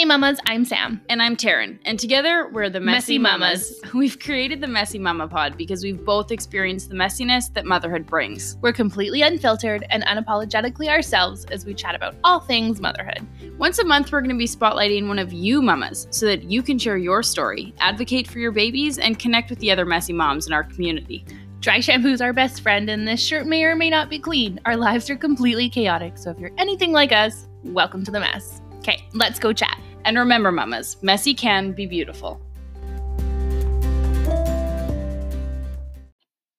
Hey 0.00 0.06
mamas, 0.06 0.40
I'm 0.46 0.64
Sam. 0.64 1.02
And 1.10 1.20
I'm 1.20 1.36
Taryn. 1.36 1.78
And 1.84 2.00
together 2.00 2.48
we're 2.50 2.70
the 2.70 2.80
Messy, 2.80 3.18
Messy 3.18 3.18
mamas. 3.18 3.78
Mamas. 3.82 3.94
We've 3.94 4.18
created 4.18 4.62
the 4.62 4.66
Messy 4.66 4.98
Mama 4.98 5.28
Pod 5.28 5.58
because 5.58 5.82
we've 5.82 6.02
both 6.02 6.30
experienced 6.30 6.88
the 6.88 6.94
messiness 6.94 7.52
that 7.52 7.66
motherhood 7.66 8.06
brings. 8.06 8.56
We're 8.62 8.72
completely 8.72 9.20
unfiltered 9.20 9.84
and 9.90 10.02
unapologetically 10.04 10.88
ourselves 10.88 11.44
as 11.50 11.66
we 11.66 11.74
chat 11.74 11.94
about 11.94 12.14
all 12.24 12.40
things 12.40 12.80
motherhood. 12.80 13.26
Once 13.58 13.78
a 13.78 13.84
month, 13.84 14.10
we're 14.10 14.22
going 14.22 14.30
to 14.30 14.38
be 14.38 14.46
spotlighting 14.46 15.06
one 15.06 15.18
of 15.18 15.34
you 15.34 15.60
mamas 15.60 16.08
so 16.10 16.24
that 16.24 16.44
you 16.44 16.62
can 16.62 16.78
share 16.78 16.96
your 16.96 17.22
story, 17.22 17.74
advocate 17.80 18.26
for 18.26 18.38
your 18.38 18.52
babies, 18.52 18.96
and 18.96 19.18
connect 19.18 19.50
with 19.50 19.58
the 19.58 19.70
other 19.70 19.84
messy 19.84 20.14
moms 20.14 20.46
in 20.46 20.54
our 20.54 20.64
community. 20.64 21.26
Dry 21.60 21.80
shampoo's 21.80 22.22
our 22.22 22.32
best 22.32 22.62
friend, 22.62 22.88
and 22.88 23.06
this 23.06 23.22
shirt 23.22 23.46
may 23.46 23.64
or 23.64 23.76
may 23.76 23.90
not 23.90 24.08
be 24.08 24.18
clean. 24.18 24.60
Our 24.64 24.78
lives 24.78 25.10
are 25.10 25.16
completely 25.16 25.68
chaotic, 25.68 26.16
so 26.16 26.30
if 26.30 26.38
you're 26.38 26.52
anything 26.56 26.92
like 26.92 27.12
us, 27.12 27.48
welcome 27.64 28.02
to 28.06 28.10
the 28.10 28.20
mess. 28.20 28.62
Okay, 28.78 29.06
let's 29.12 29.38
go 29.38 29.52
chat. 29.52 29.78
And 30.04 30.18
remember, 30.18 30.50
mamas, 30.50 30.96
messy 31.02 31.34
can 31.34 31.72
be 31.72 31.86
beautiful. 31.86 32.40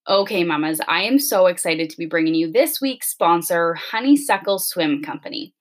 Okay, 0.09 0.43
mamas, 0.43 0.81
I 0.87 1.03
am 1.03 1.19
so 1.19 1.45
excited 1.47 1.89
to 1.89 1.97
be 1.97 2.05
bringing 2.05 2.35
you 2.35 2.51
this 2.51 2.81
week's 2.81 3.09
sponsor, 3.09 3.75
Honeysuckle 3.75 4.59
Swim 4.59 5.01
Company. 5.01 5.53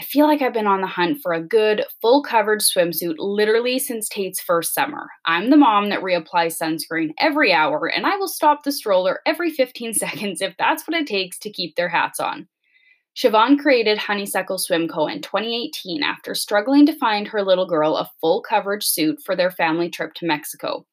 I 0.00 0.04
feel 0.04 0.26
like 0.26 0.40
I've 0.40 0.52
been 0.52 0.68
on 0.68 0.80
the 0.80 0.86
hunt 0.86 1.18
for 1.20 1.32
a 1.32 1.42
good, 1.42 1.84
full 2.00 2.22
coverage 2.22 2.62
swimsuit 2.62 3.16
literally 3.18 3.80
since 3.80 4.08
Tate's 4.08 4.40
first 4.40 4.72
summer. 4.72 5.08
I'm 5.26 5.50
the 5.50 5.56
mom 5.56 5.88
that 5.88 6.02
reapplies 6.02 6.56
sunscreen 6.56 7.10
every 7.18 7.52
hour, 7.52 7.86
and 7.86 8.06
I 8.06 8.16
will 8.16 8.28
stop 8.28 8.62
the 8.62 8.70
stroller 8.70 9.20
every 9.26 9.50
15 9.50 9.92
seconds 9.94 10.40
if 10.40 10.54
that's 10.56 10.86
what 10.86 10.96
it 10.96 11.06
takes 11.06 11.38
to 11.40 11.50
keep 11.50 11.74
their 11.74 11.88
hats 11.88 12.20
on. 12.20 12.46
Siobhan 13.18 13.58
created 13.58 13.98
Honeysuckle 13.98 14.58
Swim 14.58 14.86
Co. 14.86 15.08
in 15.08 15.20
2018 15.20 16.04
after 16.04 16.36
struggling 16.36 16.86
to 16.86 16.96
find 16.96 17.26
her 17.26 17.42
little 17.42 17.66
girl 17.66 17.96
a 17.96 18.08
full 18.20 18.40
coverage 18.40 18.84
suit 18.84 19.18
for 19.26 19.34
their 19.34 19.50
family 19.50 19.90
trip 19.90 20.14
to 20.14 20.26
Mexico. 20.26 20.86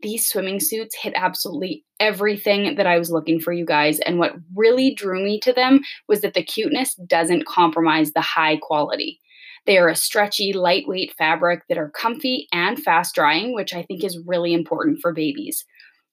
These 0.00 0.28
swimming 0.28 0.60
suits 0.60 0.94
hit 0.94 1.14
absolutely 1.16 1.84
everything 1.98 2.76
that 2.76 2.86
I 2.86 2.96
was 2.96 3.10
looking 3.10 3.40
for, 3.40 3.52
you 3.52 3.66
guys, 3.66 3.98
and 3.98 4.20
what 4.20 4.36
really 4.54 4.94
drew 4.94 5.24
me 5.24 5.40
to 5.40 5.52
them 5.52 5.80
was 6.06 6.20
that 6.20 6.34
the 6.34 6.44
cuteness 6.44 6.94
doesn't 7.08 7.46
compromise 7.46 8.12
the 8.12 8.20
high 8.20 8.56
quality. 8.62 9.20
They 9.66 9.76
are 9.76 9.88
a 9.88 9.96
stretchy, 9.96 10.52
lightweight 10.52 11.14
fabric 11.18 11.62
that 11.68 11.78
are 11.78 11.90
comfy 11.90 12.46
and 12.52 12.78
fast 12.78 13.16
drying, 13.16 13.52
which 13.52 13.74
I 13.74 13.82
think 13.82 14.04
is 14.04 14.22
really 14.24 14.54
important 14.54 15.00
for 15.02 15.12
babies. 15.12 15.64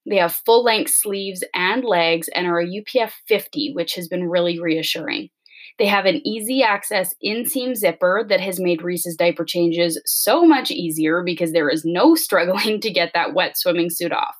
They 0.10 0.18
have 0.18 0.34
full 0.34 0.64
length 0.64 0.92
sleeves 0.92 1.44
and 1.54 1.84
legs 1.84 2.28
and 2.30 2.48
are 2.48 2.60
a 2.60 2.66
UPF 2.66 3.12
50, 3.28 3.74
which 3.76 3.94
has 3.94 4.08
been 4.08 4.28
really 4.28 4.60
reassuring. 4.60 5.30
They 5.80 5.86
have 5.88 6.06
an 6.06 6.26
easy 6.26 6.64
access 6.64 7.14
inseam 7.24 7.76
zipper 7.76 8.26
that 8.30 8.42
has 8.42 8.60
made 8.60 8.82
Reese's 8.82 9.16
diaper 9.16 9.46
changes 9.46 10.00
so 10.06 10.46
much 10.46 10.72
easier 10.72 11.24
because 11.24 11.52
there 11.52 11.70
is 11.70 11.84
no 11.86 12.16
struggling 12.22 12.80
to 12.82 12.92
get 12.92 13.12
that 13.14 13.34
wet 13.34 13.58
swimming 13.58 13.90
suit 13.90 14.12
off. 14.12 14.36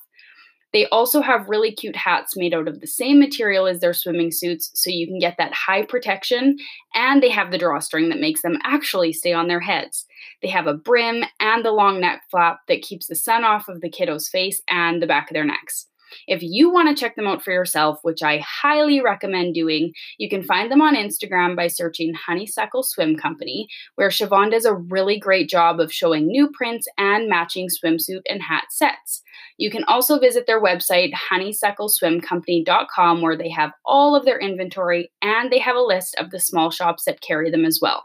They 0.72 0.86
also 0.86 1.20
have 1.20 1.48
really 1.48 1.70
cute 1.70 1.96
hats 1.96 2.34
made 2.34 2.54
out 2.54 2.66
of 2.66 2.80
the 2.80 2.86
same 2.86 3.18
material 3.18 3.66
as 3.66 3.80
their 3.80 3.92
swimming 3.92 4.30
suits, 4.32 4.70
so 4.74 4.88
you 4.88 5.06
can 5.06 5.18
get 5.18 5.36
that 5.36 5.52
high 5.52 5.84
protection, 5.84 6.56
and 6.94 7.22
they 7.22 7.28
have 7.28 7.50
the 7.50 7.58
drawstring 7.58 8.08
that 8.08 8.20
makes 8.20 8.40
them 8.40 8.58
actually 8.64 9.12
stay 9.12 9.34
on 9.34 9.48
their 9.48 9.60
heads. 9.60 10.06
They 10.40 10.48
have 10.48 10.66
a 10.66 10.74
brim 10.74 11.24
and 11.40 11.64
the 11.64 11.72
long 11.72 12.00
neck 12.00 12.22
flap 12.30 12.60
that 12.68 12.82
keeps 12.82 13.06
the 13.06 13.14
sun 13.14 13.44
off 13.44 13.68
of 13.68 13.82
the 13.82 13.90
kiddo's 13.90 14.28
face 14.28 14.62
and 14.68 15.02
the 15.02 15.06
back 15.06 15.30
of 15.30 15.34
their 15.34 15.44
necks. 15.44 15.88
If 16.26 16.42
you 16.42 16.70
want 16.70 16.88
to 16.88 17.00
check 17.00 17.16
them 17.16 17.26
out 17.26 17.42
for 17.42 17.52
yourself, 17.52 17.98
which 18.02 18.22
I 18.22 18.38
highly 18.38 19.00
recommend 19.00 19.54
doing, 19.54 19.92
you 20.18 20.28
can 20.28 20.42
find 20.42 20.70
them 20.70 20.80
on 20.80 20.94
Instagram 20.96 21.56
by 21.56 21.66
searching 21.66 22.14
Honeysuckle 22.14 22.82
Swim 22.82 23.16
Company, 23.16 23.68
where 23.96 24.08
Siobhan 24.08 24.50
does 24.50 24.64
a 24.64 24.74
really 24.74 25.18
great 25.18 25.48
job 25.48 25.80
of 25.80 25.92
showing 25.92 26.26
new 26.26 26.50
prints 26.52 26.86
and 26.98 27.28
matching 27.28 27.68
swimsuit 27.68 28.22
and 28.28 28.42
hat 28.42 28.64
sets. 28.70 29.22
You 29.58 29.70
can 29.70 29.84
also 29.84 30.18
visit 30.18 30.46
their 30.46 30.62
website, 30.62 31.12
honeysuckleswimcompany.com, 31.30 33.22
where 33.22 33.36
they 33.36 33.50
have 33.50 33.72
all 33.84 34.16
of 34.16 34.24
their 34.24 34.38
inventory 34.40 35.10
and 35.20 35.52
they 35.52 35.58
have 35.58 35.76
a 35.76 35.80
list 35.80 36.14
of 36.18 36.30
the 36.30 36.40
small 36.40 36.70
shops 36.70 37.04
that 37.04 37.20
carry 37.20 37.50
them 37.50 37.64
as 37.64 37.78
well. 37.80 38.04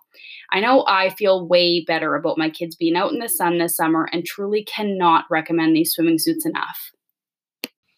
I 0.52 0.60
know 0.62 0.86
I 0.88 1.10
feel 1.10 1.48
way 1.48 1.84
better 1.86 2.16
about 2.16 2.38
my 2.38 2.50
kids 2.50 2.76
being 2.76 2.96
out 2.96 3.12
in 3.12 3.20
the 3.20 3.30
sun 3.30 3.58
this 3.58 3.76
summer 3.76 4.08
and 4.12 4.26
truly 4.26 4.64
cannot 4.64 5.26
recommend 5.30 5.76
these 5.76 5.92
swimming 5.92 6.20
suits 6.20 6.46
enough. 6.46 6.92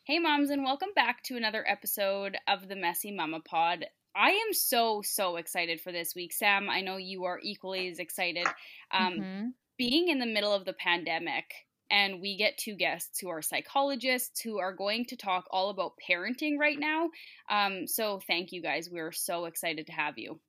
Hey, 0.10 0.18
moms, 0.18 0.50
and 0.50 0.64
welcome 0.64 0.90
back 0.96 1.22
to 1.26 1.38
another 1.38 1.64
episode 1.68 2.36
of 2.48 2.68
the 2.68 2.76
Messy 2.76 3.12
Mama 3.12 3.42
Pod. 3.42 3.86
I 4.16 4.32
am 4.32 4.56
so, 4.56 5.04
so 5.04 5.36
excited 5.36 5.80
for 5.80 5.92
this 5.92 6.16
week. 6.16 6.34
Sam, 6.34 6.68
I 6.68 6.82
know 6.82 6.98
you 6.98 7.26
are 7.26 7.40
equally 7.44 7.88
as 7.90 8.00
excited. 8.00 8.48
Um, 8.90 9.20
Mhm. 9.20 9.54
Being 9.78 10.08
in 10.08 10.18
the 10.18 10.26
middle 10.26 10.52
of 10.52 10.66
the 10.66 10.74
pandemic, 10.74 11.68
and 11.92 12.20
we 12.22 12.38
get 12.38 12.58
two 12.58 12.74
guests 12.74 13.20
who 13.20 13.30
are 13.30 13.44
psychologists 13.44 14.42
who 14.42 14.58
are 14.58 14.74
going 14.74 15.06
to 15.06 15.16
talk 15.16 15.46
all 15.52 15.70
about 15.70 15.94
parenting 16.00 16.58
right 16.58 16.80
now. 16.80 17.12
Um, 17.48 17.86
so, 17.86 18.20
thank 18.20 18.52
you 18.52 18.64
guys. 18.64 18.90
We're 18.90 19.12
so 19.12 19.46
excited 19.46 19.86
to 19.86 19.94
have 19.94 20.18
you. 20.18 20.40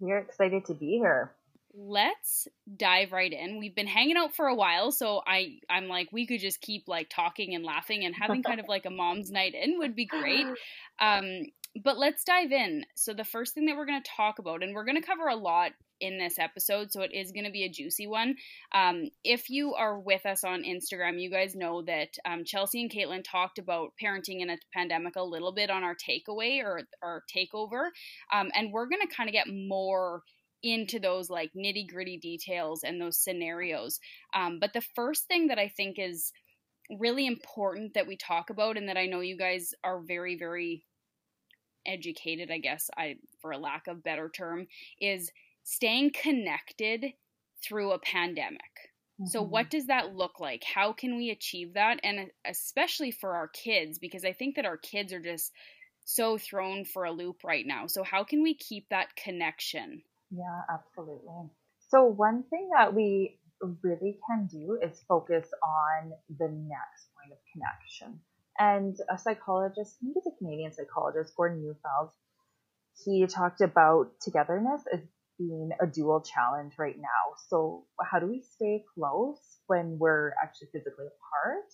We're 0.00 0.16
excited 0.16 0.64
to 0.64 0.72
be 0.72 0.92
here. 0.92 1.34
Let's 1.74 2.48
dive 2.76 3.12
right 3.12 3.32
in. 3.32 3.58
We've 3.58 3.74
been 3.74 3.86
hanging 3.86 4.16
out 4.16 4.34
for 4.34 4.46
a 4.46 4.54
while, 4.54 4.92
so 4.92 5.22
I 5.26 5.58
I'm 5.70 5.88
like 5.88 6.08
we 6.12 6.26
could 6.26 6.40
just 6.40 6.60
keep 6.60 6.88
like 6.88 7.08
talking 7.10 7.54
and 7.54 7.64
laughing 7.64 8.04
and 8.04 8.14
having 8.14 8.42
kind 8.42 8.60
of 8.60 8.68
like 8.68 8.86
a 8.86 8.90
mom's 8.90 9.30
night 9.30 9.54
in 9.54 9.78
would 9.78 9.96
be 9.96 10.06
great. 10.06 10.46
Um 11.00 11.46
but 11.82 11.98
let's 11.98 12.24
dive 12.24 12.52
in. 12.52 12.84
So 12.94 13.14
the 13.14 13.24
first 13.24 13.54
thing 13.54 13.66
that 13.66 13.76
we're 13.76 13.86
going 13.86 14.02
to 14.02 14.10
talk 14.14 14.38
about 14.38 14.62
and 14.62 14.74
we're 14.74 14.84
going 14.84 15.00
to 15.00 15.06
cover 15.06 15.28
a 15.28 15.34
lot 15.34 15.72
in 16.00 16.18
this 16.18 16.38
episode, 16.38 16.92
so 16.92 17.00
it 17.00 17.14
is 17.14 17.32
going 17.32 17.46
to 17.46 17.50
be 17.50 17.64
a 17.64 17.68
juicy 17.68 18.06
one. 18.06 18.34
Um, 18.74 19.08
if 19.24 19.48
you 19.48 19.74
are 19.74 19.98
with 19.98 20.26
us 20.26 20.44
on 20.44 20.64
Instagram, 20.64 21.20
you 21.20 21.30
guys 21.30 21.54
know 21.54 21.80
that 21.82 22.08
um, 22.26 22.44
Chelsea 22.44 22.82
and 22.82 22.90
Caitlin 22.90 23.22
talked 23.24 23.58
about 23.58 23.92
parenting 24.02 24.40
in 24.40 24.50
a 24.50 24.58
pandemic 24.74 25.16
a 25.16 25.22
little 25.22 25.52
bit 25.52 25.70
on 25.70 25.84
our 25.84 25.94
takeaway 25.94 26.62
or 26.62 26.82
our 27.02 27.22
takeover, 27.34 27.86
um, 28.32 28.50
and 28.54 28.72
we're 28.72 28.88
going 28.88 29.00
to 29.00 29.14
kind 29.14 29.28
of 29.28 29.32
get 29.32 29.46
more 29.48 30.22
into 30.62 30.98
those 30.98 31.30
like 31.30 31.52
nitty 31.54 31.88
gritty 31.88 32.18
details 32.18 32.84
and 32.84 33.00
those 33.00 33.18
scenarios. 33.22 34.00
Um, 34.34 34.58
but 34.60 34.72
the 34.72 34.80
first 34.94 35.26
thing 35.26 35.48
that 35.48 35.58
I 35.58 35.68
think 35.68 35.98
is 35.98 36.32
really 36.98 37.26
important 37.26 37.94
that 37.94 38.06
we 38.08 38.16
talk 38.16 38.50
about, 38.50 38.76
and 38.78 38.88
that 38.88 38.98
I 38.98 39.06
know 39.06 39.20
you 39.20 39.36
guys 39.38 39.74
are 39.84 40.00
very, 40.02 40.36
very 40.38 40.86
educated, 41.84 42.50
I 42.50 42.58
guess, 42.58 42.90
I 42.96 43.16
for 43.40 43.50
a 43.50 43.58
lack 43.58 43.86
of 43.86 44.02
better 44.02 44.28
term, 44.30 44.66
is 45.00 45.32
staying 45.64 46.12
connected 46.12 47.14
through 47.62 47.92
a 47.92 47.98
pandemic. 47.98 48.92
So, 49.24 49.42
Mhm. 49.42 49.42
what 49.42 49.70
does 49.70 49.86
that 49.86 50.14
look 50.14 50.40
like? 50.40 50.64
How 50.64 50.92
can 50.92 51.16
we 51.16 51.30
achieve 51.30 51.74
that? 51.74 52.00
And 52.02 52.30
especially 52.44 53.10
for 53.10 53.34
our 53.36 53.48
kids, 53.48 53.98
because 53.98 54.24
I 54.24 54.32
think 54.32 54.56
that 54.56 54.66
our 54.66 54.76
kids 54.78 55.12
are 55.12 55.20
just 55.20 55.52
so 56.04 56.36
thrown 56.38 56.84
for 56.84 57.04
a 57.04 57.12
loop 57.12 57.44
right 57.44 57.66
now. 57.66 57.86
So, 57.86 58.02
how 58.02 58.24
can 58.24 58.42
we 58.42 58.54
keep 58.54 58.88
that 58.88 59.14
connection? 59.16 60.02
Yeah, 60.32 60.62
absolutely. 60.68 61.50
So, 61.90 62.04
one 62.06 62.44
thing 62.44 62.70
that 62.74 62.94
we 62.94 63.38
really 63.82 64.18
can 64.28 64.46
do 64.46 64.78
is 64.82 65.02
focus 65.06 65.48
on 65.62 66.12
the 66.28 66.48
next 66.48 67.08
point 67.14 67.32
of 67.32 67.38
connection. 67.52 68.20
And 68.58 68.96
a 69.10 69.18
psychologist, 69.18 69.98
think 70.00 70.14
he's 70.14 70.26
a 70.26 70.36
Canadian 70.38 70.72
psychologist, 70.72 71.34
Gordon 71.36 71.62
Neufeld, 71.62 72.10
he 73.04 73.26
talked 73.26 73.60
about 73.60 74.12
togetherness 74.22 74.82
as 74.92 75.00
being 75.38 75.70
a 75.80 75.86
dual 75.86 76.22
challenge 76.22 76.74
right 76.78 76.98
now. 76.98 77.34
So, 77.48 77.86
how 78.02 78.18
do 78.20 78.26
we 78.26 78.42
stay 78.42 78.84
close 78.94 79.40
when 79.66 79.98
we're 79.98 80.34
actually 80.42 80.68
physically 80.72 81.06
apart? 81.06 81.66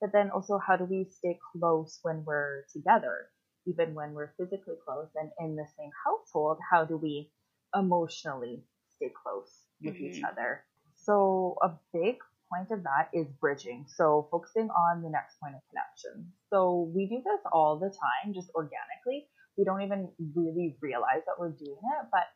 But 0.00 0.12
then 0.12 0.30
also, 0.30 0.58
how 0.58 0.76
do 0.76 0.84
we 0.84 1.06
stay 1.10 1.38
close 1.52 1.98
when 2.02 2.24
we're 2.24 2.64
together? 2.72 3.30
Even 3.66 3.94
when 3.94 4.14
we're 4.14 4.32
physically 4.38 4.76
close 4.84 5.08
and 5.16 5.30
in 5.40 5.56
the 5.56 5.66
same 5.76 5.90
household, 6.06 6.58
how 6.70 6.84
do 6.84 6.96
we 6.96 7.30
emotionally 7.74 8.64
stay 8.96 9.10
close 9.10 9.64
with 9.82 9.96
each 9.96 10.22
Mhm. 10.22 10.30
other? 10.32 10.64
So, 10.94 11.56
a 11.62 11.70
big 11.92 12.18
point 12.50 12.70
of 12.70 12.82
that 12.82 13.10
is 13.12 13.28
bridging. 13.40 13.86
So, 13.88 14.28
focusing 14.30 14.70
on 14.70 15.02
the 15.02 15.10
next 15.10 15.38
point 15.40 15.54
of 15.54 15.62
connection. 15.70 16.32
So, 16.50 16.90
we 16.94 17.06
do 17.08 17.22
this 17.22 17.40
all 17.52 17.78
the 17.78 17.90
time, 17.90 18.32
just 18.34 18.50
organically. 18.54 19.28
We 19.56 19.64
don't 19.64 19.82
even 19.82 20.12
really 20.34 20.76
realize 20.80 21.24
that 21.26 21.38
we're 21.38 21.50
doing 21.52 21.78
it. 21.82 22.08
But 22.10 22.26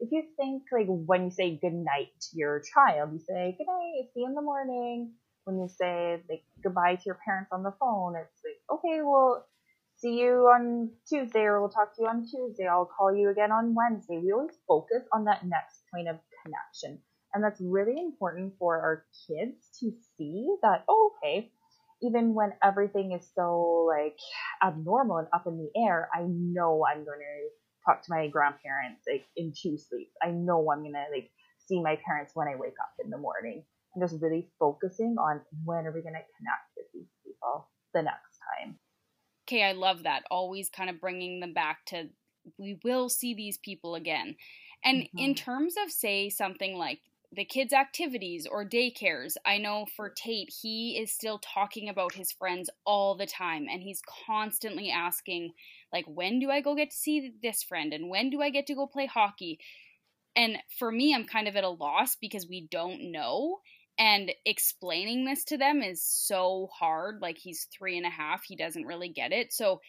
if 0.00 0.10
you 0.12 0.24
think, 0.36 0.64
like, 0.72 0.86
when 0.88 1.24
you 1.24 1.30
say 1.30 1.56
good 1.58 1.74
night 1.74 2.08
to 2.20 2.36
your 2.36 2.60
child, 2.74 3.12
you 3.12 3.18
say, 3.20 3.54
good 3.58 3.66
night, 3.66 4.08
see 4.12 4.20
you 4.20 4.26
in 4.26 4.34
the 4.34 4.42
morning. 4.42 5.14
When 5.44 5.58
you 5.58 5.68
say, 5.68 6.22
like, 6.28 6.44
goodbye 6.62 6.96
to 6.96 7.02
your 7.04 7.18
parents 7.24 7.50
on 7.52 7.62
the 7.62 7.72
phone, 7.80 8.16
it's 8.16 8.40
like, 8.44 8.60
okay, 8.78 9.00
well, 9.02 9.46
see 10.00 10.18
you 10.18 10.48
on 10.48 10.90
Tuesday 11.08 11.40
or 11.40 11.60
we'll 11.60 11.70
talk 11.70 11.94
to 11.94 12.02
you 12.02 12.08
on 12.08 12.24
Tuesday. 12.24 12.66
I'll 12.66 12.88
call 12.88 13.14
you 13.14 13.30
again 13.30 13.52
on 13.52 13.74
Wednesday. 13.74 14.18
We 14.22 14.32
always 14.32 14.56
focus 14.66 15.02
on 15.12 15.24
that 15.24 15.44
next 15.44 15.82
point 15.92 16.08
of 16.08 16.16
connection. 16.42 17.00
And 17.34 17.44
that's 17.44 17.60
really 17.60 17.96
important 17.98 18.54
for 18.58 18.80
our 18.80 19.04
kids 19.28 19.68
to 19.80 19.92
see 20.16 20.48
that, 20.62 20.84
oh, 20.88 21.12
okay, 21.16 21.52
even 22.02 22.34
when 22.34 22.52
everything 22.62 23.12
is 23.12 23.30
so 23.34 23.86
like 23.88 24.16
abnormal 24.62 25.18
and 25.18 25.28
up 25.32 25.46
in 25.46 25.58
the 25.58 25.80
air, 25.80 26.08
I 26.14 26.22
know 26.22 26.84
I'm 26.84 27.04
going 27.04 27.20
to 27.20 27.48
talk 27.86 28.02
to 28.02 28.12
my 28.12 28.26
grandparents 28.28 29.02
like 29.10 29.26
in 29.36 29.52
two 29.52 29.76
sleeps. 29.76 30.16
I 30.22 30.30
know 30.30 30.70
I'm 30.70 30.80
going 30.80 30.94
to 30.94 31.04
like 31.14 31.30
see 31.68 31.80
my 31.80 31.98
parents 32.04 32.32
when 32.34 32.48
I 32.48 32.56
wake 32.56 32.78
up 32.80 32.92
in 33.04 33.10
the 33.10 33.18
morning. 33.18 33.64
And 33.94 34.08
just 34.08 34.22
really 34.22 34.48
focusing 34.58 35.16
on 35.18 35.40
when 35.64 35.84
are 35.84 35.92
we 35.92 36.00
going 36.00 36.14
to 36.14 36.22
connect 36.38 36.70
with 36.76 36.86
these 36.94 37.10
people 37.24 37.68
the 37.92 38.02
next 38.02 38.38
time. 38.38 38.78
Okay, 39.50 39.64
I 39.64 39.72
love 39.72 40.04
that. 40.04 40.22
Always 40.30 40.70
kind 40.70 40.88
of 40.88 41.00
bringing 41.00 41.40
them 41.40 41.52
back 41.52 41.84
to 41.86 42.08
we 42.56 42.78
will 42.84 43.08
see 43.08 43.34
these 43.34 43.58
people 43.58 43.96
again. 43.96 44.36
And 44.84 45.02
mm-hmm. 45.02 45.18
in 45.18 45.34
terms 45.34 45.74
of, 45.82 45.90
say, 45.90 46.30
something 46.30 46.76
like 46.76 47.00
the 47.32 47.44
kids' 47.44 47.72
activities 47.72 48.46
or 48.50 48.64
daycares. 48.64 49.36
I 49.46 49.58
know 49.58 49.86
for 49.96 50.10
Tate, 50.10 50.52
he 50.62 50.98
is 51.00 51.12
still 51.12 51.38
talking 51.38 51.88
about 51.88 52.14
his 52.14 52.32
friends 52.32 52.68
all 52.84 53.14
the 53.14 53.26
time 53.26 53.66
and 53.70 53.82
he's 53.82 54.02
constantly 54.26 54.90
asking, 54.90 55.52
like, 55.92 56.06
when 56.06 56.40
do 56.40 56.50
I 56.50 56.60
go 56.60 56.74
get 56.74 56.90
to 56.90 56.96
see 56.96 57.32
this 57.42 57.62
friend 57.62 57.92
and 57.92 58.08
when 58.08 58.30
do 58.30 58.42
I 58.42 58.50
get 58.50 58.66
to 58.66 58.74
go 58.74 58.86
play 58.86 59.06
hockey? 59.06 59.60
And 60.34 60.58
for 60.78 60.90
me, 60.90 61.14
I'm 61.14 61.24
kind 61.24 61.46
of 61.46 61.56
at 61.56 61.64
a 61.64 61.68
loss 61.68 62.16
because 62.16 62.48
we 62.48 62.66
don't 62.68 63.12
know. 63.12 63.60
And 64.00 64.32
explaining 64.46 65.26
this 65.26 65.44
to 65.44 65.58
them 65.58 65.82
is 65.82 66.02
so 66.02 66.70
hard. 66.72 67.20
Like, 67.20 67.36
he's 67.38 67.68
three 67.76 67.98
and 67.98 68.06
a 68.06 68.10
half, 68.10 68.42
he 68.44 68.56
doesn't 68.56 68.86
really 68.86 69.10
get 69.10 69.30
it. 69.30 69.52
So, 69.52 69.80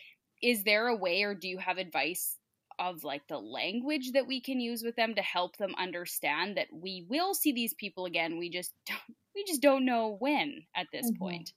is 0.44 0.64
there 0.64 0.88
a 0.88 0.96
way, 0.96 1.24
or 1.24 1.34
do 1.34 1.48
you 1.48 1.60
have 1.60 1.78
advice 1.78 2.38
of 2.80 3.04
like 3.04 3.22
the 3.28 3.38
language 3.38 4.12
that 4.14 4.28
we 4.28 4.42
can 4.42 4.60
use 4.60 4.84
with 4.84 4.96
them 4.96 5.14
to 5.16 5.22
help 5.22 5.56
them 5.58 5.74
understand 5.78 6.58
that 6.58 6.68
we 6.74 7.06
will 7.08 7.34
see 7.34 7.54
these 7.54 7.74
people 7.76 8.06
again 8.06 8.38
we 8.38 8.50
just 8.50 8.74
don't, 8.88 9.18
we 9.36 9.44
just 9.48 9.62
don't 9.62 9.86
know 9.86 10.18
when 10.20 10.64
at 10.76 10.88
this 10.92 11.10
mm-hmm. 11.12 11.24
point 11.24 11.54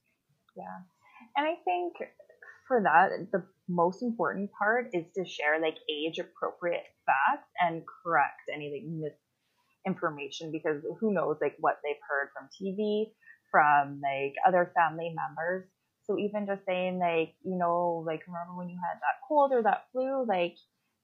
yeah 0.57 0.81
and 1.37 1.47
i 1.47 1.55
think 1.65 1.95
for 2.69 2.83
that 2.83 3.11
the 3.33 3.43
most 3.69 4.03
important 4.03 4.51
part 4.59 4.89
is 4.93 5.05
to 5.17 5.25
share 5.25 5.61
like 5.61 5.77
age 5.91 6.19
appropriate 6.19 6.85
facts 7.07 7.49
and 7.61 7.83
correct 8.03 8.43
any 8.53 8.71
like 8.71 9.15
misinformation 9.85 10.51
because 10.51 10.83
who 11.01 11.13
knows 11.13 11.37
like 11.41 11.57
what 11.61 11.79
they've 11.85 11.97
heard 12.09 12.29
from 12.35 12.49
tv 12.49 13.07
from 13.55 14.01
like 14.03 14.35
other 14.47 14.73
family 14.75 15.15
members. 15.15 15.65
So 16.07 16.19
even 16.19 16.47
just 16.47 16.67
saying 16.67 16.99
like 16.99 17.35
you 17.45 17.57
know 17.57 18.03
like 18.05 18.23
remember 18.27 18.57
when 18.57 18.69
you 18.69 18.77
had 18.77 18.99
that 18.99 19.23
cold 19.29 19.53
or 19.53 19.63
that 19.63 19.85
flu? 19.93 20.27
Like 20.27 20.57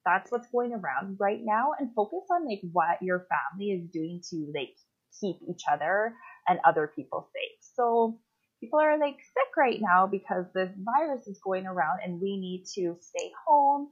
that's 0.04 0.32
what's 0.32 0.48
going 0.48 0.72
around 0.72 1.18
right 1.20 1.40
now. 1.42 1.72
And 1.78 1.94
focus 1.94 2.26
on 2.30 2.48
like 2.48 2.60
what 2.72 3.00
your 3.00 3.26
family 3.30 3.70
is 3.70 3.88
doing 3.90 4.20
to 4.30 4.50
like 4.54 4.74
keep 5.20 5.36
each 5.48 5.62
other 5.70 6.14
and 6.48 6.58
other 6.64 6.90
people 6.94 7.28
safe. 7.32 7.58
So 7.74 8.18
people 8.58 8.80
are 8.80 8.98
like 8.98 9.16
sick 9.20 9.56
right 9.56 9.78
now 9.80 10.08
because 10.08 10.46
this 10.52 10.70
virus 10.76 11.28
is 11.28 11.40
going 11.44 11.66
around 11.66 12.00
and 12.04 12.20
we 12.20 12.36
need 12.36 12.64
to 12.74 12.96
stay 13.00 13.30
home 13.46 13.88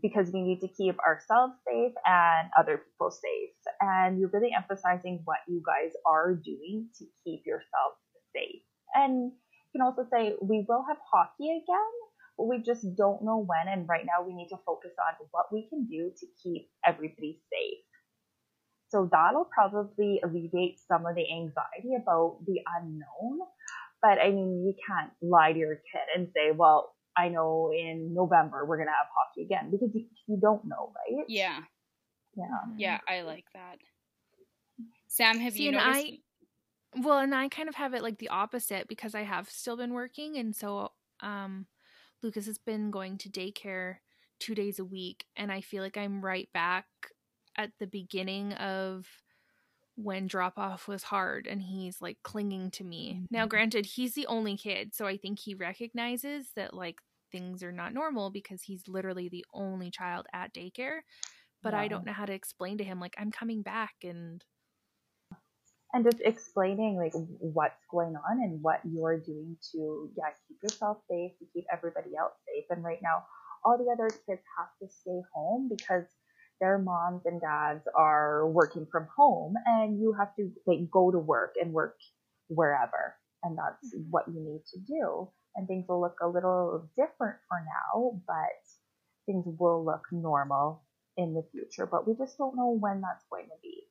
because 0.00 0.30
we 0.32 0.42
need 0.42 0.60
to 0.60 0.68
keep 0.68 0.98
ourselves 1.00 1.54
safe 1.66 1.92
and 2.06 2.48
other 2.58 2.78
people 2.78 3.10
safe. 3.10 3.54
And 3.80 4.18
you're 4.18 4.30
really 4.32 4.52
emphasizing 4.56 5.22
what 5.24 5.38
you 5.48 5.62
guys 5.64 5.92
are 6.06 6.34
doing 6.34 6.88
to 6.98 7.04
keep 7.24 7.46
yourself 7.46 7.94
safe. 8.34 8.62
And 8.94 9.32
you 9.32 9.80
can 9.80 9.82
also 9.82 10.06
say 10.10 10.34
we 10.40 10.64
will 10.68 10.84
have 10.88 10.98
hockey 11.12 11.50
again 11.50 11.92
but 12.38 12.46
we 12.46 12.62
just 12.62 12.86
don't 12.96 13.22
know 13.24 13.44
when. 13.44 13.66
And 13.66 13.88
right 13.88 14.06
now 14.06 14.24
we 14.24 14.32
need 14.32 14.48
to 14.50 14.58
focus 14.64 14.92
on 14.96 15.26
what 15.32 15.46
we 15.52 15.66
can 15.68 15.86
do 15.86 16.12
to 16.16 16.26
keep 16.40 16.70
everybody 16.86 17.42
safe. 17.50 17.84
So 18.90 19.08
that'll 19.10 19.50
probably 19.52 20.20
alleviate 20.24 20.78
some 20.88 21.04
of 21.04 21.16
the 21.16 21.26
anxiety 21.28 21.98
about 22.00 22.38
the 22.46 22.60
unknown. 22.78 23.40
But 24.00 24.18
I 24.22 24.30
mean, 24.30 24.64
you 24.64 24.74
can't 24.86 25.10
lie 25.20 25.52
to 25.52 25.58
your 25.58 25.74
kid 25.74 26.06
and 26.14 26.28
say, 26.34 26.52
well, 26.54 26.94
I 27.18 27.28
know 27.28 27.72
in 27.74 28.14
November 28.14 28.64
we're 28.64 28.76
going 28.76 28.88
to 28.88 28.92
have 28.92 29.08
hockey 29.14 29.42
again 29.42 29.70
because 29.70 29.90
you, 29.94 30.04
you 30.26 30.38
don't 30.40 30.64
know, 30.64 30.92
right? 30.94 31.24
Yeah. 31.28 31.58
Yeah. 32.36 32.46
Yeah, 32.76 32.98
I 33.08 33.22
like 33.22 33.46
that. 33.54 33.78
Sam, 35.08 35.40
have 35.40 35.54
See, 35.54 35.64
you 35.64 35.72
noticed? 35.72 35.88
I, 35.96 36.18
well, 36.96 37.18
and 37.18 37.34
I 37.34 37.48
kind 37.48 37.68
of 37.68 37.74
have 37.74 37.94
it 37.94 38.02
like 38.02 38.18
the 38.18 38.28
opposite 38.28 38.88
because 38.88 39.14
I 39.14 39.22
have 39.22 39.50
still 39.50 39.76
been 39.76 39.92
working. 39.92 40.36
And 40.36 40.54
so, 40.54 40.92
um, 41.20 41.66
Lucas 42.22 42.46
has 42.46 42.58
been 42.58 42.90
going 42.90 43.18
to 43.18 43.28
daycare 43.28 43.96
two 44.38 44.54
days 44.54 44.78
a 44.78 44.84
week, 44.84 45.24
and 45.36 45.50
I 45.50 45.60
feel 45.60 45.82
like 45.82 45.96
I'm 45.96 46.24
right 46.24 46.48
back 46.52 46.86
at 47.56 47.72
the 47.80 47.86
beginning 47.86 48.52
of 48.54 49.06
when 49.96 50.28
drop 50.28 50.58
off 50.58 50.86
was 50.86 51.02
hard 51.02 51.48
and 51.48 51.60
he's 51.60 52.00
like 52.00 52.18
clinging 52.22 52.70
to 52.70 52.84
me. 52.84 53.14
Mm-hmm. 53.14 53.24
Now, 53.32 53.46
granted, 53.46 53.84
he's 53.84 54.14
the 54.14 54.26
only 54.26 54.56
kid, 54.56 54.94
so 54.94 55.06
I 55.06 55.16
think 55.16 55.40
he 55.40 55.54
recognizes 55.54 56.50
that 56.54 56.72
like 56.72 57.00
things 57.30 57.62
are 57.62 57.72
not 57.72 57.94
normal 57.94 58.30
because 58.30 58.62
he's 58.62 58.88
literally 58.88 59.28
the 59.28 59.44
only 59.52 59.90
child 59.90 60.26
at 60.32 60.54
daycare. 60.54 61.00
But 61.62 61.74
I 61.74 61.88
don't 61.88 62.06
know 62.06 62.12
how 62.12 62.24
to 62.24 62.32
explain 62.32 62.78
to 62.78 62.84
him, 62.84 63.00
like, 63.00 63.16
I'm 63.18 63.32
coming 63.32 63.62
back 63.62 63.94
and 64.04 64.44
and 65.94 66.04
just 66.04 66.20
explaining 66.24 66.96
like 66.96 67.12
what's 67.14 67.84
going 67.90 68.14
on 68.14 68.42
and 68.42 68.62
what 68.62 68.80
you're 68.84 69.18
doing 69.18 69.56
to 69.72 70.10
yeah 70.16 70.30
keep 70.46 70.58
yourself 70.62 70.98
safe 71.10 71.32
to 71.38 71.46
keep 71.54 71.64
everybody 71.72 72.10
else 72.18 72.34
safe 72.46 72.64
and 72.70 72.84
right 72.84 73.00
now 73.02 73.24
all 73.64 73.78
the 73.78 73.90
other 73.90 74.08
kids 74.26 74.42
have 74.58 74.68
to 74.80 74.94
stay 74.94 75.20
home 75.34 75.68
because 75.68 76.04
their 76.60 76.78
moms 76.78 77.22
and 77.24 77.40
dads 77.40 77.84
are 77.96 78.48
working 78.48 78.86
from 78.90 79.06
home 79.16 79.54
and 79.66 79.98
you 79.98 80.12
have 80.18 80.34
to 80.36 80.50
like 80.66 80.90
go 80.90 81.10
to 81.10 81.18
work 81.18 81.54
and 81.60 81.72
work 81.72 81.96
wherever 82.48 83.14
and 83.42 83.56
that's 83.56 83.94
mm-hmm. 83.94 84.10
what 84.10 84.24
you 84.28 84.40
need 84.40 84.62
to 84.70 84.78
do 84.80 85.28
and 85.56 85.66
things 85.66 85.86
will 85.88 86.00
look 86.00 86.18
a 86.22 86.28
little 86.28 86.88
different 86.96 87.36
for 87.48 87.58
now 87.64 88.20
but 88.26 88.62
things 89.26 89.44
will 89.58 89.84
look 89.84 90.02
normal 90.12 90.82
in 91.16 91.34
the 91.34 91.44
future 91.52 91.86
but 91.86 92.06
we 92.06 92.14
just 92.14 92.38
don't 92.38 92.56
know 92.56 92.76
when 92.80 93.00
that's 93.00 93.24
going 93.30 93.46
to 93.46 93.60
be 93.62 93.84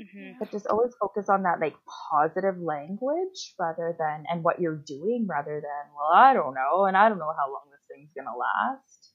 Mm-hmm. 0.00 0.38
But 0.38 0.50
just 0.50 0.66
always 0.66 0.92
focus 0.98 1.28
on 1.28 1.42
that 1.42 1.60
like 1.60 1.74
positive 2.10 2.58
language 2.58 3.54
rather 3.58 3.94
than 3.98 4.24
and 4.30 4.42
what 4.42 4.60
you're 4.60 4.82
doing 4.86 5.26
rather 5.28 5.60
than 5.60 5.92
well 5.94 6.10
I 6.14 6.32
don't 6.32 6.54
know 6.54 6.86
and 6.86 6.96
I 6.96 7.08
don't 7.08 7.18
know 7.18 7.34
how 7.36 7.52
long 7.52 7.64
this 7.70 7.80
thing's 7.90 8.10
gonna 8.16 8.36
last. 8.36 9.12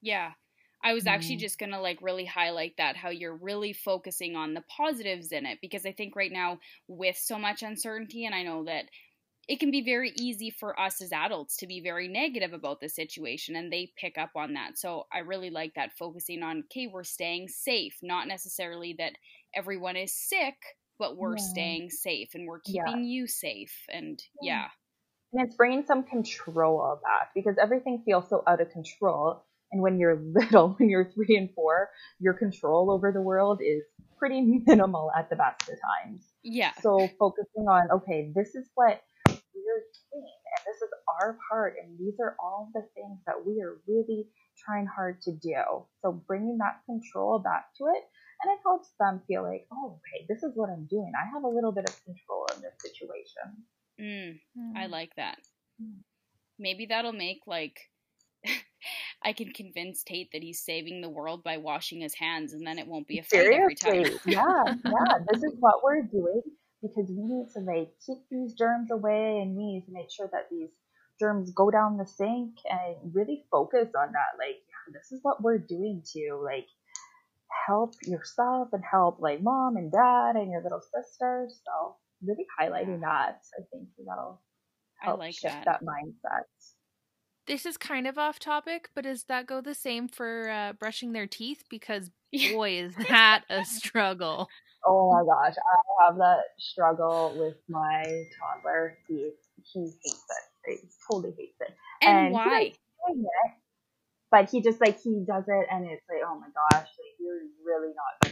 Yeah. 0.00 0.30
I 0.82 0.94
was 0.94 1.06
actually 1.06 1.34
mm-hmm. 1.34 1.40
just 1.40 1.58
going 1.58 1.72
to 1.72 1.80
like 1.80 1.98
really 2.00 2.24
highlight 2.24 2.72
that 2.78 2.96
how 2.96 3.10
you're 3.10 3.36
really 3.36 3.74
focusing 3.74 4.34
on 4.34 4.54
the 4.54 4.64
positives 4.74 5.30
in 5.30 5.44
it 5.44 5.58
because 5.60 5.84
I 5.84 5.92
think 5.92 6.16
right 6.16 6.32
now 6.32 6.58
with 6.88 7.18
so 7.18 7.38
much 7.38 7.62
uncertainty 7.62 8.24
and 8.24 8.34
I 8.34 8.44
know 8.44 8.64
that 8.64 8.86
it 9.50 9.58
can 9.58 9.72
be 9.72 9.82
very 9.82 10.12
easy 10.14 10.48
for 10.48 10.78
us 10.78 11.02
as 11.02 11.10
adults 11.10 11.56
to 11.56 11.66
be 11.66 11.80
very 11.80 12.06
negative 12.06 12.52
about 12.52 12.80
the 12.80 12.88
situation 12.88 13.56
and 13.56 13.72
they 13.72 13.92
pick 13.96 14.16
up 14.16 14.30
on 14.36 14.52
that. 14.52 14.78
So 14.78 15.08
I 15.12 15.18
really 15.18 15.50
like 15.50 15.74
that 15.74 15.90
focusing 15.98 16.44
on 16.44 16.62
okay, 16.66 16.86
we're 16.86 17.02
staying 17.02 17.48
safe, 17.48 17.98
not 18.00 18.28
necessarily 18.28 18.94
that 18.98 19.14
everyone 19.52 19.96
is 19.96 20.14
sick, 20.14 20.54
but 21.00 21.16
we're 21.16 21.36
yeah. 21.36 21.42
staying 21.42 21.90
safe 21.90 22.28
and 22.34 22.46
we're 22.46 22.60
keeping 22.60 23.00
yeah. 23.00 23.18
you 23.18 23.26
safe 23.26 23.74
and 23.92 24.22
yeah. 24.40 24.66
And 25.32 25.44
it's 25.44 25.56
bringing 25.56 25.84
some 25.84 26.04
control 26.04 27.00
back 27.02 27.30
because 27.34 27.56
everything 27.60 28.04
feels 28.04 28.28
so 28.28 28.44
out 28.46 28.60
of 28.60 28.70
control. 28.70 29.44
And 29.72 29.82
when 29.82 29.98
you're 29.98 30.22
little, 30.32 30.76
when 30.78 30.88
you're 30.88 31.10
three 31.10 31.36
and 31.36 31.50
four, 31.56 31.90
your 32.20 32.34
control 32.34 32.92
over 32.92 33.10
the 33.10 33.20
world 33.20 33.60
is 33.60 33.82
pretty 34.16 34.42
minimal 34.66 35.10
at 35.18 35.28
the 35.28 35.34
best 35.34 35.62
of 35.62 35.74
times. 36.04 36.22
Yeah. 36.44 36.70
So 36.82 37.08
focusing 37.18 37.66
on, 37.68 37.90
okay, 37.90 38.30
this 38.32 38.54
is 38.54 38.70
what 38.76 39.02
we're 39.70 39.86
doing 40.10 40.26
and 40.26 40.62
this 40.66 40.82
is 40.82 40.90
our 41.20 41.38
part 41.48 41.74
and 41.82 41.98
these 41.98 42.18
are 42.20 42.36
all 42.38 42.70
the 42.74 42.82
things 42.94 43.18
that 43.26 43.38
we 43.46 43.62
are 43.62 43.78
really 43.86 44.26
trying 44.58 44.86
hard 44.86 45.22
to 45.22 45.32
do. 45.32 45.54
So 46.02 46.12
bringing 46.26 46.58
that 46.58 46.80
control 46.86 47.38
back 47.38 47.72
to 47.78 47.84
it 47.84 48.02
and 48.42 48.52
it 48.52 48.58
helps 48.62 48.90
them 48.98 49.22
feel 49.28 49.42
like, 49.42 49.66
oh, 49.72 49.98
okay, 50.00 50.26
this 50.28 50.42
is 50.42 50.52
what 50.54 50.70
I'm 50.70 50.86
doing. 50.90 51.12
I 51.14 51.28
have 51.32 51.44
a 51.44 51.48
little 51.48 51.72
bit 51.72 51.88
of 51.88 52.04
control 52.04 52.46
in 52.54 52.62
this 52.62 52.74
situation. 52.80 53.64
Mm, 54.00 54.40
mm. 54.58 54.76
I 54.76 54.86
like 54.86 55.14
that. 55.16 55.38
Mm. 55.82 56.00
Maybe 56.58 56.86
that'll 56.86 57.12
make 57.12 57.40
like 57.46 57.78
I 59.22 59.32
can 59.32 59.52
convince 59.52 60.02
Tate 60.02 60.32
that 60.32 60.42
he's 60.42 60.64
saving 60.64 61.00
the 61.00 61.10
world 61.10 61.44
by 61.44 61.58
washing 61.58 62.00
his 62.00 62.14
hands, 62.14 62.54
and 62.54 62.66
then 62.66 62.78
it 62.78 62.86
won't 62.86 63.06
be 63.06 63.18
a 63.18 63.22
fight 63.22 63.52
every 63.52 63.74
time. 63.74 64.06
yeah, 64.24 64.64
yeah. 64.66 65.18
This 65.30 65.42
is 65.42 65.54
what 65.60 65.84
we're 65.84 66.02
doing 66.02 66.40
because 66.82 67.10
we 67.10 67.22
need 67.22 67.48
to 67.54 67.60
like 67.60 67.92
keep 68.04 68.18
these 68.30 68.54
germs 68.54 68.90
away, 68.90 69.40
and 69.40 69.56
we 69.56 69.66
need 69.66 69.84
to 69.86 69.92
make 69.92 70.10
sure 70.10 70.28
that 70.32 70.48
these 70.50 70.70
germs 71.20 71.50
go 71.52 71.70
down 71.70 71.98
the 71.98 72.06
sink 72.06 72.54
and 72.68 73.14
really 73.14 73.44
focus 73.50 73.88
on 73.96 74.12
that. 74.12 74.38
Like, 74.38 74.56
yeah, 74.56 74.92
this 74.92 75.12
is 75.12 75.20
what 75.22 75.42
we're 75.42 75.58
doing 75.58 76.02
to 76.14 76.40
like 76.42 76.66
help 77.66 77.94
yourself 78.02 78.68
and 78.72 78.82
help 78.88 79.20
like 79.20 79.42
mom 79.42 79.76
and 79.76 79.92
dad 79.92 80.36
and 80.36 80.50
your 80.50 80.62
little 80.62 80.80
sister. 80.80 81.48
So 81.48 81.96
really 82.24 82.46
highlighting 82.60 83.00
that, 83.00 83.40
I 83.58 83.62
think 83.70 83.88
that'll 84.06 84.40
help 84.96 85.18
like 85.18 85.34
shift 85.34 85.64
that. 85.64 85.80
that. 85.80 85.82
mindset. 85.82 86.44
This 87.46 87.66
is 87.66 87.76
kind 87.76 88.06
of 88.06 88.16
off 88.16 88.38
topic, 88.38 88.90
but 88.94 89.04
does 89.04 89.24
that 89.24 89.46
go 89.46 89.60
the 89.60 89.74
same 89.74 90.08
for 90.08 90.48
uh, 90.48 90.72
brushing 90.74 91.12
their 91.12 91.26
teeth? 91.26 91.64
Because 91.68 92.10
boy, 92.52 92.78
is 92.78 92.94
that 93.08 93.44
a 93.50 93.64
struggle. 93.64 94.48
Oh 94.86 95.12
my 95.12 95.22
gosh, 95.24 95.56
I 95.56 96.06
have 96.06 96.16
that 96.16 96.40
struggle 96.58 97.34
with 97.36 97.56
my 97.68 98.02
toddler. 98.38 98.96
He 99.08 99.30
he 99.62 99.80
hates 99.80 100.24
it. 100.64 100.80
He 100.82 100.88
totally 101.10 101.34
hates 101.38 101.60
it. 101.60 101.74
And, 102.02 102.26
and 102.26 102.34
why? 102.34 102.72
but 104.30 104.48
he 104.48 104.62
just 104.62 104.80
like 104.80 105.00
he 105.02 105.24
does 105.26 105.44
it 105.48 105.66
and 105.70 105.84
it's 105.86 106.04
like 106.08 106.20
oh 106.24 106.38
my 106.38 106.46
gosh 106.54 106.86
like 106.86 107.16
you're 107.18 107.42
really 107.64 107.92
not 107.92 108.30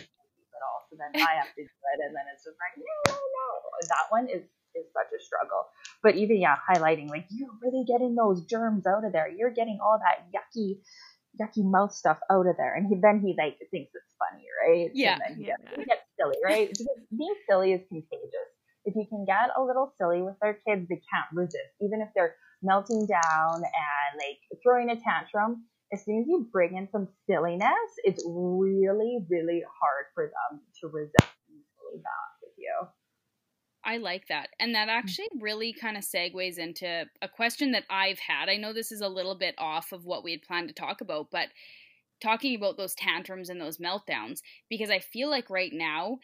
it 0.58 0.66
all. 0.66 0.82
So 0.90 0.98
then 0.98 1.14
I 1.14 1.38
have 1.38 1.54
to 1.54 1.62
do 1.62 1.70
it, 1.70 1.98
and 2.02 2.12
then 2.14 2.26
it's 2.34 2.42
just 2.42 2.58
like 2.58 2.74
no, 2.74 3.14
no, 3.14 3.14
no. 3.14 3.48
That 3.86 4.10
one 4.10 4.26
is 4.26 4.42
is 4.74 4.86
such 4.90 5.10
a 5.14 5.20
struggle. 5.22 5.70
But 6.02 6.18
even 6.18 6.42
yeah, 6.42 6.58
highlighting 6.58 7.08
like 7.08 7.30
you're 7.30 7.54
really 7.62 7.86
getting 7.86 8.18
those 8.18 8.42
germs 8.44 8.86
out 8.86 9.06
of 9.06 9.14
there. 9.14 9.30
You're 9.30 9.54
getting 9.54 9.78
all 9.78 9.98
that 10.02 10.26
yucky 10.34 10.82
yucky 11.40 11.64
mouth 11.64 11.92
stuff 11.92 12.18
out 12.30 12.46
of 12.46 12.56
there. 12.56 12.74
And 12.74 12.86
he, 12.86 13.00
then 13.00 13.20
he 13.20 13.34
like 13.38 13.58
thinks 13.70 13.92
it's 13.94 14.14
funny, 14.18 14.44
right? 14.66 14.90
Yeah. 14.94 15.14
And 15.14 15.22
then 15.26 15.36
he, 15.38 15.46
yeah. 15.48 15.56
Gets, 15.62 15.76
he 15.76 15.84
gets 15.84 16.02
silly, 16.18 16.36
right? 16.44 16.68
because 16.68 16.86
being 17.16 17.34
silly 17.48 17.72
is 17.72 17.82
contagious. 17.88 18.48
If 18.84 18.94
you 18.96 19.06
can 19.08 19.24
get 19.24 19.50
a 19.56 19.62
little 19.62 19.92
silly 19.98 20.22
with 20.22 20.36
their 20.40 20.58
kids, 20.66 20.88
they 20.88 21.00
can't 21.12 21.28
resist. 21.32 21.76
Even 21.80 22.00
if 22.00 22.08
they're 22.14 22.34
melting 22.62 23.06
down 23.06 23.54
and 23.54 24.10
like 24.16 24.38
throwing 24.62 24.90
a 24.90 24.96
tantrum, 24.96 25.64
as 25.92 26.04
soon 26.04 26.20
as 26.20 26.26
you 26.26 26.48
bring 26.52 26.76
in 26.76 26.88
some 26.90 27.08
silliness, 27.28 27.90
it's 28.04 28.22
really, 28.26 29.24
really 29.30 29.62
hard 29.80 30.06
for 30.14 30.24
them 30.24 30.60
to 30.80 30.88
resist 30.88 31.32
easily 31.48 32.02
back 32.02 32.32
with 32.42 32.52
you. 32.58 32.74
I 33.88 33.96
like 33.96 34.28
that. 34.28 34.50
And 34.60 34.74
that 34.74 34.88
Mm. 34.88 34.92
actually 34.92 35.28
really 35.40 35.72
kind 35.72 35.96
of 35.96 36.04
segues 36.04 36.58
into 36.58 37.08
a 37.22 37.28
question 37.28 37.72
that 37.72 37.86
I've 37.88 38.18
had. 38.18 38.50
I 38.50 38.56
know 38.56 38.74
this 38.74 38.92
is 38.92 39.00
a 39.00 39.08
little 39.08 39.34
bit 39.34 39.54
off 39.56 39.92
of 39.92 40.04
what 40.04 40.22
we 40.22 40.32
had 40.32 40.42
planned 40.42 40.68
to 40.68 40.74
talk 40.74 41.00
about, 41.00 41.30
but 41.30 41.48
talking 42.20 42.54
about 42.54 42.76
those 42.76 42.94
tantrums 42.94 43.48
and 43.48 43.58
those 43.58 43.78
meltdowns, 43.78 44.42
because 44.68 44.90
I 44.90 44.98
feel 44.98 45.30
like 45.30 45.48
right 45.48 45.72
now, 45.72 46.18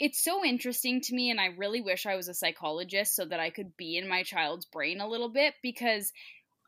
it's 0.00 0.22
so 0.24 0.42
interesting 0.44 1.02
to 1.02 1.14
me, 1.14 1.30
and 1.30 1.38
I 1.38 1.46
really 1.46 1.82
wish 1.82 2.06
I 2.06 2.16
was 2.16 2.28
a 2.28 2.34
psychologist 2.34 3.14
so 3.14 3.26
that 3.26 3.40
I 3.40 3.50
could 3.50 3.76
be 3.76 3.98
in 3.98 4.08
my 4.08 4.22
child's 4.22 4.64
brain 4.64 5.00
a 5.00 5.08
little 5.08 5.28
bit. 5.28 5.54
Because 5.62 6.12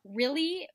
really, 0.05 0.69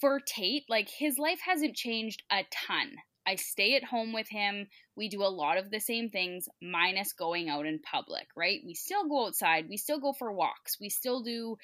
for 0.00 0.20
Tate, 0.20 0.64
like 0.68 0.88
his 0.88 1.18
life 1.18 1.40
hasn't 1.40 1.74
changed 1.74 2.22
a 2.30 2.44
ton. 2.52 2.96
I 3.30 3.36
stay 3.36 3.76
at 3.76 3.84
home 3.84 4.12
with 4.12 4.28
him. 4.28 4.66
We 4.96 5.08
do 5.08 5.22
a 5.22 5.36
lot 5.42 5.56
of 5.56 5.70
the 5.70 5.78
same 5.78 6.10
things, 6.10 6.48
minus 6.60 7.12
going 7.12 7.48
out 7.48 7.64
in 7.64 7.78
public, 7.78 8.26
right? 8.34 8.60
We 8.66 8.74
still 8.74 9.08
go 9.08 9.26
outside. 9.26 9.68
We 9.68 9.76
still 9.76 10.00
go 10.00 10.12
for 10.12 10.32
walks. 10.32 10.80
We 10.80 10.88
still 10.88 11.22
do 11.22 11.56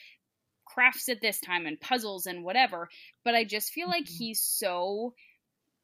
crafts 0.65 1.09
at 1.09 1.21
this 1.21 1.41
time 1.41 1.67
and 1.67 1.81
puzzles 1.81 2.27
and 2.27 2.45
whatever. 2.45 2.89
But 3.25 3.35
I 3.35 3.45
just 3.45 3.73
feel 3.73 3.89
like 3.89 4.05
Mhm. 4.05 4.17
he's 4.19 4.41
so. 4.41 5.15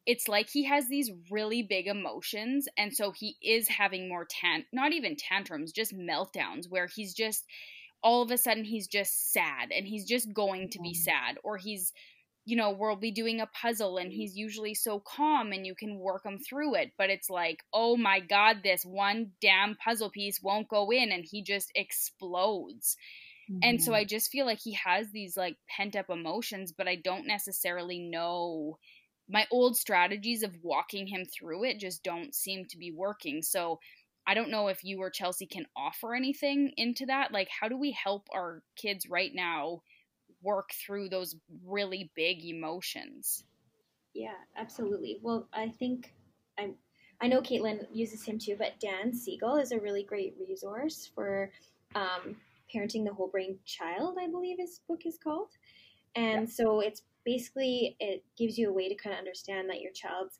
It's 0.07 0.29
like 0.29 0.49
he 0.51 0.65
has 0.65 0.89
these 0.89 1.11
really 1.31 1.62
big 1.62 1.87
emotions, 1.87 2.69
and 2.77 2.95
so 2.95 3.12
he 3.12 3.37
is 3.41 3.69
having 3.69 4.09
more 4.09 4.25
tant, 4.25 4.67
not 4.73 4.93
even 4.93 5.17
tantrums, 5.17 5.73
just 5.73 5.95
meltdowns, 5.95 6.69
where 6.69 6.87
he's 6.87 7.15
just 7.15 7.45
all 8.03 8.23
of 8.23 8.31
a 8.33 8.39
sudden 8.39 8.65
he's 8.65 8.89
just 8.89 9.33
sad 9.33 9.71
and 9.71 9.87
he's 9.87 10.05
just 10.05 10.33
going 10.33 10.69
to 10.71 10.81
be 10.81 10.93
sad, 10.93 11.39
or 11.45 11.57
he's 11.57 11.93
you 12.44 12.56
know, 12.56 12.70
we'll 12.70 12.96
be 12.96 13.12
doing 13.12 13.40
a 13.40 13.46
puzzle 13.46 13.99
and 13.99 14.12
he's 14.12 14.37
usually 14.37 14.75
so 14.75 15.00
calm 15.00 15.52
and 15.52 15.64
you 15.66 15.75
can 15.76 15.99
work 15.99 16.26
him 16.26 16.38
through 16.38 16.75
it. 16.75 16.92
But 16.99 17.11
it's 17.11 17.30
like, 17.30 17.62
oh 17.72 17.96
my 17.96 18.20
God, 18.20 18.62
this 18.64 18.84
one 18.84 19.32
damn 19.40 19.76
puzzle 19.76 20.11
piece 20.11 20.42
won't 20.42 20.68
go 20.68 20.90
in 20.90 21.12
and 21.12 21.25
he 21.30 21.42
just 21.42 21.70
explodes. 21.76 22.96
And 23.62 23.80
so 23.80 23.94
Mhm. 23.94 23.94
I 23.94 24.04
just 24.04 24.30
feel 24.30 24.46
like 24.46 24.61
he 24.61 24.72
has 24.75 25.11
these 25.12 25.37
like 25.37 25.56
pent 25.68 25.94
up 25.96 26.11
emotions, 26.11 26.72
but 26.72 26.88
I 26.88 26.96
don't 26.96 27.26
necessarily 27.26 28.00
know. 28.00 28.78
My 29.28 29.46
old 29.50 29.76
strategies 29.76 30.42
of 30.42 30.58
walking 30.62 31.06
him 31.06 31.25
through 31.25 31.64
it 31.64 31.78
just 31.78 32.02
don't 32.02 32.34
seem 32.34 32.66
to 32.66 32.76
be 32.76 32.90
working. 32.90 33.40
So 33.42 33.78
I 34.26 34.34
don't 34.34 34.50
know 34.50 34.68
if 34.68 34.84
you 34.84 35.00
or 35.00 35.11
Chelsea 35.11 35.46
can 35.46 35.66
offer 35.76 36.14
anything 36.14 36.72
into 36.76 37.06
that. 37.06 37.32
Like, 37.32 37.49
how 37.49 37.68
do 37.68 37.76
we 37.76 37.92
help 37.92 38.28
our 38.32 38.62
kids 38.76 39.08
right 39.08 39.32
now 39.34 39.82
work 40.42 40.70
through 40.84 41.08
those 41.08 41.37
really 41.64 42.11
big 42.14 42.44
emotions? 42.44 43.44
Yeah, 44.14 44.34
absolutely. 44.56 45.18
Well, 45.22 45.49
I 45.52 45.68
think 45.68 46.12
I 46.58 46.70
I 47.20 47.28
know 47.28 47.40
Caitlin 47.40 47.87
uses 47.92 48.25
him 48.25 48.38
too, 48.38 48.56
but 48.58 48.80
Dan 48.80 49.14
Siegel 49.14 49.56
is 49.56 49.72
a 49.72 49.78
really 49.78 50.02
great 50.02 50.34
resource 50.46 51.11
for 51.14 51.50
um, 51.94 52.37
parenting 52.75 53.04
the 53.04 53.14
whole 53.14 53.28
brain 53.28 53.58
child. 53.64 54.18
I 54.20 54.26
believe 54.26 54.56
his 54.58 54.80
book 54.88 55.02
is 55.06 55.18
called, 55.22 55.50
and 56.16 56.50
so 56.50 56.80
it's 56.80 57.02
basically 57.25 57.96
it 58.00 58.25
gives 58.37 58.58
you 58.58 58.68
a 58.68 58.72
way 58.72 58.88
to 58.88 58.96
kind 58.96 59.14
of 59.14 59.18
understand 59.18 59.70
that 59.70 59.80
your 59.80 59.92
child's 59.92 60.38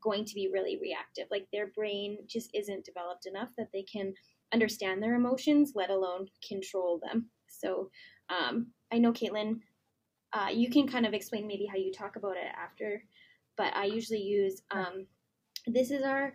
going 0.00 0.24
to 0.24 0.34
be 0.34 0.48
really 0.52 0.78
reactive. 0.80 1.26
Like 1.30 1.46
their 1.52 1.68
brain 1.68 2.18
just 2.26 2.50
isn't 2.54 2.84
developed 2.84 3.26
enough 3.26 3.50
that 3.58 3.72
they 3.72 3.82
can 3.82 4.14
understand 4.52 5.02
their 5.02 5.14
emotions, 5.14 5.72
let 5.74 5.90
alone 5.90 6.28
control 6.46 7.00
them. 7.02 7.30
So 7.48 7.90
um, 8.28 8.68
I 8.92 8.98
know 8.98 9.12
Caitlin 9.12 9.60
uh, 10.32 10.48
you 10.50 10.70
can 10.70 10.88
kind 10.88 11.06
of 11.06 11.12
explain 11.12 11.46
maybe 11.46 11.66
how 11.66 11.76
you 11.76 11.92
talk 11.92 12.16
about 12.16 12.36
it 12.36 12.50
after, 12.56 13.02
but 13.56 13.74
I 13.76 13.84
usually 13.84 14.22
use 14.22 14.62
um, 14.70 15.06
this 15.66 15.90
is 15.90 16.02
our. 16.02 16.32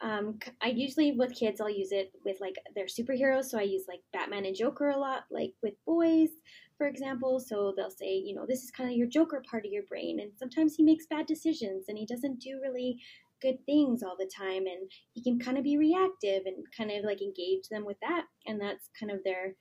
Um, 0.00 0.38
I 0.60 0.68
usually 0.68 1.12
with 1.12 1.34
kids 1.34 1.60
I'll 1.60 1.70
use 1.70 1.92
it 1.92 2.12
with 2.24 2.38
like 2.40 2.56
their 2.74 2.86
superheroes. 2.86 3.44
So 3.44 3.58
I 3.58 3.62
use 3.62 3.84
like 3.86 4.00
Batman 4.12 4.44
and 4.44 4.56
Joker 4.56 4.90
a 4.90 4.98
lot, 4.98 5.24
like 5.30 5.52
with 5.62 5.74
boys, 5.86 6.30
for 6.76 6.86
example. 6.86 7.38
So 7.38 7.72
they'll 7.76 7.90
say, 7.90 8.12
you 8.14 8.34
know, 8.34 8.44
this 8.46 8.64
is 8.64 8.70
kind 8.70 8.90
of 8.90 8.96
your 8.96 9.06
Joker 9.06 9.42
part 9.48 9.64
of 9.64 9.72
your 9.72 9.84
brain, 9.84 10.20
and 10.20 10.32
sometimes 10.38 10.74
he 10.74 10.82
makes 10.82 11.06
bad 11.06 11.26
decisions 11.26 11.86
and 11.88 11.98
he 11.98 12.06
doesn't 12.06 12.40
do 12.40 12.60
really 12.62 12.98
good 13.40 13.58
things 13.66 14.02
all 14.02 14.16
the 14.18 14.30
time, 14.36 14.64
and 14.66 14.90
he 15.12 15.22
can 15.22 15.38
kind 15.38 15.58
of 15.58 15.64
be 15.64 15.76
reactive 15.76 16.42
and 16.46 16.64
kind 16.76 16.90
of 16.90 17.04
like 17.04 17.20
engage 17.20 17.68
them 17.70 17.84
with 17.84 17.98
that, 18.00 18.24
and 18.46 18.60
that's 18.60 18.88
kind 18.98 19.12
of 19.12 19.22
their 19.22 19.54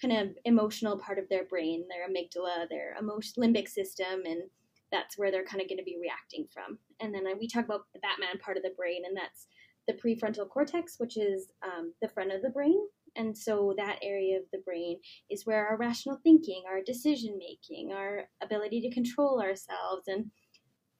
kind 0.00 0.16
of 0.16 0.36
emotional 0.44 0.98
part 0.98 1.18
of 1.18 1.28
their 1.28 1.44
brain, 1.44 1.84
their 1.88 2.08
amygdala, 2.08 2.68
their 2.68 2.94
emotion 2.98 3.42
limbic 3.42 3.68
system, 3.68 4.22
and 4.24 4.42
that's 4.90 5.16
where 5.16 5.30
they're 5.30 5.44
kind 5.44 5.62
of 5.62 5.68
going 5.68 5.78
to 5.78 5.84
be 5.84 5.98
reacting 6.00 6.46
from. 6.52 6.78
And 7.00 7.14
then 7.14 7.26
uh, 7.26 7.36
we 7.38 7.48
talk 7.48 7.64
about 7.64 7.86
the 7.94 8.00
Batman 8.00 8.38
part 8.38 8.56
of 8.56 8.62
the 8.62 8.74
brain, 8.76 9.02
and 9.06 9.16
that's 9.16 9.46
the 9.88 9.94
prefrontal 9.94 10.48
cortex, 10.48 10.96
which 10.98 11.16
is 11.16 11.52
um, 11.62 11.92
the 12.00 12.08
front 12.08 12.32
of 12.32 12.42
the 12.42 12.50
brain. 12.50 12.78
And 13.16 13.36
so 13.36 13.74
that 13.76 13.98
area 14.02 14.38
of 14.38 14.44
the 14.52 14.62
brain 14.64 14.98
is 15.30 15.44
where 15.44 15.66
our 15.66 15.76
rational 15.76 16.18
thinking, 16.22 16.62
our 16.68 16.82
decision 16.82 17.38
making, 17.38 17.92
our 17.92 18.22
ability 18.42 18.80
to 18.82 18.94
control 18.94 19.40
ourselves 19.40 20.06
and 20.06 20.30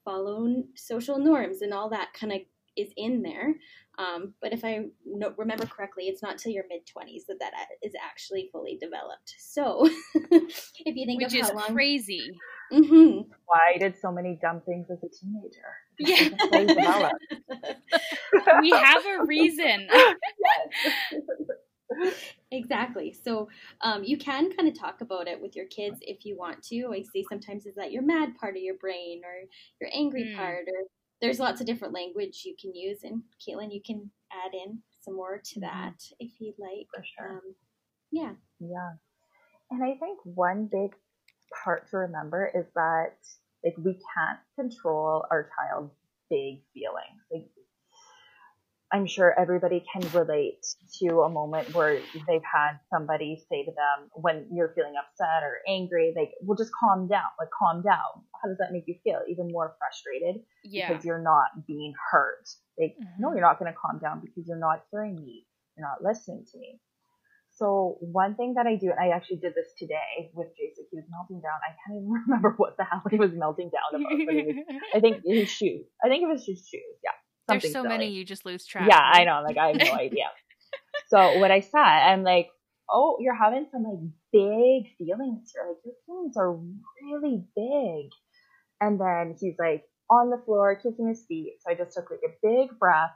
follow 0.04 0.62
social 0.74 1.18
norms 1.18 1.62
and 1.62 1.72
all 1.72 1.88
that 1.90 2.12
kind 2.12 2.32
of 2.32 2.40
is 2.76 2.90
in 2.96 3.22
there. 3.22 3.54
Um, 3.98 4.34
but 4.40 4.52
if 4.52 4.64
I 4.64 4.86
no, 5.06 5.32
remember 5.36 5.66
correctly, 5.66 6.04
it's 6.08 6.22
not 6.22 6.38
till 6.38 6.52
your 6.52 6.64
mid 6.68 6.86
20s 6.86 7.24
that 7.28 7.38
that 7.40 7.52
is 7.82 7.92
actually 8.02 8.48
fully 8.52 8.78
developed. 8.80 9.34
So 9.38 9.88
if 10.14 10.96
you 10.96 11.06
think 11.06 11.22
Which 11.22 11.34
of 11.34 11.40
is 11.40 11.50
how 11.50 11.54
long. 11.56 11.72
crazy. 11.74 12.38
hmm 12.70 13.20
Why 13.46 13.72
I 13.74 13.78
did 13.78 13.98
so 14.00 14.10
many 14.10 14.38
dumb 14.40 14.62
things 14.64 14.88
as 14.90 14.98
a 15.02 15.08
teenager? 15.08 15.76
Yeah. 15.98 16.16
It 16.16 16.32
wasn't 16.32 16.48
fully 16.48 16.66
developed. 16.68 17.24
We 18.60 18.70
have 18.70 19.04
a 19.06 19.24
reason. 19.26 19.88
Exactly. 22.50 23.12
So 23.24 23.48
um, 23.80 24.04
you 24.04 24.18
can 24.18 24.54
kind 24.54 24.68
of 24.68 24.78
talk 24.78 25.00
about 25.00 25.26
it 25.26 25.40
with 25.40 25.56
your 25.56 25.66
kids 25.66 25.98
if 26.02 26.24
you 26.26 26.36
want 26.36 26.62
to. 26.64 26.92
I 26.92 27.02
say 27.02 27.24
sometimes 27.28 27.64
is 27.66 27.74
that 27.76 27.92
your 27.92 28.02
mad 28.02 28.36
part 28.38 28.56
of 28.56 28.62
your 28.62 28.76
brain 28.76 29.22
or 29.24 29.48
your 29.80 29.90
angry 29.94 30.24
Mm. 30.24 30.36
part, 30.36 30.68
or 30.68 30.84
there's 31.22 31.40
lots 31.40 31.60
of 31.60 31.66
different 31.66 31.94
language 31.94 32.42
you 32.44 32.54
can 32.60 32.74
use. 32.74 33.04
And 33.04 33.22
Caitlin, 33.40 33.72
you 33.72 33.80
can 33.84 34.10
add 34.30 34.52
in 34.52 34.82
some 35.00 35.14
more 35.16 35.38
to 35.42 35.58
Mhm. 35.58 35.62
that 35.62 35.94
if 36.18 36.38
you'd 36.40 36.58
like. 36.58 36.88
For 36.94 37.02
sure. 37.04 37.30
Um, 37.38 37.54
yeah. 38.10 38.34
Yeah. 38.58 38.96
And 39.70 39.82
I 39.82 39.94
think 39.96 40.18
one 40.24 40.66
big 40.66 40.94
part 41.64 41.88
to 41.90 41.96
remember 41.98 42.46
is 42.54 42.66
that 42.74 43.16
like 43.64 43.76
we 43.78 43.94
can't 44.14 44.40
control 44.56 45.24
our 45.30 45.48
child's 45.56 45.94
big 46.28 46.64
feelings. 46.74 47.22
Like 47.30 47.48
I'm 48.92 49.06
sure 49.06 49.32
everybody 49.38 49.82
can 49.90 50.02
relate 50.12 50.60
to 51.00 51.22
a 51.22 51.30
moment 51.30 51.74
where 51.74 51.98
they've 52.28 52.44
had 52.44 52.72
somebody 52.92 53.42
say 53.48 53.64
to 53.64 53.70
them 53.72 54.10
when 54.12 54.48
you're 54.52 54.72
feeling 54.74 54.94
upset 55.00 55.42
or 55.42 55.60
angry, 55.66 56.12
like, 56.14 56.32
well, 56.42 56.58
just 56.58 56.70
calm 56.78 57.08
down, 57.08 57.30
like, 57.40 57.48
calm 57.58 57.82
down. 57.82 58.20
How 58.42 58.48
does 58.48 58.58
that 58.58 58.68
make 58.70 58.84
you 58.86 58.96
feel? 59.02 59.20
Even 59.28 59.48
more 59.50 59.74
frustrated 59.78 60.42
Yeah. 60.62 60.88
because 60.92 61.04
you're 61.06 61.22
not 61.22 61.66
being 61.66 61.94
heard. 62.10 62.44
Like, 62.78 62.96
no, 63.18 63.28
Mhm. 63.30 63.32
you're 63.36 63.40
not 63.48 63.58
going 63.58 63.72
to 63.72 63.78
calm 63.78 63.98
down 63.98 64.20
because 64.20 64.46
you're 64.46 64.58
not 64.58 64.84
hearing 64.90 65.16
me. 65.16 65.46
You're 65.76 65.88
not 65.88 66.02
listening 66.02 66.44
to 66.52 66.58
me. 66.58 66.78
So 67.52 67.96
one 68.00 68.34
thing 68.34 68.54
that 68.54 68.66
I 68.66 68.76
do, 68.76 68.90
and 68.90 68.98
I 69.00 69.08
actually 69.16 69.36
did 69.38 69.54
this 69.54 69.72
today 69.78 70.30
with 70.34 70.48
Jason, 70.56 70.86
he 70.90 70.96
was 70.96 71.04
melting 71.08 71.40
down. 71.40 71.60
I 71.64 71.72
can't 71.80 71.96
even 72.00 72.10
remember 72.26 72.54
what 72.56 72.76
the 72.76 72.84
hell 72.84 73.02
he 73.10 73.16
was 73.16 73.32
melting 73.32 73.70
down 73.70 74.00
about. 74.00 74.18
But 74.26 74.34
was, 74.36 74.56
I 74.94 75.00
think 75.00 75.22
his 75.24 75.48
shoes. 75.48 75.86
I 76.04 76.08
think 76.08 76.22
it 76.24 76.28
was 76.28 76.44
his 76.44 76.66
shoes. 76.66 76.96
Yeah. 77.04 77.12
There's 77.48 77.62
so 77.64 77.82
silly. 77.82 77.88
many 77.88 78.10
you 78.10 78.24
just 78.24 78.46
lose 78.46 78.64
track. 78.66 78.88
Yeah, 78.88 79.00
I 79.00 79.24
know. 79.24 79.42
Like 79.44 79.56
I 79.56 79.68
have 79.68 79.76
no 79.76 79.92
idea. 79.98 80.30
So 81.08 81.38
what 81.38 81.50
I 81.50 81.60
said, 81.60 81.78
I'm 81.78 82.22
like, 82.22 82.50
oh, 82.88 83.16
you're 83.20 83.34
having 83.34 83.66
some 83.70 83.82
like 83.82 83.98
big 84.32 84.96
feelings 84.96 85.52
here. 85.52 85.66
Like 85.68 85.78
your 85.84 85.94
feelings 86.06 86.36
are 86.36 86.52
really 87.02 87.44
big. 87.56 88.10
And 88.80 89.00
then 89.00 89.36
he's 89.38 89.54
like 89.58 89.84
on 90.10 90.30
the 90.30 90.42
floor 90.44 90.76
kissing 90.76 91.08
his 91.08 91.24
feet. 91.26 91.56
So 91.60 91.70
I 91.70 91.74
just 91.74 91.94
took 91.94 92.10
like 92.10 92.20
a 92.24 92.34
big 92.42 92.78
breath. 92.78 93.12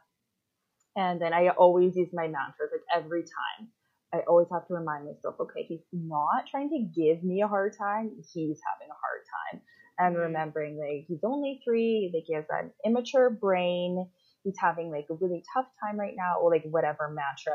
And 0.97 1.21
then 1.21 1.33
I 1.33 1.49
always 1.49 1.97
use 1.97 2.09
my 2.13 2.27
mantras 2.27 2.71
like 2.73 2.85
every 2.95 3.23
time. 3.23 3.69
I 4.15 4.21
always 4.29 4.47
have 4.53 4.67
to 4.69 4.75
remind 4.75 5.05
myself, 5.05 5.35
okay, 5.41 5.65
he's 5.69 5.85
not 5.93 6.47
trying 6.51 6.71
to 6.71 7.01
give 7.01 7.23
me 7.23 7.43
a 7.43 7.49
hard 7.49 7.77
time. 7.77 8.11
He's 8.33 8.61
having 8.65 8.89
a 8.89 8.97
hard 8.97 9.23
time. 9.53 9.61
And 9.99 10.17
remembering 10.17 10.79
like 10.79 11.07
he's 11.09 11.25
only 11.25 11.61
three, 11.65 12.11
like 12.15 12.25
he 12.27 12.35
has 12.35 12.45
an 12.51 12.71
immature 12.85 13.31
brain. 13.31 14.07
he's 14.45 14.59
having 14.61 14.91
like 14.91 15.07
a 15.11 15.15
really 15.15 15.43
tough 15.55 15.67
time 15.83 15.99
right 15.99 16.15
now, 16.17 16.39
or 16.41 16.51
like 16.51 16.65
whatever 16.71 17.09
mantra 17.09 17.55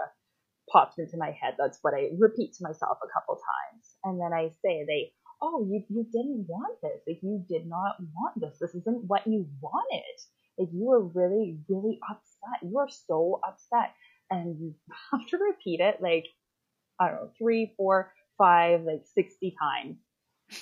pops 0.71 0.97
into 0.97 1.17
my 1.17 1.31
head. 1.31 1.55
That's 1.57 1.79
what 1.81 1.93
I 1.93 2.09
repeat 2.17 2.53
to 2.53 2.63
myself 2.63 2.97
a 3.03 3.11
couple 3.11 3.35
times. 3.35 3.95
And 4.03 4.19
then 4.19 4.33
I 4.33 4.49
say, 4.63 4.85
they, 4.87 5.11
oh, 5.41 5.67
you, 5.69 5.83
you 5.89 6.05
didn't 6.11 6.45
want 6.47 6.77
this. 6.81 7.01
Like, 7.07 7.19
you 7.21 7.43
did 7.47 7.67
not 7.67 7.95
want 7.99 8.39
this. 8.39 8.57
This 8.59 8.75
isn't 8.75 9.05
what 9.07 9.27
you 9.27 9.47
wanted. 9.61 10.17
Like, 10.57 10.69
you 10.73 10.85
were 10.85 11.03
really, 11.03 11.57
really 11.67 11.99
upset. 12.09 12.69
You 12.69 12.77
are 12.79 12.89
so 12.89 13.39
upset. 13.47 13.93
And 14.29 14.57
you 14.59 14.75
have 15.11 15.27
to 15.27 15.37
repeat 15.37 15.79
it 15.79 16.01
like, 16.01 16.25
I 16.99 17.07
don't 17.07 17.15
know, 17.15 17.31
three, 17.37 17.73
four, 17.77 18.13
five, 18.37 18.81
like 18.83 19.03
60 19.13 19.55
times. 19.59 19.97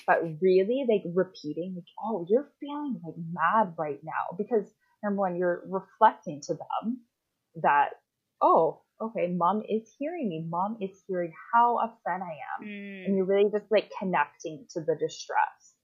But 0.06 0.22
really, 0.42 0.86
like 0.88 1.04
repeating, 1.14 1.74
like, 1.76 1.86
oh, 2.04 2.26
you're 2.30 2.52
feeling 2.60 3.00
like 3.04 3.16
mad 3.32 3.74
right 3.78 4.00
now. 4.04 4.38
Because 4.38 4.66
number 5.04 5.22
one, 5.22 5.36
you're 5.36 5.64
reflecting 5.68 6.42
to 6.42 6.54
them 6.54 7.00
that, 7.62 7.90
oh, 8.42 8.82
okay, 9.02 9.28
mom 9.28 9.64
is 9.68 9.94
hearing 9.98 10.30
me. 10.30 10.46
Mom 10.48 10.78
is 10.82 11.04
hearing 11.08 11.34
how 11.54 11.78
upset 11.78 12.22
I 12.22 12.38
am. 12.62 12.68
Mm. 12.68 13.06
And 13.06 13.16
you're 13.16 13.26
really 13.26 13.50
just 13.52 13.72
like 13.72 13.92
connecting 13.98 14.66
to 14.72 14.82
the 14.82 14.96
distress. 14.96 15.76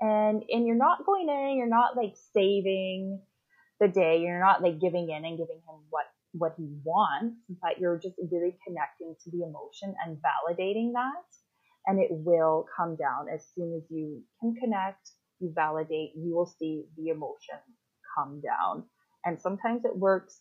And 0.00 0.42
and 0.48 0.66
you're 0.66 0.76
not 0.76 1.04
going 1.04 1.28
in, 1.28 1.58
you're 1.58 1.68
not 1.68 1.96
like 1.96 2.14
saving 2.32 3.20
the 3.80 3.88
day, 3.88 4.20
you're 4.20 4.40
not 4.40 4.62
like 4.62 4.80
giving 4.80 5.10
in 5.10 5.24
and 5.24 5.36
giving 5.36 5.56
him 5.56 5.84
what 5.90 6.06
what 6.32 6.54
he 6.56 6.68
wants, 6.84 7.36
but 7.60 7.78
you're 7.78 7.98
just 7.98 8.14
really 8.30 8.56
connecting 8.66 9.14
to 9.24 9.30
the 9.30 9.42
emotion 9.42 9.94
and 10.06 10.16
validating 10.16 10.92
that. 10.92 11.26
And 11.86 11.98
it 11.98 12.08
will 12.10 12.66
come 12.76 12.96
down 12.96 13.26
as 13.32 13.46
soon 13.54 13.74
as 13.76 13.82
you 13.90 14.22
can 14.40 14.54
connect, 14.54 15.10
you 15.40 15.52
validate, 15.54 16.12
you 16.16 16.34
will 16.34 16.52
see 16.58 16.84
the 16.96 17.08
emotion 17.08 17.58
come 18.16 18.40
down. 18.40 18.84
And 19.24 19.40
sometimes 19.40 19.84
it 19.84 19.96
works 19.96 20.40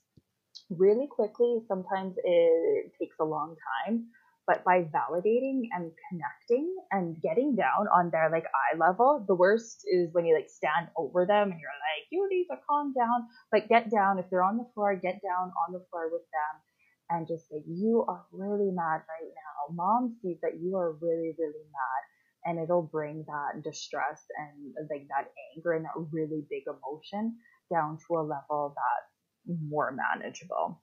really 0.70 1.08
quickly. 1.08 1.60
Sometimes 1.68 2.16
it 2.24 2.92
takes 3.00 3.16
a 3.20 3.26
long 3.26 3.56
time. 3.86 4.08
But 4.48 4.64
by 4.64 4.82
validating 4.82 5.70
and 5.76 5.92
connecting 6.10 6.76
and 6.92 7.22
getting 7.22 7.56
down 7.56 7.88
on 7.94 8.10
their 8.10 8.30
like 8.32 8.46
eye 8.46 8.78
level, 8.78 9.24
the 9.28 9.36
worst 9.36 9.86
is 9.86 10.10
when 10.12 10.26
you 10.26 10.36
like 10.36 10.50
stand 10.50 10.88
over 10.98 11.26
them 11.26 11.52
and 11.52 11.60
you're 11.62 11.70
like, 11.70 12.08
you 12.10 12.28
need 12.32 12.48
to 12.50 12.58
calm 12.68 12.94
down. 12.98 13.28
But 13.52 13.70
get 13.70 13.92
down. 13.92 14.18
If 14.18 14.26
they're 14.32 14.44
on 14.44 14.58
the 14.58 14.68
floor, 14.74 14.96
get 14.96 15.22
down 15.22 15.54
on 15.68 15.74
the 15.74 15.86
floor 15.92 16.10
with 16.12 16.24
them 16.34 16.62
and 17.10 17.28
just 17.28 17.50
say, 17.50 17.64
you 17.68 18.06
are 18.08 18.26
really 18.32 18.72
mad 18.72 19.02
right 19.08 19.34
now. 19.34 19.74
Mom 19.76 20.18
sees 20.22 20.38
that 20.42 20.60
you 20.62 20.78
are 20.78 20.94
really, 20.94 21.36
really 21.38 21.66
mad 21.72 22.04
and 22.46 22.60
it'll 22.60 22.84
bring 22.84 23.26
that 23.28 23.64
distress 23.64 24.24
and 24.38 24.74
like 24.90 25.08
that 25.10 25.32
anger 25.56 25.74
and 25.74 25.86
that 25.86 26.08
really 26.12 26.46
big 26.50 26.64
emotion 26.68 27.36
down 27.72 27.98
to 28.08 28.16
a 28.16 28.22
level 28.22 28.76
that 28.76 29.56
more 29.70 29.92
manageable. 29.92 30.82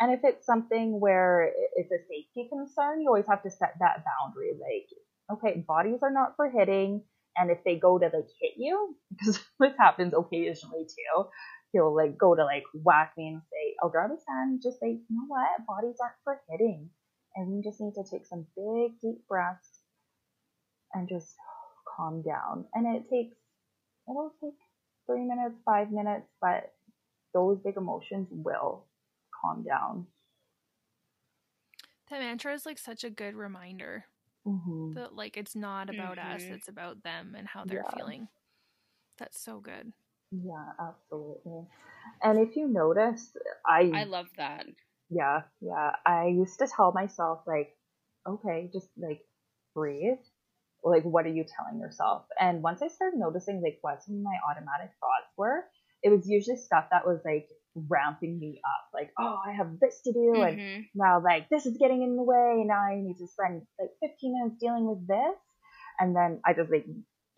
And 0.00 0.12
if 0.12 0.20
it's 0.22 0.46
something 0.46 1.00
where 1.00 1.50
it's 1.76 1.90
a 1.90 1.98
safety 2.08 2.48
concern, 2.48 3.00
you 3.00 3.08
always 3.08 3.26
have 3.28 3.42
to 3.42 3.50
set 3.50 3.74
that 3.80 4.04
boundary. 4.04 4.52
Like, 4.52 5.38
okay, 5.38 5.64
bodies 5.66 6.00
are 6.02 6.12
not 6.12 6.36
for 6.36 6.48
hitting. 6.48 7.02
And 7.36 7.50
if 7.50 7.58
they 7.64 7.76
go 7.76 7.98
to 7.98 8.04
like 8.06 8.28
hit 8.40 8.52
you, 8.56 8.96
because 9.10 9.40
this 9.60 9.72
happens 9.78 10.14
occasionally 10.16 10.86
too, 10.86 11.24
he'll 11.72 11.94
like 11.94 12.16
go 12.16 12.34
to 12.34 12.44
like 12.44 12.64
whack 12.72 13.12
me 13.16 13.28
and 13.28 13.42
say, 13.50 13.74
I'll 13.82 13.90
grab 13.90 14.10
his 14.10 14.24
hand, 14.28 14.60
just 14.62 14.80
say, 14.80 14.88
you 14.88 15.04
know 15.10 15.26
what, 15.26 15.66
bodies 15.66 15.96
aren't 16.00 16.14
for 16.24 16.40
hitting. 16.50 16.90
And 17.36 17.48
we 17.48 17.62
just 17.62 17.80
need 17.80 17.94
to 17.94 18.04
take 18.10 18.26
some 18.26 18.46
big 18.56 18.98
deep 19.00 19.26
breaths 19.28 19.80
and 20.94 21.08
just 21.08 21.34
calm 21.96 22.22
down. 22.22 22.64
And 22.74 22.96
it 22.96 23.08
takes, 23.10 23.36
it'll 24.08 24.32
take 24.42 24.54
three 25.06 25.24
minutes, 25.24 25.56
five 25.64 25.90
minutes, 25.90 26.26
but 26.40 26.72
those 27.34 27.58
big 27.64 27.76
emotions 27.76 28.28
will 28.30 28.86
calm 29.40 29.62
down. 29.62 30.06
That 32.10 32.20
mantra 32.20 32.54
is 32.54 32.64
like 32.64 32.78
such 32.78 33.04
a 33.04 33.10
good 33.10 33.34
reminder 33.34 34.06
mm-hmm. 34.46 34.94
that 34.94 35.14
like 35.14 35.36
it's 35.36 35.54
not 35.54 35.90
about 35.90 36.16
mm-hmm. 36.16 36.36
us, 36.36 36.42
it's 36.42 36.68
about 36.68 37.02
them 37.02 37.34
and 37.36 37.46
how 37.46 37.64
they're 37.64 37.84
yeah. 37.88 37.96
feeling. 37.96 38.28
That's 39.18 39.38
so 39.38 39.60
good. 39.60 39.92
Yeah, 40.30 40.66
absolutely. 40.78 41.66
And 42.22 42.38
if 42.38 42.56
you 42.56 42.68
notice, 42.68 43.36
I 43.66 43.90
I 43.94 44.04
love 44.04 44.26
that. 44.36 44.66
Yeah, 45.10 45.42
yeah. 45.60 45.92
I 46.04 46.26
used 46.26 46.58
to 46.58 46.66
tell 46.66 46.92
myself 46.92 47.40
like, 47.46 47.70
okay, 48.28 48.70
just 48.72 48.88
like 48.96 49.20
breathe. 49.74 50.18
Like, 50.84 51.04
what 51.04 51.26
are 51.26 51.32
you 51.32 51.44
telling 51.44 51.80
yourself? 51.80 52.26
And 52.38 52.62
once 52.62 52.82
I 52.82 52.88
started 52.88 53.18
noticing 53.18 53.62
like 53.62 53.78
what 53.80 54.02
some 54.02 54.16
of 54.16 54.22
my 54.22 54.36
automatic 54.48 54.94
thoughts 55.00 55.32
were, 55.36 55.64
it 56.02 56.10
was 56.10 56.28
usually 56.28 56.56
stuff 56.56 56.86
that 56.92 57.06
was 57.06 57.20
like 57.24 57.48
ramping 57.74 58.38
me 58.38 58.60
up. 58.64 58.84
Like, 58.94 59.10
oh, 59.18 59.38
I 59.46 59.52
have 59.52 59.78
this 59.80 60.00
to 60.04 60.12
do, 60.12 60.34
mm-hmm. 60.36 60.58
and 60.58 60.84
now 60.94 61.22
like 61.22 61.48
this 61.50 61.66
is 61.66 61.76
getting 61.78 62.02
in 62.02 62.16
the 62.16 62.22
way, 62.22 62.60
and 62.60 62.68
now 62.68 62.80
I 62.80 63.00
need 63.00 63.16
to 63.18 63.26
spend 63.26 63.62
like 63.80 63.90
15 64.00 64.32
minutes 64.32 64.60
dealing 64.60 64.86
with 64.86 65.06
this, 65.06 65.38
and 65.98 66.14
then 66.14 66.40
I 66.44 66.52
just 66.54 66.70
like 66.70 66.86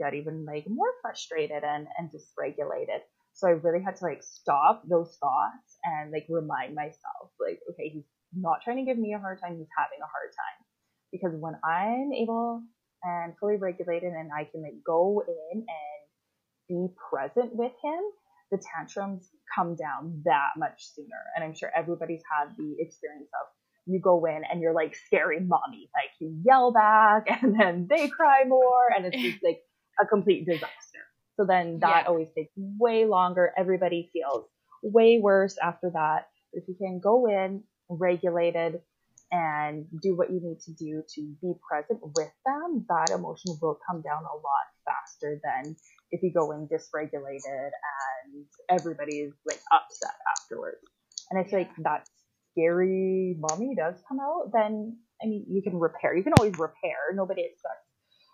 get 0.00 0.14
even 0.14 0.44
like 0.44 0.64
more 0.68 0.92
frustrated 1.02 1.62
and 1.62 1.86
and 1.98 2.10
dysregulated. 2.10 3.04
So 3.34 3.46
I 3.46 3.52
really 3.52 3.82
had 3.82 3.96
to 3.96 4.04
like 4.04 4.22
stop 4.22 4.82
those 4.88 5.16
thoughts 5.20 5.78
and 5.84 6.10
like 6.10 6.26
remind 6.28 6.74
myself, 6.74 7.30
like, 7.38 7.60
okay, 7.70 7.88
he's 7.88 8.08
not 8.34 8.62
trying 8.64 8.78
to 8.78 8.84
give 8.84 8.98
me 8.98 9.14
a 9.14 9.18
hard 9.18 9.40
time, 9.40 9.56
he's 9.56 9.76
having 9.76 10.00
a 10.02 10.10
hard 10.10 10.32
time. 10.34 10.66
Because 11.12 11.32
when 11.38 11.54
I'm 11.64 12.12
able 12.12 12.62
and 13.02 13.34
fully 13.38 13.56
regulated 13.56 14.12
and 14.12 14.30
I 14.36 14.44
can 14.44 14.62
like 14.62 14.82
go 14.84 15.22
in 15.26 15.58
and 15.58 16.00
be 16.68 16.94
present 17.10 17.54
with 17.54 17.72
him, 17.82 18.00
the 18.50 18.62
tantrums 18.76 19.28
come 19.54 19.76
down 19.76 20.22
that 20.24 20.50
much 20.56 20.86
sooner. 20.94 21.22
And 21.34 21.44
I'm 21.44 21.54
sure 21.54 21.70
everybody's 21.74 22.22
had 22.30 22.54
the 22.56 22.76
experience 22.78 23.30
of 23.40 23.48
you 23.86 24.00
go 24.00 24.24
in 24.26 24.42
and 24.50 24.60
you're 24.60 24.74
like 24.74 24.94
scary 25.06 25.40
mommy, 25.40 25.90
like 25.94 26.10
you 26.20 26.36
yell 26.44 26.72
back 26.72 27.26
and 27.42 27.58
then 27.58 27.86
they 27.88 28.08
cry 28.08 28.44
more 28.46 28.88
and 28.94 29.06
it's 29.06 29.16
just 29.16 29.42
like 29.42 29.60
a 30.00 30.06
complete 30.06 30.46
disaster. 30.46 31.00
So 31.36 31.46
then 31.46 31.78
that 31.80 32.02
yeah. 32.02 32.08
always 32.08 32.28
takes 32.36 32.52
way 32.56 33.06
longer. 33.06 33.52
Everybody 33.56 34.10
feels 34.12 34.46
way 34.82 35.18
worse 35.22 35.56
after 35.62 35.90
that. 35.94 36.28
If 36.52 36.64
you 36.68 36.74
can 36.74 37.00
go 37.00 37.26
in 37.26 37.62
regulated 37.88 38.80
and 39.32 39.86
do 40.02 40.16
what 40.16 40.30
you 40.30 40.40
need 40.42 40.60
to 40.60 40.72
do 40.72 41.02
to 41.14 41.34
be 41.40 41.52
present 41.68 42.00
with 42.02 42.32
them, 42.44 42.84
that 42.88 43.10
emotion 43.14 43.56
will 43.62 43.78
come 43.88 44.02
down 44.02 44.22
a 44.22 44.36
lot 44.36 44.66
faster 44.84 45.40
than 45.44 45.76
if 46.10 46.22
you 46.22 46.32
go 46.32 46.50
in 46.52 46.68
dysregulated 46.68 47.70
and 47.70 48.44
everybody's 48.68 49.32
like 49.46 49.60
upset 49.72 50.16
afterwards. 50.36 50.78
And 51.30 51.38
I 51.38 51.48
feel 51.48 51.60
like 51.60 51.70
that 51.78 52.08
scary 52.52 53.36
mommy 53.38 53.74
does 53.76 53.94
come 54.08 54.18
out, 54.20 54.50
then 54.52 54.96
I 55.22 55.26
mean 55.26 55.46
you 55.48 55.62
can 55.62 55.78
repair. 55.78 56.16
You 56.16 56.24
can 56.24 56.32
always 56.38 56.58
repair. 56.58 57.14
Nobody 57.14 57.42
expects 57.42 57.86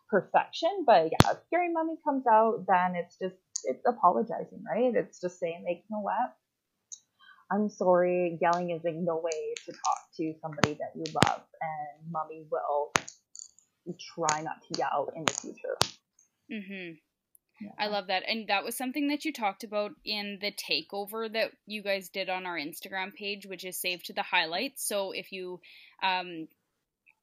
perfection, 0.09 0.85
but 0.87 1.05
yeah, 1.05 1.31
if 1.31 1.38
scary 1.47 1.73
mommy 1.73 1.95
comes 2.05 2.25
out, 2.27 2.64
then 2.66 2.95
it's 2.95 3.16
just 3.19 3.37
it's 3.64 3.85
apologizing, 3.87 4.62
right? 4.69 4.95
It's 4.95 5.21
just 5.21 5.38
saying 5.38 5.64
like, 5.66 5.85
you 5.88 5.97
know 5.97 6.03
what? 6.03 6.37
I'm 7.51 7.69
sorry, 7.69 8.38
yelling 8.40 8.71
is 8.71 8.83
like 8.85 8.97
no 8.97 9.16
way 9.23 9.55
to 9.66 9.73
talk 9.73 9.99
to 10.16 10.35
somebody 10.42 10.75
that 10.75 10.92
you 10.97 11.05
love 11.27 11.42
and 11.61 12.12
mommy 12.12 12.45
will 12.51 12.92
try 14.01 14.40
not 14.42 14.62
to 14.62 14.79
yell 14.79 15.11
in 15.14 15.25
the 15.25 15.33
future. 15.33 15.79
Mm-hmm. 16.53 16.95
Yeah. 17.61 17.71
I 17.79 17.87
love 17.87 18.09
that. 18.09 18.25
And 18.29 18.49
that 18.49 18.64
was 18.64 18.77
something 18.77 19.09
that 19.09 19.25
you 19.25 19.33
talked 19.33 19.64
about 19.64 19.92
in 20.05 20.38
the 20.40 20.53
takeover 20.53 21.33
that 21.33 21.53
you 21.66 21.83
guys 21.83 22.09
did 22.11 22.29
on 22.29 22.47
our 22.47 22.59
Instagram 22.59 23.14
page, 23.14 23.47
which 23.47 23.64
is 23.64 23.81
saved 23.81 24.07
to 24.07 24.12
the 24.12 24.23
highlights. 24.23 24.87
So 24.87 25.12
if 25.12 25.33
you 25.33 25.61
um, 26.03 26.49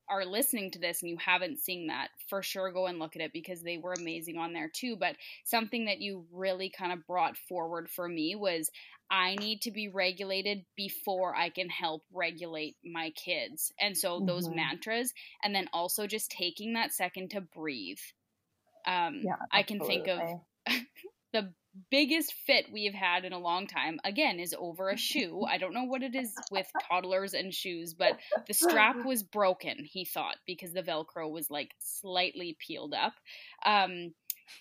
are 0.10 0.26
listening 0.26 0.72
to 0.72 0.80
this 0.80 1.02
and 1.02 1.10
you 1.10 1.18
haven't 1.18 1.60
seen 1.60 1.88
that, 1.88 2.10
for 2.28 2.42
sure 2.44 2.72
go 2.72 2.88
and 2.88 3.00
look 3.00 3.16
at 3.16 3.22
it 3.22 3.34
because 3.34 3.62
they 3.62 3.78
were 3.78 3.94
amazing 3.94 4.38
on 4.38 4.54
there 4.54 4.70
too. 4.74 4.96
But 4.96 5.16
something 5.44 5.86
that 5.86 6.02
you 6.02 6.26
really 6.32 6.70
kind 6.70 6.92
of 6.92 7.06
brought 7.08 7.38
forward 7.38 7.90
for 7.90 8.08
me 8.08 8.36
was 8.36 8.70
I 9.10 9.36
need 9.36 9.62
to 9.64 9.72
be 9.72 9.90
regulated 9.90 10.66
before 10.76 11.36
I 11.36 11.50
can 11.50 11.70
help 11.70 12.04
regulate 12.14 12.76
my 12.84 13.12
kids. 13.12 13.72
And 13.80 13.98
so 13.98 14.18
mm-hmm. 14.18 14.26
those 14.26 14.50
mantras, 14.50 15.14
and 15.44 15.54
then 15.54 15.70
also 15.74 16.08
just 16.08 16.32
taking 16.32 16.74
that 16.74 16.94
second 16.94 17.32
to 17.32 17.42
breathe 17.42 18.00
um, 18.86 19.22
yeah, 19.24 19.36
I 19.52 19.64
can 19.64 19.80
think 19.80 20.08
of 20.08 20.20
the 21.34 21.54
biggest 21.90 22.34
fit 22.46 22.66
we've 22.72 22.94
had 22.94 23.26
in 23.26 23.34
a 23.34 23.40
long 23.40 23.68
time 23.68 24.00
again 24.04 24.40
is 24.40 24.56
over 24.58 24.90
a 24.90 24.98
shoe. 25.10 25.46
I 25.48 25.58
don't 25.58 25.74
know 25.74 25.84
what 25.84 26.04
it 26.04 26.16
is 26.16 26.34
with 26.52 26.68
toddlers 26.90 27.34
and 27.34 27.54
shoes 27.54 27.94
but 27.94 28.20
the 28.48 28.54
strap 28.54 29.06
was 29.06 29.24
broken 29.24 29.86
he 29.86 30.06
thought 30.06 30.38
because 30.46 30.74
the 30.74 30.84
velcro 30.84 31.30
was 31.30 31.50
like 31.50 31.74
slightly 31.80 32.58
peeled 32.60 32.94
up. 32.94 33.14
Um, 33.66 34.14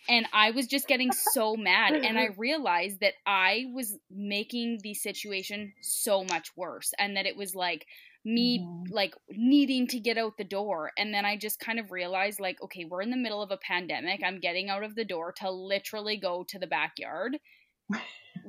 and 0.08 0.26
i 0.32 0.50
was 0.50 0.66
just 0.66 0.86
getting 0.86 1.12
so 1.12 1.56
mad 1.56 1.92
and 1.92 2.18
i 2.18 2.28
realized 2.38 3.00
that 3.00 3.14
i 3.26 3.64
was 3.74 3.98
making 4.10 4.78
the 4.82 4.94
situation 4.94 5.72
so 5.80 6.24
much 6.24 6.50
worse 6.56 6.92
and 6.98 7.16
that 7.16 7.26
it 7.26 7.36
was 7.36 7.54
like 7.54 7.86
me 8.24 8.60
mm-hmm. 8.60 8.92
like 8.92 9.14
needing 9.30 9.86
to 9.86 9.98
get 9.98 10.16
out 10.18 10.36
the 10.38 10.44
door 10.44 10.92
and 10.96 11.12
then 11.12 11.24
i 11.24 11.36
just 11.36 11.58
kind 11.58 11.80
of 11.80 11.90
realized 11.90 12.38
like 12.38 12.62
okay 12.62 12.84
we're 12.84 13.02
in 13.02 13.10
the 13.10 13.16
middle 13.16 13.42
of 13.42 13.50
a 13.50 13.56
pandemic 13.58 14.20
i'm 14.24 14.38
getting 14.38 14.68
out 14.68 14.84
of 14.84 14.94
the 14.94 15.04
door 15.04 15.32
to 15.32 15.50
literally 15.50 16.16
go 16.16 16.44
to 16.44 16.58
the 16.58 16.66
backyard 16.66 17.38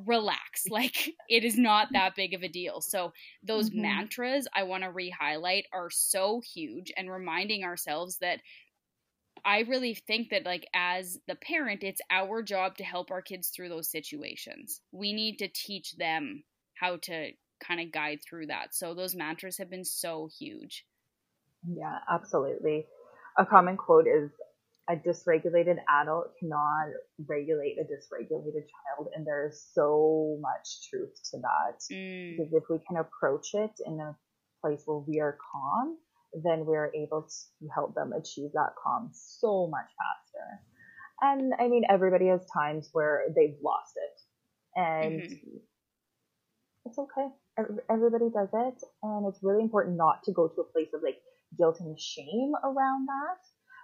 relax. 0.06 0.64
Like 0.70 1.14
it 1.30 1.44
is 1.44 1.58
not 1.58 1.90
that 1.92 2.16
big 2.16 2.34
of 2.34 2.42
a 2.42 2.48
deal. 2.48 2.82
So 2.82 3.14
those 3.44 3.70
Mhm. 3.70 3.82
mantras 3.82 4.48
I 4.54 4.64
want 4.64 4.84
to 4.84 4.92
re-highlight 4.92 5.68
are 5.72 5.90
so 5.92 6.42
huge 6.42 6.92
and 6.98 7.12
reminding 7.12 7.64
ourselves 7.64 8.18
that 8.20 8.42
I 9.46 9.60
really 9.62 9.94
think 9.94 10.30
that 10.30 10.46
like 10.46 10.68
as 10.74 11.20
the 11.28 11.36
parent, 11.36 11.84
it's 11.84 12.02
our 12.10 12.42
job 12.42 12.78
to 12.78 12.84
help 12.84 13.12
our 13.12 13.22
kids 13.22 13.50
through 13.50 13.70
those 13.70 13.92
situations. 13.92 14.82
We 14.92 15.14
need 15.14 15.38
to 15.40 15.48
teach 15.48 15.96
them 15.98 16.44
how 16.76 16.98
to 16.98 17.34
kind 17.66 17.82
of 17.82 17.92
guide 17.92 18.20
through 18.28 18.48
that. 18.48 18.76
So 18.76 18.94
those 18.94 19.16
mantras 19.16 19.58
have 19.58 19.70
been 19.70 19.86
so 19.86 20.30
huge. 20.40 20.86
Yeah, 21.68 22.00
absolutely. 22.10 22.88
A 23.38 23.46
common 23.46 23.78
quote 23.78 24.08
is 24.08 24.32
a 24.90 24.96
dysregulated 24.96 25.78
adult 25.90 26.34
cannot 26.40 26.88
regulate 27.28 27.78
a 27.80 27.84
dysregulated 27.84 28.68
child, 28.68 29.08
and 29.16 29.26
there's 29.26 29.62
so 29.74 30.38
much 30.42 30.90
truth 30.90 31.16
to 31.32 31.38
that. 31.40 31.80
Mm, 31.92 32.38
Because 32.38 32.54
if 32.54 32.64
we 32.70 32.80
can 32.86 32.98
approach 32.98 33.54
it 33.54 33.72
in 33.86 34.00
a 34.00 34.18
place 34.62 34.84
where 34.86 35.00
we 35.00 35.20
are 35.20 35.38
calm, 35.52 35.98
then 36.44 36.66
we're 36.66 36.92
able 36.94 37.24
to 37.24 37.68
help 37.74 37.96
them 37.96 38.12
achieve 38.12 38.52
that 38.54 38.74
calm 38.84 39.10
so 39.14 39.68
much 39.68 39.90
faster. 39.98 40.62
And 41.22 41.54
I 41.60 41.68
mean, 41.70 41.86
everybody 41.90 42.28
has 42.28 42.46
times 42.54 42.90
where 42.92 43.26
they've 43.36 43.58
lost 43.64 43.94
it, 43.96 44.22
and 44.76 45.24
Mhm. 45.24 45.62
it's 46.86 46.98
okay. 46.98 47.28
Ev- 47.58 47.80
Everybody 47.90 48.30
does 48.30 48.50
it, 48.54 48.84
and 49.04 49.28
it's 49.28 49.44
really 49.44 49.62
important 49.64 49.98
not 49.98 50.24
to 50.24 50.32
go 50.32 50.48
to 50.48 50.62
a 50.62 50.72
place 50.72 50.90
of 50.94 51.04
like 51.04 51.20
guilt 51.58 51.80
and 51.80 52.00
shame 52.00 52.54
around 52.64 53.08
that, 53.08 53.40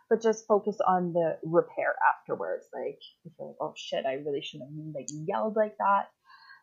but 0.09 0.21
just 0.21 0.47
focus 0.47 0.77
on 0.85 1.13
the 1.13 1.37
repair 1.43 1.95
afterwards. 2.13 2.67
Like, 2.73 2.99
if 3.25 3.33
you're 3.37 3.49
like, 3.49 3.57
oh 3.61 3.73
shit, 3.75 4.05
I 4.05 4.13
really 4.25 4.41
shouldn't 4.41 4.69
have 4.71 4.95
like 4.95 5.07
yelled 5.27 5.55
like 5.55 5.77
that, 5.77 6.09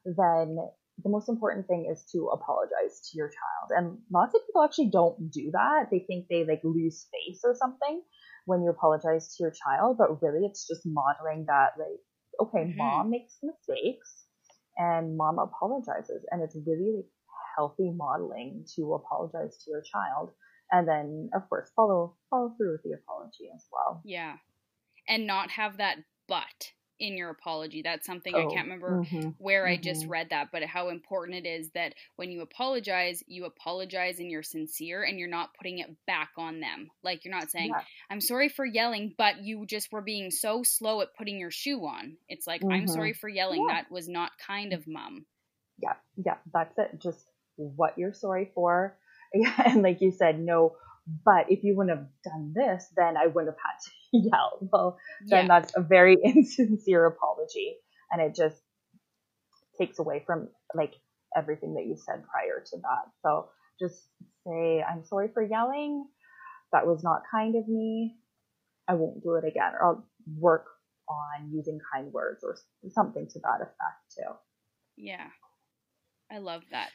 then 0.05 0.57
the 1.03 1.11
most 1.11 1.29
important 1.29 1.66
thing 1.69 1.88
is 1.92 2.05
to 2.12 2.29
apologize 2.33 3.01
to 3.11 3.19
your 3.19 3.29
child. 3.29 3.71
And 3.71 3.99
lots 4.11 4.35
of 4.35 4.40
people 4.47 4.62
actually 4.62 4.90
don't 4.90 5.31
do 5.31 5.51
that. 5.53 5.88
They 5.90 6.01
think 6.01 6.27
they 6.29 6.45
like 6.45 6.61
lose 6.64 7.07
face 7.12 7.40
or 7.45 7.55
something 7.55 8.03
when 8.47 8.62
you 8.62 8.71
apologize 8.71 9.35
to 9.37 9.42
your 9.42 9.53
child, 9.53 9.99
but 9.99 10.23
really 10.23 10.47
it's 10.47 10.66
just 10.66 10.83
modeling 10.87 11.45
that 11.49 11.73
like, 11.79 12.01
okay, 12.40 12.64
Mhm. 12.64 12.77
mom 12.77 13.11
makes 13.11 13.38
mistakes 13.42 14.26
and 14.79 15.17
mom 15.17 15.39
apologizes. 15.39 16.25
And 16.31 16.43
it's 16.43 16.57
really 16.67 17.05
healthy 17.57 17.91
modeling 17.91 18.65
to 18.77 18.95
apologize 18.95 19.57
to 19.65 19.71
your 19.71 19.83
child 19.83 20.31
and 20.73 20.87
then 20.87 21.31
of 21.35 21.49
course 21.49 21.71
follow 21.75 22.17
follow 22.31 22.53
through 22.57 22.73
with 22.73 22.83
the 22.83 22.93
apology 22.93 23.49
as 23.55 23.67
well. 23.73 24.03
Yeah. 24.05 24.37
And 25.09 25.27
not 25.27 25.51
have 25.51 25.79
that 25.79 25.99
but 26.29 26.73
in 26.99 27.17
your 27.17 27.31
apology. 27.31 27.83
That's 27.83 28.07
something 28.07 28.35
I 28.35 28.43
Oh, 28.43 28.51
can't 28.51 28.65
remember 28.67 29.03
mhm. 29.05 29.35
where 29.39 29.67
I 29.67 29.77
just 29.77 30.05
Mhm. 30.07 30.11
read 30.11 30.31
that, 30.31 30.49
but 30.53 30.63
how 30.65 30.89
important 30.89 31.45
it 31.45 31.49
is 31.49 31.71
that 31.73 31.95
when 32.17 32.31
you 32.31 32.43
apologize, 32.43 33.23
you 33.27 33.45
apologize 33.45 34.19
and 34.19 34.31
you're 34.31 34.43
sincere 34.43 35.03
and 35.03 35.19
you're 35.19 35.29
not 35.29 35.55
putting 35.55 35.79
it 35.79 35.91
back 36.07 36.31
on 36.37 36.61
them. 36.61 36.91
Like 37.03 37.25
you're 37.25 37.35
not 37.35 37.51
saying, 37.51 37.71
Yeah. 37.71 37.83
I'm 38.11 38.21
sorry 38.21 38.49
for 38.49 38.65
yelling, 38.65 39.15
but 39.17 39.43
you 39.43 39.67
just 39.67 39.93
were 39.93 40.03
being 40.03 40.31
so 40.31 40.63
slow 40.63 41.01
at 41.03 41.15
putting 41.17 41.39
your 41.39 41.51
shoe 41.51 41.85
on. 41.87 42.17
It's 42.29 42.47
like, 42.47 42.63
I'm 42.63 42.85
Mhm. 42.85 42.89
sorry 42.89 43.13
for 43.13 43.29
yelling. 43.29 43.67
Yeah. 43.69 43.75
That 43.75 43.91
was 43.91 44.09
not 44.09 44.33
kind 44.39 44.73
of 44.73 44.87
mom. 44.87 45.27
yeah 45.79 45.97
yeah 46.17 46.39
that's 46.55 46.79
it 46.79 46.99
just 47.03 47.29
what 47.57 47.99
you're 47.99 48.15
sorry 48.15 48.51
for 48.55 48.97
yeah, 49.35 49.53
and 49.67 49.83
like 49.83 50.01
you 50.01 50.11
said 50.11 50.39
no 50.41 50.75
but 51.25 51.51
if 51.51 51.63
you 51.63 51.77
wouldn't 51.77 51.97
have 51.99 52.09
done 52.25 52.53
this 52.55 52.91
then 52.97 53.17
i 53.17 53.27
wouldn't 53.27 53.49
have 53.55 53.61
had 53.63 53.79
to 53.85 53.91
yell 54.12 54.59
well 54.61 54.99
then 55.27 55.47
Yeah. 55.47 55.61
that's 55.61 55.73
a 55.77 55.81
very 55.83 56.16
insincere 56.25 57.07
apology 57.07 57.77
and 58.11 58.21
it 58.23 58.35
just 58.35 58.61
takes 59.79 59.99
away 59.99 60.23
from 60.27 60.49
like 60.75 60.95
everything 61.37 61.75
that 61.75 61.87
you 61.87 61.97
said 61.97 62.23
prior 62.31 62.62
to 62.64 62.77
that 62.79 63.11
so 63.23 63.49
just 63.81 64.09
say 64.47 64.83
i'm 64.83 65.05
sorry 65.05 65.29
for 65.33 65.42
yelling 65.42 66.07
that 66.73 66.87
was 66.87 67.03
not 67.05 67.23
kind 67.31 67.57
of 67.57 67.69
me 67.69 68.16
i 68.88 68.95
won't 68.95 69.23
do 69.23 69.35
it 69.35 69.45
again 69.45 69.73
or 69.79 69.85
i'll 69.85 70.09
work 70.38 70.66
on 71.09 71.51
using 71.53 71.79
kind 71.92 72.12
words 72.12 72.42
or 72.42 72.57
something 72.90 73.27
to 73.29 73.38
that 73.40 73.61
effect 73.61 74.01
too 74.16 74.33
Yeah. 74.97 75.29
I 76.31 76.38
love 76.38 76.64
that. 76.71 76.90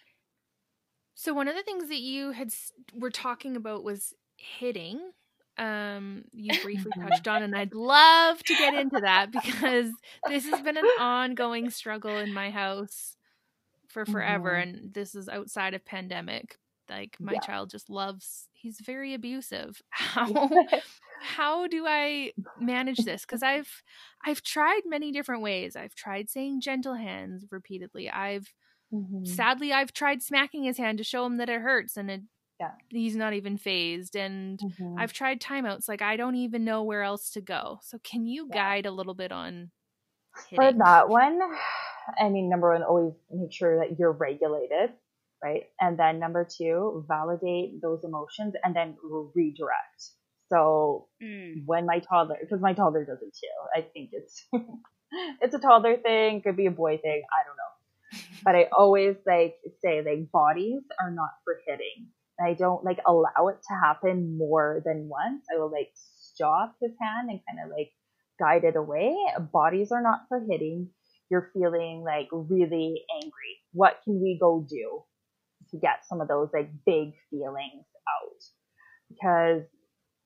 So 1.13 1.34
one 1.34 1.47
of 1.47 1.56
the 1.56 1.63
things 1.63 1.89
that 1.89 2.00
you 2.00 2.32
had 2.32 2.52
were 2.93 3.12
talking 3.12 3.56
about 3.56 3.84
was 3.84 4.13
hitting. 4.38 5.12
Um, 5.58 6.24
you 6.32 6.56
briefly 6.56 6.94
touched 7.04 7.28
on, 7.28 7.42
and 7.42 7.56
I'd 7.58 7.74
love 7.74 8.44
to 8.46 8.56
get 8.56 8.74
into 8.74 9.02
that 9.02 9.32
because 9.32 10.02
this 10.28 10.46
has 10.46 10.62
been 10.62 10.78
an 10.78 10.90
ongoing 10.98 11.70
struggle 11.70 12.18
in 12.18 12.34
my 12.34 12.50
house 12.52 13.18
for 13.90 14.06
forever, 14.06 14.54
Mhm. 14.54 14.58
and 14.58 14.94
this 14.94 15.16
is 15.16 15.30
outside 15.30 15.74
of 15.76 15.86
pandemic. 15.86 16.58
Like 16.90 17.18
my 17.22 17.38
Yeah. 17.38 17.40
child 17.40 17.72
just 17.72 17.90
loves; 17.90 18.50
he's 18.54 18.80
very 18.82 19.14
abusive. 19.16 19.82
How 19.92 20.50
how 21.20 21.68
do 21.68 21.86
I 21.88 22.34
manage 22.58 23.06
this? 23.06 23.24
Because 23.24 23.44
I've 23.44 23.84
I've 24.26 24.42
tried 24.44 24.82
many 24.86 25.12
different 25.12 25.44
ways. 25.44 25.76
I've 25.76 25.96
tried 25.96 26.30
saying 26.30 26.62
gentle 26.62 26.96
hands 26.96 27.46
repeatedly. 27.52 28.10
I've 28.10 28.54
Mhm. 28.92 29.46
sadly 29.48 29.74
I've 29.74 29.94
tried 29.94 30.24
smacking 30.24 30.64
his 30.66 30.78
hand 30.78 30.98
to 31.00 31.04
show 31.06 31.26
him 31.26 31.38
that 31.38 31.50
it 31.50 31.62
hurts 31.62 31.98
and 31.98 32.12
it 32.12 32.22
Yeah. 32.62 32.71
he's 32.89 33.15
not 33.15 33.34
even 33.34 33.58
phased 33.58 34.15
and 34.15 34.60
Mhm. 34.62 35.00
I've 35.00 35.13
tried 35.13 35.41
timeouts 35.41 35.88
like 35.89 36.02
I 36.04 36.15
don't 36.15 36.36
even 36.36 36.63
know 36.63 36.84
where 36.84 37.02
else 37.04 37.32
to 37.32 37.41
go. 37.41 37.80
So 37.82 37.97
can 38.00 38.26
you 38.28 38.47
Yeah. 38.50 38.54
guide 38.54 38.86
a 38.86 38.91
little 38.91 39.15
bit 39.15 39.32
on 39.32 39.71
For 40.56 40.71
that 40.71 41.10
one, 41.10 41.39
I 42.19 42.30
mean, 42.30 42.50
number 42.50 42.71
one, 42.71 42.84
always 42.84 43.13
make 43.32 43.52
sure 43.52 43.80
that 43.80 43.97
you're 44.00 44.12
regulated, 44.12 44.93
right? 45.43 45.63
And 45.80 45.97
then 45.97 46.19
number 46.19 46.45
two, 46.45 47.04
validate 47.08 47.82
those 47.82 48.04
emotions 48.04 48.54
and 48.63 48.76
then 48.76 48.97
redirect. 49.36 50.02
So 50.50 51.08
Mm. 51.21 51.65
when 51.65 51.86
my 51.86 52.00
toddler, 52.00 52.38
because 52.41 52.62
my 52.62 52.74
toddler 52.74 53.06
does 53.06 53.21
it 53.21 53.34
too, 53.34 53.58
I 53.76 53.82
think 53.82 54.10
it's 54.13 54.47
it's 55.41 55.56
a 55.56 55.60
toddler 55.60 55.97
thing, 55.97 56.41
could 56.41 56.58
be 56.58 56.67
a 56.67 56.71
boy 56.71 56.97
thing, 56.97 57.24
I 57.38 57.43
don't 57.47 57.58
know. 57.58 57.74
But 58.43 58.56
I 58.56 58.69
always 58.71 59.15
like 59.26 59.56
say 59.84 60.02
like 60.02 60.32
bodies 60.32 60.82
are 61.00 61.12
not 61.12 61.32
for 61.43 61.60
hitting. 61.67 62.08
I 62.43 62.54
don't 62.54 62.84
like 62.84 62.99
allow 63.06 63.47
it 63.49 63.58
to 63.67 63.75
happen 63.75 64.38
more 64.38 64.82
than 64.86 65.10
once. 65.10 65.45
I 65.54 65.60
will 65.60 65.71
like 65.71 65.91
stop 65.95 66.75
his 66.82 66.91
hand 66.99 67.30
and 67.30 67.39
kind 67.47 67.65
of 67.65 67.71
like 67.75 67.91
guide 68.39 68.63
it 68.63 68.75
away. 68.75 69.15
Bodies 69.51 69.91
are 69.91 70.01
not 70.01 70.21
for 70.27 70.39
hitting. 70.49 70.89
You're 71.30 71.51
feeling 71.54 72.04
like 72.06 72.27
really 72.32 73.04
angry. 73.23 73.60
What 73.73 73.99
can 74.04 74.21
we 74.21 74.38
go 74.39 74.65
do 74.67 75.04
to 75.71 75.77
get 75.77 76.06
some 76.08 76.21
of 76.21 76.27
those 76.27 76.49
like 76.54 76.69
big 76.86 77.13
feelings 77.30 77.86
out? 78.10 78.43
Because 79.10 79.63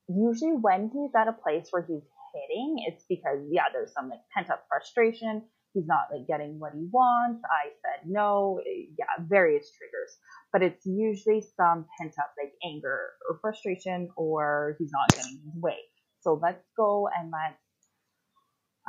usually 0.08 0.54
when 0.60 0.90
he's 0.94 1.12
at 1.16 1.28
a 1.28 1.34
place 1.34 1.68
where 1.72 1.84
he's 1.84 2.04
hitting, 2.34 2.78
it's 2.88 3.04
because 3.08 3.40
yeah, 3.50 3.66
there's 3.72 3.94
some 3.94 4.10
like 4.10 4.22
pent 4.36 4.50
up 4.50 4.66
frustration. 4.70 5.44
He's 5.76 5.86
not 5.86 6.08
like 6.12 6.26
getting 6.26 6.58
what 6.58 6.72
he 6.74 6.88
wants. 6.92 7.44
I 7.46 7.70
said 7.84 8.10
no. 8.10 8.60
Yeah, 8.66 9.06
various 9.28 9.70
triggers 9.70 10.18
but 10.56 10.64
it's 10.64 10.86
usually 10.86 11.44
some 11.58 11.86
pent 12.00 12.14
up 12.18 12.32
like 12.42 12.54
anger 12.64 13.10
or 13.30 13.38
frustration 13.42 14.08
or 14.16 14.78
he's 14.80 14.90
not 14.90 15.10
getting 15.10 15.42
his 15.44 15.62
way. 15.62 15.76
So 16.22 16.40
let's 16.42 16.64
go 16.78 17.10
and 17.14 17.30
let's. 17.30 17.60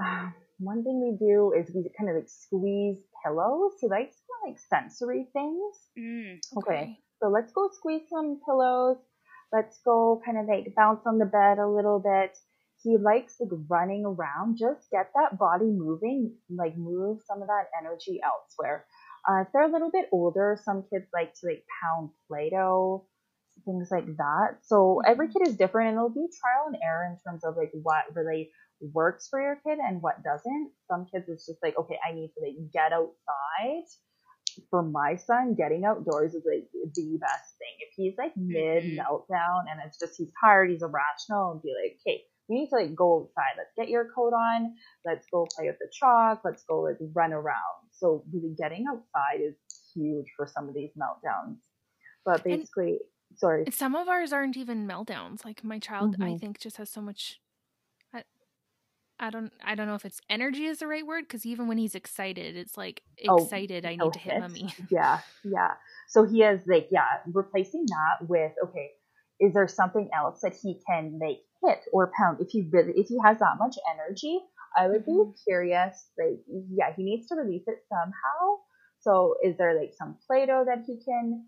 Uh, 0.01 0.31
one 0.59 0.85
thing 0.85 1.03
we 1.03 1.27
do 1.27 1.53
is 1.59 1.68
we 1.75 1.90
kind 1.99 2.09
of 2.09 2.14
like 2.14 2.29
squeeze 2.29 2.99
pillows. 3.25 3.72
He 3.81 3.88
likes 3.88 4.14
kind 4.14 4.46
of 4.46 4.51
like 4.53 4.61
sensory 4.61 5.27
things. 5.33 5.75
Mm. 5.99 6.38
Okay. 6.59 6.96
So 7.20 7.31
let's 7.31 7.53
go 7.53 7.68
squeeze 7.72 8.03
some 8.09 8.38
pillows. 8.46 8.99
Let's 9.53 9.81
go 9.85 10.22
kind 10.25 10.38
of 10.38 10.46
like 10.46 10.72
bounce 10.77 11.01
on 11.05 11.18
the 11.18 11.25
bed 11.27 11.59
a 11.59 11.66
little 11.66 11.99
bit. 11.99 12.38
He 12.87 12.96
likes 12.99 13.35
like 13.40 13.51
running 13.68 14.05
around. 14.07 14.59
Just 14.59 14.88
get 14.92 15.11
that 15.16 15.38
body 15.38 15.66
moving, 15.66 16.37
like 16.49 16.79
move 16.79 17.18
some 17.27 17.42
of 17.42 17.49
that 17.49 17.66
energy 17.81 18.20
elsewhere. 18.22 18.87
Uh, 19.29 19.40
if 19.42 19.49
they're 19.53 19.68
a 19.68 19.72
little 19.72 19.90
bit 19.90 20.07
older, 20.12 20.57
some 20.64 20.85
kids 20.88 21.07
like 21.12 21.35
to 21.35 21.49
like 21.49 21.64
pound 21.83 22.11
Play-Doh, 22.29 23.05
things 23.64 23.88
like 23.90 24.07
that. 24.18 24.59
So 24.62 25.03
every 25.05 25.27
kid 25.27 25.49
is 25.49 25.57
different 25.57 25.88
and 25.88 25.96
it'll 25.96 26.11
be 26.11 26.29
trial 26.40 26.68
and 26.68 26.77
error 26.81 27.11
in 27.11 27.18
terms 27.27 27.42
of 27.42 27.57
like 27.57 27.72
what 27.83 28.05
really 28.14 28.53
works 28.81 29.27
for 29.29 29.40
your 29.42 29.57
kid 29.66 29.81
and 29.81 30.01
what 30.01 30.22
doesn't. 30.22 30.70
Some 30.88 31.07
kids 31.12 31.25
it's 31.29 31.46
just 31.46 31.59
like, 31.64 31.77
okay, 31.77 31.99
I 32.09 32.12
need 32.14 32.31
to 32.38 32.44
like 32.44 32.72
get 32.72 32.92
outside. 32.92 33.83
For 34.70 34.83
my 34.83 35.16
son, 35.16 35.55
getting 35.55 35.85
outdoors 35.85 36.35
is 36.35 36.44
like 36.46 36.68
the 36.72 37.18
best 37.20 37.59
thing. 37.59 37.77
If 37.81 37.92
he's 37.96 38.14
like 38.16 38.33
mid 38.37 38.85
Mhm. 38.85 38.96
meltdown 38.96 39.64
and 39.70 39.81
it's 39.85 39.99
just 39.99 40.16
he's 40.16 40.33
tired, 40.40 40.70
he's 40.70 40.83
irrational, 40.83 41.53
and 41.53 41.62
be 41.62 41.75
like, 41.83 41.99
okay, 42.01 42.22
we 42.48 42.61
need 42.61 42.68
to 42.68 42.76
like 42.76 42.94
go 42.94 43.22
outside. 43.22 43.54
Let's 43.56 43.72
get 43.76 43.88
your 43.88 44.09
coat 44.14 44.32
on. 44.32 44.74
Let's 45.04 45.26
go 45.32 45.46
play 45.56 45.66
with 45.66 45.78
the 45.78 45.88
chalk. 45.92 46.42
Let's 46.44 46.64
go 46.64 46.80
like 46.82 46.96
run 47.14 47.32
around. 47.32 47.90
So 47.92 48.24
really 48.32 48.54
getting 48.59 48.85
outside 48.90 49.40
is 49.40 49.54
huge 49.94 50.26
for 50.37 50.46
some 50.46 50.68
of 50.68 50.74
these 50.74 50.90
meltdowns. 51.00 51.56
But 52.24 52.44
And- 52.44 52.61
basically, 52.61 52.98
sorry. 53.37 53.64
Some 53.72 53.94
of 53.96 54.09
ours 54.09 54.32
aren't 54.32 54.56
even 54.56 54.87
meltdowns. 54.87 55.44
Like 55.44 55.64
my 55.64 55.78
child, 55.78 56.16
I 56.20 56.30
Mhm. 56.32 56.40
think, 56.40 56.59
just 56.61 56.76
has 56.76 56.90
so 56.90 57.00
much. 57.00 57.40
I, 58.12 58.24
I 59.18 59.30
don't 59.30 59.52
I 59.64 59.74
don't 59.74 59.87
know 59.87 59.94
if 59.94 60.04
it's 60.04 60.20
energy 60.28 60.66
is 60.66 60.78
the 60.78 60.87
right 60.87 61.06
word 61.06 61.22
because 61.22 61.46
even 61.46 61.68
when 61.68 61.78
he's 61.78 61.94
excited, 61.94 62.56
it's 62.56 62.76
like 62.76 63.02
Oh, 63.28 63.42
excited. 63.42 63.85
I 63.87 63.94
he'll 63.94 64.06
need 64.06 64.12
to 64.14 64.18
hit 64.18 64.32
hit. 64.35 64.40
mummy. 64.42 64.74
Yeah, 64.90 65.20
yeah. 65.44 65.72
So 66.09 66.24
he 66.24 66.42
is 66.42 66.61
like, 66.66 66.88
yeah, 66.90 67.20
replacing 67.32 67.87
that 67.88 68.28
with 68.28 68.52
okay, 68.64 68.90
is 69.40 69.54
there 69.54 69.68
something 69.68 70.09
else 70.14 70.40
that 70.42 70.54
he 70.62 70.80
can 70.87 71.18
like 71.20 71.38
hit 71.66 71.81
or 71.92 72.12
pound 72.18 72.38
if 72.40 72.48
he 72.50 72.68
really 72.72 72.92
if 72.96 73.09
he 73.09 73.18
has 73.24 73.38
that 73.38 73.57
much 73.59 73.76
energy? 73.92 74.40
I 74.76 74.88
would 74.88 75.05
be 75.07 75.12
Mhm. 75.12 75.42
curious. 75.44 76.11
Like, 76.18 76.44
yeah, 76.48 76.92
he 76.94 77.02
needs 77.02 77.29
to 77.29 77.35
release 77.35 77.66
it 77.66 77.85
somehow. 77.88 78.61
So 79.00 79.37
is 79.42 79.57
there 79.57 79.79
like 79.79 79.94
some 79.94 80.18
Play-Doh 80.26 80.64
that 80.66 80.85
he 80.87 81.02
can 81.02 81.46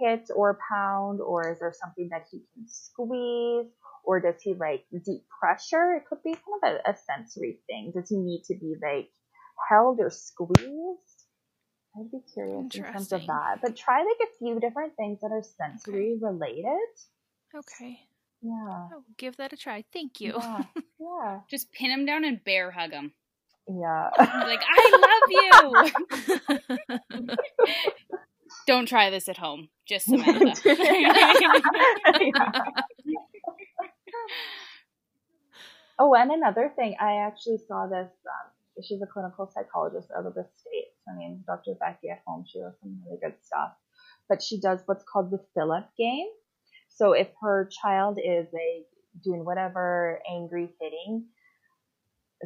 hit 0.00 0.28
or 0.34 0.58
pound, 0.68 1.20
or 1.20 1.52
is 1.52 1.60
there 1.60 1.72
something 1.72 2.08
that 2.10 2.26
he 2.30 2.44
can 2.52 2.66
squeeze? 2.66 3.70
Or 4.02 4.20
does 4.20 4.42
he 4.42 4.54
like 4.54 4.84
deep 5.04 5.24
pressure? 5.40 5.94
It 5.94 6.06
could 6.06 6.22
be 6.22 6.34
kind 6.34 6.62
of 6.62 6.80
a, 6.84 6.90
a 6.90 6.96
sensory 6.96 7.60
thing. 7.66 7.92
Does 7.94 8.08
he 8.08 8.18
need 8.18 8.42
to 8.44 8.54
be 8.54 8.74
like 8.82 9.10
held 9.68 10.00
or 10.00 10.10
squeezed? 10.10 11.24
I'd 11.96 12.10
be 12.10 12.20
curious 12.32 12.74
in 12.74 12.82
terms 12.82 13.12
of 13.12 13.24
that. 13.26 13.60
But 13.62 13.76
try 13.76 13.98
like 14.02 14.28
a 14.28 14.36
few 14.38 14.58
different 14.58 14.96
things 14.96 15.20
that 15.20 15.30
are 15.30 15.42
sensory 15.44 16.18
related. 16.20 16.90
Okay. 17.54 18.00
Yeah. 18.44 18.88
I 18.92 18.94
will 18.94 19.04
give 19.16 19.38
that 19.38 19.52
a 19.54 19.56
try. 19.56 19.84
Thank 19.92 20.20
you. 20.20 20.34
Yeah. 20.38 20.64
Yeah. 21.00 21.40
Just 21.50 21.70
pin 21.72 21.90
him 21.90 22.06
down 22.06 22.24
and 22.24 22.42
bear 22.44 22.70
hug 22.70 22.92
him. 22.92 23.12
Yeah. 23.68 24.08
Like, 24.18 24.62
I 24.64 25.70
love 25.70 25.92
you. 27.20 27.36
Don't 28.66 28.86
try 28.88 29.10
this 29.10 29.28
at 29.28 29.36
home. 29.36 29.68
Just 29.86 30.06
Samantha. 30.08 30.54
Oh, 35.98 36.14
and 36.14 36.30
another 36.30 36.72
thing, 36.74 36.96
I 36.98 37.16
actually 37.26 37.58
saw 37.68 37.86
this. 37.86 38.08
Um, 38.26 38.82
she's 38.82 39.02
a 39.02 39.06
clinical 39.06 39.50
psychologist 39.52 40.08
out 40.16 40.24
of 40.26 40.34
the 40.34 40.46
States. 40.56 40.96
I 41.06 41.14
mean, 41.16 41.44
Dr. 41.46 41.74
Becky 41.78 42.08
at 42.10 42.22
home, 42.26 42.44
she 42.48 42.60
does 42.60 42.72
some 42.80 42.98
really 43.04 43.18
good 43.22 43.34
stuff. 43.42 43.72
But 44.28 44.42
she 44.42 44.58
does 44.58 44.80
what's 44.86 45.04
called 45.04 45.30
the 45.30 45.44
fill 45.54 45.70
up 45.72 45.90
game. 45.98 46.28
So 46.94 47.12
if 47.12 47.28
her 47.40 47.68
child 47.82 48.18
is 48.18 48.46
like 48.52 48.86
doing 49.22 49.44
whatever, 49.44 50.20
angry, 50.30 50.70
hitting, 50.80 51.26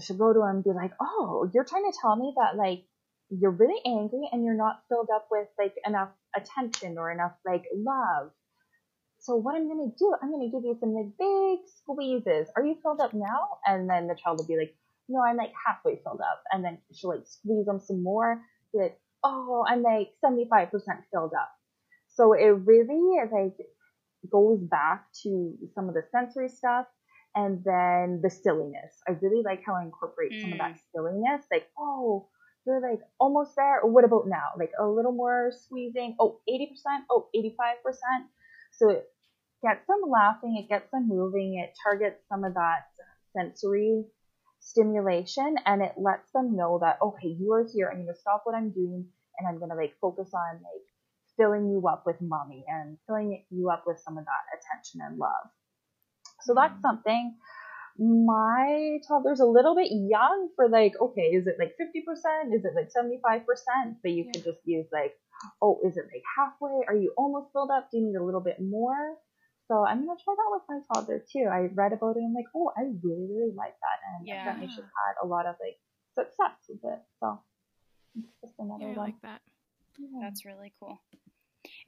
she'll 0.01 0.17
go 0.17 0.33
to 0.33 0.41
him 0.41 0.57
and 0.57 0.65
be 0.65 0.71
like, 0.71 0.93
Oh, 1.01 1.51
you're 1.53 1.65
trying 1.65 1.91
to 1.91 1.99
tell 2.01 2.17
me 2.17 2.35
that 2.37 2.57
like 2.57 2.85
you're 3.31 3.51
really 3.51 3.81
angry 3.85 4.29
and 4.33 4.45
you're 4.45 4.57
not 4.57 4.83
filled 4.89 5.09
up 5.15 5.29
with 5.31 5.49
like 5.59 5.75
enough 5.87 6.11
attention 6.35 6.97
or 6.97 7.11
enough 7.11 7.33
like 7.45 7.65
love. 7.77 8.31
So 9.21 9.37
what 9.37 9.55
I'm 9.55 9.69
gonna 9.69 9.93
do, 9.99 10.15
I'm 10.23 10.31
gonna 10.31 10.51
give 10.51 10.65
you 10.65 10.77
some 10.81 10.95
like 10.95 11.13
big 11.19 11.69
squeezes. 11.83 12.49
Are 12.57 12.65
you 12.65 12.77
filled 12.83 13.01
up 13.01 13.13
now? 13.13 13.59
And 13.67 13.89
then 13.89 14.07
the 14.07 14.15
child 14.15 14.39
will 14.39 14.47
be 14.47 14.57
like, 14.57 14.75
No, 15.09 15.21
I'm 15.21 15.37
like 15.37 15.53
halfway 15.67 16.01
filled 16.03 16.21
up. 16.21 16.43
And 16.53 16.65
then 16.65 16.79
she'll 16.95 17.11
like 17.11 17.27
squeeze 17.27 17.67
them 17.67 17.81
some 17.81 18.03
more. 18.03 18.41
Be 18.73 18.79
like, 18.79 19.01
Oh, 19.23 19.65
I'm 19.69 19.83
like 19.83 20.13
75% 20.25 20.71
filled 21.13 21.33
up. 21.35 21.51
So 22.09 22.33
it 22.33 22.47
really 22.65 23.17
is 23.17 23.31
like 23.31 23.57
goes 24.31 24.61
back 24.61 25.07
to 25.23 25.57
some 25.75 25.89
of 25.89 25.95
the 25.95 26.03
sensory 26.11 26.49
stuff 26.49 26.87
and 27.35 27.63
then 27.65 28.21
the 28.23 28.31
silliness. 28.31 29.01
I 29.07 29.13
really 29.21 29.43
like 29.45 29.63
how 29.65 29.75
I 29.75 29.83
incorporate 29.83 30.41
some 30.41 30.53
of 30.53 30.59
that 30.59 30.75
mm. 30.75 30.81
silliness. 30.95 31.45
Like, 31.51 31.69
oh, 31.79 32.29
you're 32.67 32.81
like 32.81 33.01
almost 33.21 33.55
there. 33.57 33.81
Or 33.81 33.91
what 33.91 34.05
about 34.05 34.27
now? 34.27 34.49
Like 34.59 34.73
a 34.79 34.87
little 34.87 35.13
more 35.13 35.53
squeezing. 35.65 36.17
Oh, 36.19 36.41
80%. 36.49 36.69
Oh, 37.11 37.29
85%. 37.35 37.53
So 38.73 38.91
it 38.91 39.07
gets 39.63 39.87
them 39.87 40.11
laughing, 40.11 40.57
it 40.57 40.69
gets 40.69 40.91
them 40.91 41.09
moving, 41.09 41.59
it 41.59 41.77
targets 41.83 42.23
some 42.29 42.45
of 42.45 42.55
that 42.55 42.87
sensory 43.37 44.05
stimulation 44.61 45.57
and 45.67 45.83
it 45.83 45.95
lets 45.97 46.31
them 46.33 46.57
know 46.57 46.79
that, 46.81 46.99
okay, 47.03 47.29
you 47.29 47.53
are 47.53 47.67
here. 47.73 47.89
I'm 47.89 48.05
going 48.05 48.15
to 48.15 48.21
stop 48.21 48.43
what 48.45 48.55
I'm 48.55 48.71
doing 48.71 49.07
and 49.39 49.49
I'm 49.49 49.59
going 49.59 49.71
to 49.71 49.77
like 49.77 49.95
focus 50.01 50.31
on 50.35 50.57
like 50.57 50.87
filling 51.39 51.71
you 51.71 51.83
up 51.89 52.03
with 52.05 52.17
mommy 52.21 52.65
and 52.69 52.99
filling 53.07 53.45
you 53.51 53.71
up 53.71 53.85
with 53.87 53.99
some 54.01 54.19
of 54.19 54.25
that 54.25 54.45
attention 54.59 55.01
and 55.01 55.19
love. 55.19 55.49
So 56.43 56.53
that's 56.55 56.75
mm-hmm. 56.75 56.83
something. 56.83 57.37
My 57.99 58.99
toddler's 59.09 59.41
a 59.41 59.47
little 59.47 59.75
bit 59.75 59.89
young 59.91 60.51
for 60.55 60.69
like, 60.69 60.93
okay, 61.01 61.35
is 61.35 61.47
it 61.47 61.57
like 61.59 61.75
50%? 61.81 62.55
Is 62.55 62.65
it 62.65 62.75
like 62.77 62.91
75%? 62.95 63.43
But 64.03 64.13
you 64.13 64.25
Yeah. 64.25 64.33
could 64.33 64.45
just 64.45 64.61
use 64.65 64.87
like, 64.93 65.15
oh, 65.63 65.81
is 65.85 65.97
it 65.97 66.05
like 66.13 66.23
halfway? 66.37 66.85
Are 66.87 66.95
you 66.95 67.13
almost 67.17 67.53
filled 67.53 67.71
up? 67.71 67.89
Do 67.91 67.99
you 67.99 68.07
need 68.07 68.17
a 68.17 68.23
little 68.23 68.41
bit 68.41 68.61
more? 68.61 69.17
So 69.67 69.85
I'm 69.85 70.07
gonna 70.07 70.19
try 70.25 70.35
that 70.35 70.51
with 70.51 70.63
my 70.69 70.81
toddler 70.89 71.25
too. 71.31 71.47
I 71.51 71.69
read 71.75 71.93
about 71.93 72.17
it 72.17 72.21
and 72.23 72.29
I'm 72.29 72.35
like, 72.35 72.47
oh, 72.55 72.73
I 72.77 72.83
really, 73.03 73.27
really 73.29 73.53
like 73.55 73.75
that. 73.75 73.99
And 74.07 74.27
Yeah. 74.27 74.41
apparently 74.41 74.69
she's 74.69 74.85
had 74.85 75.15
a 75.23 75.27
lot 75.27 75.47
of 75.47 75.57
like 75.61 75.79
success 76.15 76.57
with 76.69 76.83
it. 76.85 77.01
So 77.21 77.43
it's 78.17 78.41
just 78.41 78.55
another 78.59 78.85
Yeah, 78.87 78.95
I 78.95 78.97
one. 78.97 79.07
like 79.11 79.21
that. 79.23 79.43
Yeah. 79.99 80.21
That's 80.23 80.45
really 80.45 80.73
cool. 80.81 80.99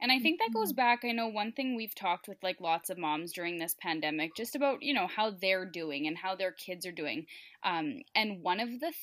And 0.01 0.11
I 0.11 0.19
think 0.19 0.39
that 0.39 0.53
goes 0.53 0.73
back. 0.73 1.01
I 1.05 1.11
know 1.11 1.27
one 1.27 1.51
thing 1.51 1.75
we've 1.75 1.93
talked 1.93 2.27
with 2.27 2.41
like 2.41 2.59
lots 2.59 2.89
of 2.89 2.97
moms 2.97 3.31
during 3.31 3.59
this 3.59 3.75
pandemic, 3.79 4.35
just 4.35 4.55
about 4.55 4.81
you 4.81 4.93
know 4.93 5.07
how 5.07 5.31
they're 5.31 5.65
doing 5.65 6.07
and 6.07 6.17
how 6.17 6.35
their 6.35 6.51
kids 6.51 6.85
are 6.85 6.91
doing. 6.91 7.27
Um, 7.63 8.01
and 8.15 8.41
one 8.41 8.59
of 8.59 8.69
the 8.71 8.87
th- 8.87 8.95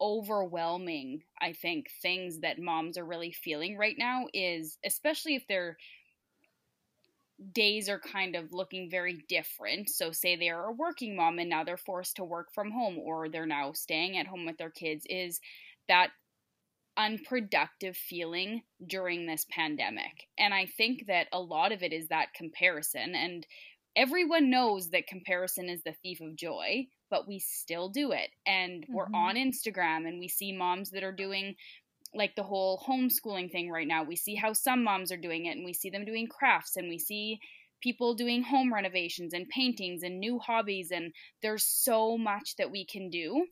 overwhelming, 0.00 1.22
I 1.40 1.52
think, 1.52 1.86
things 2.02 2.40
that 2.40 2.58
moms 2.58 2.96
are 2.98 3.04
really 3.04 3.32
feeling 3.32 3.76
right 3.76 3.96
now 3.98 4.26
is, 4.32 4.78
especially 4.84 5.34
if 5.34 5.46
their 5.48 5.76
days 7.52 7.88
are 7.88 7.98
kind 7.98 8.36
of 8.36 8.52
looking 8.52 8.88
very 8.90 9.24
different. 9.28 9.90
So, 9.90 10.12
say 10.12 10.36
they 10.36 10.50
are 10.50 10.68
a 10.68 10.72
working 10.72 11.16
mom 11.16 11.38
and 11.38 11.50
now 11.50 11.64
they're 11.64 11.76
forced 11.76 12.16
to 12.16 12.24
work 12.24 12.52
from 12.54 12.70
home, 12.70 12.98
or 12.98 13.28
they're 13.28 13.46
now 13.46 13.72
staying 13.72 14.16
at 14.18 14.26
home 14.26 14.46
with 14.46 14.56
their 14.58 14.70
kids. 14.70 15.04
Is 15.10 15.40
that 15.88 16.10
unproductive 16.96 17.96
feeling 17.96 18.62
during 18.86 19.26
this 19.26 19.46
pandemic. 19.50 20.28
And 20.38 20.54
I 20.54 20.66
think 20.66 21.06
that 21.06 21.28
a 21.32 21.40
lot 21.40 21.72
of 21.72 21.82
it 21.82 21.92
is 21.92 22.08
that 22.08 22.34
comparison. 22.34 23.14
And 23.14 23.46
everyone 23.96 24.50
knows 24.50 24.90
that 24.90 25.06
comparison 25.06 25.68
is 25.68 25.82
the 25.82 25.94
thief 26.02 26.20
of 26.20 26.36
joy, 26.36 26.86
but 27.10 27.28
we 27.28 27.38
still 27.38 27.88
do 27.88 28.12
it. 28.12 28.30
And 28.46 28.84
we're 28.88 29.08
Mhm. 29.08 29.14
on 29.14 29.36
Instagram 29.36 30.06
and 30.08 30.18
we 30.18 30.28
see 30.28 30.52
moms 30.52 30.90
that 30.90 31.04
are 31.04 31.12
doing 31.12 31.56
like 32.16 32.36
the 32.36 32.44
whole 32.44 32.78
homeschooling 32.78 33.50
thing 33.50 33.70
right 33.70 33.88
now. 33.88 34.04
We 34.04 34.14
see 34.16 34.36
how 34.36 34.52
some 34.52 34.84
moms 34.84 35.10
are 35.10 35.16
doing 35.16 35.46
it 35.46 35.56
and 35.56 35.64
we 35.64 35.72
see 35.72 35.90
them 35.90 36.04
doing 36.04 36.28
crafts 36.28 36.76
and 36.76 36.88
we 36.88 36.98
see 36.98 37.40
people 37.80 38.14
doing 38.14 38.42
home 38.42 38.72
renovations 38.72 39.34
and 39.34 39.48
paintings 39.48 40.02
and 40.04 40.20
new 40.20 40.38
hobbies 40.38 40.92
and 40.92 41.12
there's 41.42 41.64
so 41.64 42.16
much 42.16 42.54
that 42.56 42.70
we 42.70 42.84
can 42.86 43.10
do. 43.10 43.48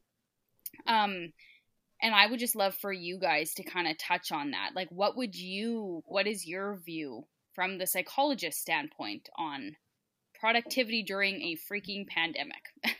Um 0.86 1.32
and 2.02 2.14
I 2.14 2.26
would 2.26 2.40
just 2.40 2.56
love 2.56 2.74
for 2.74 2.92
you 2.92 3.18
guys 3.18 3.54
to 3.54 3.62
kind 3.62 3.86
of 3.86 3.96
touch 3.96 4.32
on 4.32 4.50
that. 4.50 4.70
Like, 4.74 4.88
what 4.90 5.16
would 5.16 5.36
you, 5.36 6.02
what 6.06 6.26
is 6.26 6.46
your 6.46 6.80
view 6.84 7.26
from 7.54 7.78
the 7.78 7.86
psychologist 7.86 8.60
standpoint 8.60 9.28
on 9.38 9.76
productivity 10.38 11.04
during 11.04 11.40
a 11.40 11.56
freaking 11.70 12.06
pandemic? 12.06 12.62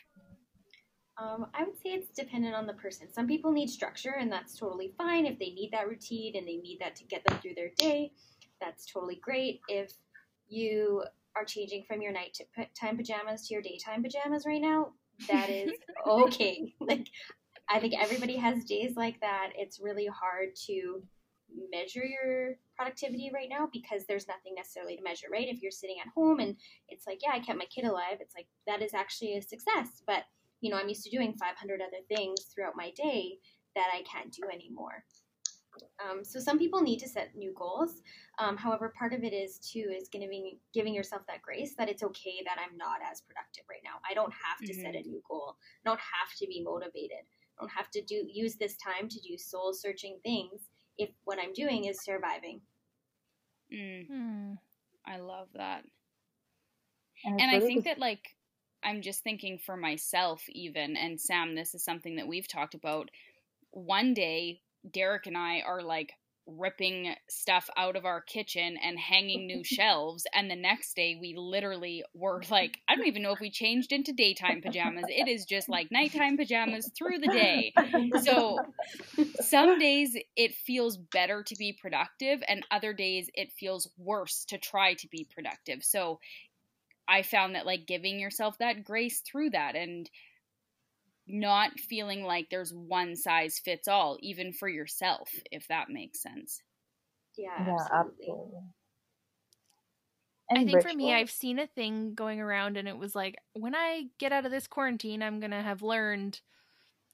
Um, 1.18 1.46
I 1.54 1.64
would 1.64 1.76
say 1.76 1.90
it's 1.90 2.10
dependent 2.10 2.54
on 2.54 2.66
the 2.66 2.72
person. 2.72 3.12
Some 3.12 3.28
people 3.28 3.52
need 3.52 3.68
structure, 3.68 4.14
and 4.18 4.32
that's 4.32 4.56
totally 4.56 4.94
fine. 4.96 5.26
If 5.26 5.38
they 5.38 5.50
need 5.50 5.70
that 5.72 5.86
routine 5.86 6.36
and 6.36 6.48
they 6.48 6.56
need 6.56 6.78
that 6.80 6.96
to 6.96 7.04
get 7.04 7.22
them 7.26 7.38
through 7.38 7.54
their 7.54 7.70
day, 7.76 8.12
that's 8.60 8.86
totally 8.90 9.20
great. 9.22 9.60
If 9.68 9.92
you 10.48 11.04
are 11.36 11.44
changing 11.44 11.84
from 11.86 12.00
your 12.00 12.12
nighttime 12.12 12.96
pajamas 12.96 13.46
to 13.46 13.54
your 13.54 13.62
daytime 13.62 14.02
pajamas 14.02 14.46
right 14.46 14.60
now, 14.60 14.92
that 15.28 15.50
is 15.50 15.72
okay. 16.06 16.74
Like, 16.80 17.08
I 17.72 17.80
think 17.80 17.94
everybody 17.98 18.36
has 18.36 18.64
days 18.64 18.96
like 18.96 19.18
that. 19.20 19.50
It's 19.56 19.80
really 19.80 20.06
hard 20.06 20.54
to 20.66 21.02
measure 21.70 22.04
your 22.04 22.56
productivity 22.76 23.30
right 23.32 23.48
now 23.48 23.68
because 23.72 24.04
there's 24.06 24.28
nothing 24.28 24.54
necessarily 24.54 24.96
to 24.96 25.02
measure, 25.02 25.28
right? 25.32 25.48
If 25.48 25.62
you're 25.62 25.70
sitting 25.70 25.96
at 26.00 26.12
home 26.14 26.40
and 26.40 26.56
it's 26.88 27.06
like, 27.06 27.20
yeah, 27.22 27.30
I 27.32 27.40
kept 27.40 27.58
my 27.58 27.66
kid 27.74 27.84
alive, 27.86 28.18
it's 28.20 28.34
like 28.34 28.46
that 28.66 28.82
is 28.82 28.92
actually 28.92 29.36
a 29.36 29.42
success. 29.42 30.02
But 30.06 30.24
you 30.60 30.70
know, 30.70 30.76
I'm 30.76 30.88
used 30.88 31.04
to 31.04 31.10
doing 31.10 31.34
500 31.34 31.80
other 31.80 32.04
things 32.14 32.40
throughout 32.54 32.76
my 32.76 32.92
day 32.96 33.38
that 33.74 33.88
I 33.92 34.02
can't 34.02 34.32
do 34.32 34.42
anymore. 34.52 35.04
Um, 36.04 36.22
so 36.22 36.38
some 36.38 36.58
people 36.58 36.82
need 36.82 36.98
to 36.98 37.08
set 37.08 37.34
new 37.34 37.54
goals. 37.56 38.02
Um, 38.38 38.58
however, 38.58 38.92
part 38.96 39.14
of 39.14 39.24
it 39.24 39.32
is 39.32 39.58
too 39.58 39.90
is 39.96 40.08
be 40.12 40.58
giving 40.74 40.94
yourself 40.94 41.22
that 41.26 41.40
grace 41.40 41.74
that 41.78 41.88
it's 41.88 42.02
okay 42.02 42.42
that 42.44 42.58
I'm 42.58 42.76
not 42.76 42.98
as 43.10 43.22
productive 43.22 43.64
right 43.70 43.80
now. 43.82 43.96
I 44.08 44.12
don't 44.12 44.32
have 44.32 44.58
to 44.66 44.74
set 44.74 44.94
a 44.94 45.08
new 45.08 45.22
goal. 45.28 45.56
I 45.84 45.90
don't 45.90 46.00
have 46.00 46.36
to 46.38 46.46
be 46.46 46.62
motivated. 46.62 47.24
I 47.62 47.64
don't 47.64 47.76
have 47.76 47.90
to 47.92 48.02
do 48.02 48.26
use 48.28 48.56
this 48.56 48.76
time 48.76 49.08
to 49.08 49.20
do 49.20 49.38
soul 49.38 49.72
searching 49.72 50.18
things 50.24 50.62
if 50.98 51.10
what 51.24 51.38
I'm 51.38 51.52
doing 51.52 51.84
is 51.84 52.02
surviving. 52.02 52.60
Mm, 53.72 54.06
Hmm. 54.06 54.52
I 55.06 55.18
love 55.18 55.48
that. 55.54 55.84
And, 57.24 57.40
And 57.40 57.50
I 57.50 57.60
think 57.60 57.84
that, 57.84 57.98
like, 57.98 58.36
I'm 58.82 59.00
just 59.00 59.22
thinking 59.22 59.58
for 59.58 59.76
myself, 59.76 60.42
even, 60.48 60.96
and 60.96 61.20
Sam, 61.20 61.54
this 61.54 61.74
is 61.74 61.84
something 61.84 62.16
that 62.16 62.26
we've 62.26 62.48
talked 62.48 62.74
about. 62.74 63.10
One 63.70 64.12
day, 64.12 64.60
Derek 64.90 65.26
and 65.26 65.36
I 65.36 65.60
are 65.60 65.82
like 65.82 66.12
ripping 66.46 67.14
stuff 67.28 67.70
out 67.76 67.96
of 67.96 68.04
our 68.04 68.20
kitchen 68.20 68.76
and 68.82 68.98
hanging 68.98 69.46
new 69.46 69.62
shelves 69.64 70.26
and 70.34 70.50
the 70.50 70.56
next 70.56 70.94
day 70.94 71.16
we 71.20 71.34
literally 71.36 72.02
were 72.14 72.42
like 72.50 72.78
i 72.88 72.96
don't 72.96 73.06
even 73.06 73.22
know 73.22 73.32
if 73.32 73.40
we 73.40 73.50
changed 73.50 73.92
into 73.92 74.12
daytime 74.12 74.60
pajamas. 74.60 75.04
It 75.08 75.28
is 75.28 75.44
just 75.44 75.68
like 75.68 75.90
nighttime 75.90 76.36
pajamas 76.36 76.90
through 76.96 77.18
the 77.18 77.28
day. 77.28 77.72
So 78.22 78.58
some 79.40 79.78
days 79.78 80.16
it 80.36 80.54
feels 80.54 80.96
better 80.96 81.42
to 81.44 81.56
be 81.56 81.72
productive 81.72 82.42
and 82.48 82.64
other 82.70 82.92
days 82.92 83.30
it 83.34 83.52
feels 83.52 83.88
worse 83.98 84.44
to 84.46 84.58
try 84.58 84.94
to 84.94 85.08
be 85.08 85.26
productive. 85.32 85.82
So 85.82 86.20
i 87.08 87.22
found 87.22 87.56
that 87.56 87.66
like 87.66 87.86
giving 87.86 88.20
yourself 88.20 88.56
that 88.58 88.84
grace 88.84 89.20
through 89.20 89.50
that 89.50 89.74
and 89.74 90.08
not 91.26 91.78
feeling 91.78 92.24
like 92.24 92.48
there's 92.50 92.72
one 92.72 93.16
size 93.16 93.58
fits 93.58 93.88
all, 93.88 94.18
even 94.20 94.52
for 94.52 94.68
yourself, 94.68 95.30
if 95.50 95.68
that 95.68 95.88
makes 95.88 96.20
sense. 96.20 96.62
Yeah, 97.36 97.64
yeah 97.66 97.86
absolutely. 97.92 98.26
absolutely. 98.28 98.58
I 100.50 100.64
think 100.64 100.76
ritual. 100.76 100.92
for 100.92 100.96
me, 100.96 101.14
I've 101.14 101.30
seen 101.30 101.58
a 101.58 101.66
thing 101.66 102.14
going 102.14 102.40
around, 102.40 102.76
and 102.76 102.86
it 102.86 102.98
was 102.98 103.14
like, 103.14 103.36
when 103.54 103.74
I 103.74 104.04
get 104.18 104.32
out 104.32 104.44
of 104.44 104.50
this 104.50 104.66
quarantine, 104.66 105.22
I'm 105.22 105.40
gonna 105.40 105.62
have 105.62 105.82
learned 105.82 106.40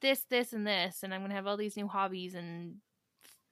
this, 0.00 0.24
this, 0.28 0.52
and 0.52 0.66
this, 0.66 1.02
and 1.02 1.14
I'm 1.14 1.20
gonna 1.20 1.34
have 1.34 1.46
all 1.46 1.56
these 1.56 1.76
new 1.76 1.86
hobbies 1.86 2.34
and 2.34 2.76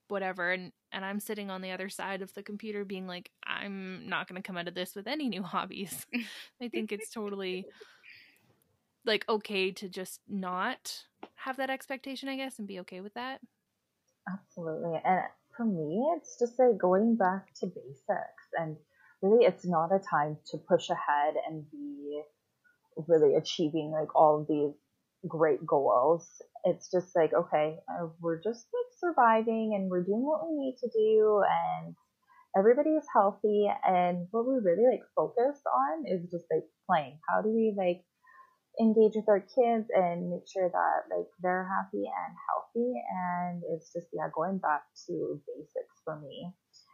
whatever. 0.08 0.52
And 0.52 0.72
and 0.92 1.04
I'm 1.04 1.20
sitting 1.20 1.50
on 1.50 1.60
the 1.60 1.72
other 1.72 1.88
side 1.88 2.22
of 2.22 2.32
the 2.34 2.42
computer, 2.42 2.84
being 2.84 3.06
like, 3.06 3.30
I'm 3.46 4.08
not 4.08 4.26
gonna 4.26 4.42
come 4.42 4.56
out 4.56 4.68
of 4.68 4.74
this 4.74 4.94
with 4.96 5.06
any 5.06 5.28
new 5.28 5.42
hobbies. 5.44 6.06
I 6.62 6.68
think 6.68 6.90
it's 6.90 7.10
totally 7.10 7.66
like 9.06 9.24
okay 9.28 9.70
to 9.72 9.88
just 9.88 10.20
not 10.28 11.04
have 11.36 11.56
that 11.56 11.70
expectation, 11.70 12.28
I 12.28 12.36
guess, 12.36 12.58
and 12.58 12.68
be 12.68 12.80
okay 12.80 13.00
with 13.00 13.14
that. 13.14 13.40
Absolutely. 14.30 15.00
And 15.04 15.22
for 15.56 15.64
me, 15.64 16.06
it's 16.16 16.38
just 16.38 16.58
like 16.58 16.78
going 16.78 17.16
back 17.16 17.46
to 17.60 17.66
basics 17.66 18.46
and 18.58 18.76
really 19.22 19.44
it's 19.44 19.66
not 19.66 19.94
a 19.94 20.00
time 20.10 20.36
to 20.50 20.58
push 20.58 20.90
ahead 20.90 21.34
and 21.48 21.70
be 21.70 22.20
really 23.08 23.34
achieving 23.34 23.92
like 23.92 24.14
all 24.14 24.40
of 24.40 24.48
these 24.48 24.74
great 25.28 25.64
goals. 25.66 26.26
It's 26.64 26.90
just 26.90 27.14
like, 27.14 27.32
okay, 27.32 27.76
uh, 27.88 28.08
we're 28.20 28.42
just 28.42 28.66
like 28.74 28.92
surviving 28.98 29.74
and 29.76 29.90
we're 29.90 30.04
doing 30.04 30.24
what 30.24 30.46
we 30.48 30.56
need 30.56 30.76
to 30.80 30.88
do 30.88 31.42
and 31.48 31.94
everybody 32.58 32.90
is 32.90 33.06
healthy 33.12 33.68
and 33.86 34.26
what 34.30 34.46
we 34.46 34.54
really 34.54 34.84
like 34.90 35.02
focus 35.14 35.60
on 35.66 36.06
is 36.06 36.30
just 36.30 36.46
like 36.50 36.64
playing. 36.88 37.18
How 37.28 37.42
do 37.42 37.48
we 37.48 37.74
like 37.76 38.02
engage 38.80 39.14
with 39.16 39.28
our 39.28 39.40
kids 39.40 39.88
and 39.94 40.30
make 40.30 40.44
sure 40.52 40.68
that 40.68 40.98
like 41.14 41.28
they're 41.42 41.68
happy 41.68 42.04
and 42.04 42.32
healthy. 42.48 42.92
And 43.10 43.62
it's 43.72 43.92
just 43.92 44.08
yeah 44.12 44.28
going 44.34 44.58
back 44.58 44.82
to 45.08 45.40
basics 45.46 45.96
for 46.04 46.18
me. 46.20 46.50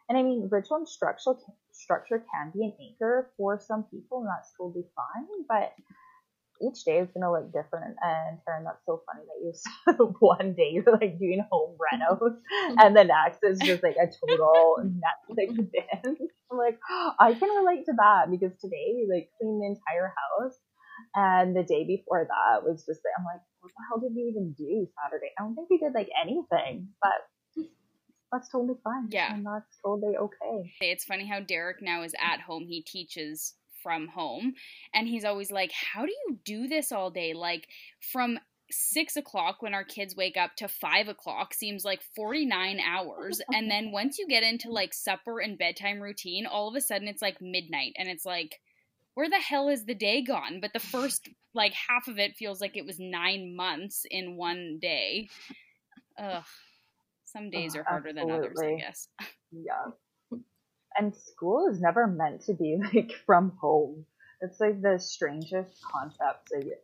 And 0.08 0.18
i 0.18 0.22
mean 0.22 0.48
ritual 0.50 0.78
and 0.78 0.88
structural 0.88 1.40
structure 1.72 2.18
can 2.34 2.52
be 2.52 2.64
an 2.66 2.74
anchor 2.80 3.30
for 3.36 3.58
some 3.58 3.84
people 3.84 4.20
and 4.20 4.28
that's 4.28 4.52
totally 4.58 4.84
fine. 4.96 5.26
But 5.48 5.72
each 6.62 6.84
day 6.84 6.98
is 6.98 7.08
gonna 7.12 7.32
look 7.32 7.52
different. 7.52 7.96
And 8.02 8.38
Karen, 8.44 8.64
that's 8.64 8.84
so 8.86 9.02
funny 9.06 9.24
that 9.26 9.40
you 9.42 9.52
said 9.84 9.96
one 10.20 10.54
day 10.54 10.70
you're 10.72 10.92
like 10.92 11.18
doing 11.18 11.44
home 11.50 11.76
renos 11.76 12.36
and 12.78 12.96
the 12.96 13.04
next 13.04 13.40
is 13.42 13.58
just 13.60 13.82
like 13.82 13.96
a 13.96 14.06
total 14.06 14.76
Netflix 14.84 15.56
binge. 15.72 16.18
I'm 16.50 16.58
like, 16.58 16.78
I 17.18 17.34
can 17.34 17.48
relate 17.50 17.84
to 17.86 17.94
that 17.98 18.30
because 18.30 18.52
today 18.60 18.94
we 18.94 19.08
like 19.12 19.30
cleaned 19.40 19.60
the 19.62 19.66
entire 19.66 20.14
house 20.14 20.56
and 21.14 21.54
the 21.54 21.62
day 21.62 21.84
before 21.84 22.26
that 22.26 22.64
was 22.64 22.84
just, 22.84 23.00
I'm 23.18 23.24
like, 23.24 23.40
what 23.60 23.72
the 23.76 23.84
hell 23.88 24.00
did 24.00 24.14
we 24.14 24.22
even 24.30 24.54
do 24.56 24.88
Saturday? 25.02 25.32
I 25.38 25.42
don't 25.42 25.54
think 25.54 25.70
we 25.70 25.78
did 25.78 25.92
like 25.94 26.08
anything, 26.20 26.88
but 27.00 27.66
that's 28.32 28.48
totally 28.48 28.78
fine. 28.82 29.08
Yeah. 29.10 29.34
And 29.34 29.44
that's 29.44 29.78
totally 29.84 30.16
okay. 30.16 30.72
It's 30.80 31.04
funny 31.04 31.26
how 31.26 31.40
Derek 31.40 31.82
now 31.82 32.02
is 32.02 32.14
at 32.18 32.40
home. 32.40 32.64
He 32.66 32.82
teaches 32.82 33.54
from 33.82 34.08
home. 34.08 34.54
And 34.94 35.06
he's 35.06 35.24
always 35.24 35.50
like, 35.50 35.72
How 35.72 36.06
do 36.06 36.12
you 36.12 36.38
do 36.44 36.66
this 36.66 36.92
all 36.92 37.10
day? 37.10 37.34
Like, 37.34 37.68
from 38.12 38.38
six 38.70 39.16
o'clock 39.16 39.60
when 39.60 39.74
our 39.74 39.84
kids 39.84 40.16
wake 40.16 40.38
up 40.38 40.56
to 40.56 40.66
five 40.66 41.08
o'clock 41.08 41.52
seems 41.52 41.84
like 41.84 42.00
49 42.16 42.80
hours. 42.80 43.40
and 43.52 43.70
then 43.70 43.92
once 43.92 44.18
you 44.18 44.26
get 44.26 44.42
into 44.42 44.70
like 44.70 44.94
supper 44.94 45.40
and 45.40 45.58
bedtime 45.58 46.00
routine, 46.00 46.46
all 46.46 46.68
of 46.68 46.74
a 46.74 46.80
sudden 46.80 47.08
it's 47.08 47.20
like 47.20 47.42
midnight. 47.42 47.92
And 47.98 48.08
it's 48.08 48.24
like, 48.24 48.60
where 49.14 49.28
the 49.28 49.38
hell 49.38 49.68
is 49.68 49.84
the 49.84 49.94
day 49.94 50.22
gone? 50.22 50.60
But 50.60 50.72
the 50.72 50.80
first 50.80 51.28
like 51.54 51.72
half 51.72 52.08
of 52.08 52.18
it 52.18 52.36
feels 52.36 52.60
like 52.60 52.76
it 52.76 52.86
was 52.86 52.98
nine 52.98 53.54
months 53.56 54.04
in 54.10 54.36
one 54.36 54.78
day. 54.80 55.28
Ugh. 56.18 56.44
Some 57.26 57.50
days 57.50 57.76
are 57.76 57.82
harder 57.82 58.10
Absolutely. 58.10 58.32
than 58.32 58.44
others, 58.44 58.60
I 58.62 58.76
guess. 58.76 59.08
Yeah. 59.54 60.38
And 60.98 61.14
school 61.14 61.68
is 61.70 61.78
never 61.78 62.06
meant 62.06 62.40
to 62.46 62.54
be 62.54 62.78
like 62.94 63.12
from 63.26 63.52
home. 63.60 64.06
It's 64.40 64.60
like 64.60 64.80
the 64.80 64.98
strangest 64.98 65.82
concept. 65.82 66.50
Like, 66.54 66.80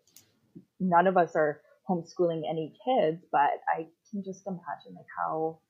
none 0.79 1.07
of 1.07 1.17
us 1.17 1.35
are 1.35 1.63
homeschooling 1.89 2.43
any 2.49 2.75
kids, 2.85 3.25
but 3.33 3.63
I 3.75 3.87
can 4.11 4.23
just 4.23 4.47
imagine 4.47 4.95
like 4.95 5.07
how 5.19 5.61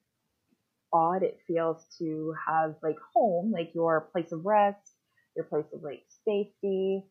odd 0.92 1.23
it 1.23 1.38
feels 1.47 1.87
to 1.99 2.35
have 2.49 2.75
like 2.83 2.99
home, 3.14 3.53
like 3.53 3.75
your 3.75 4.09
place 4.12 4.33
of 4.33 4.44
rest, 4.44 4.97
your 5.38 5.46
place 5.46 5.70
of 5.72 5.83
like 5.83 6.03
safety, 6.27 7.05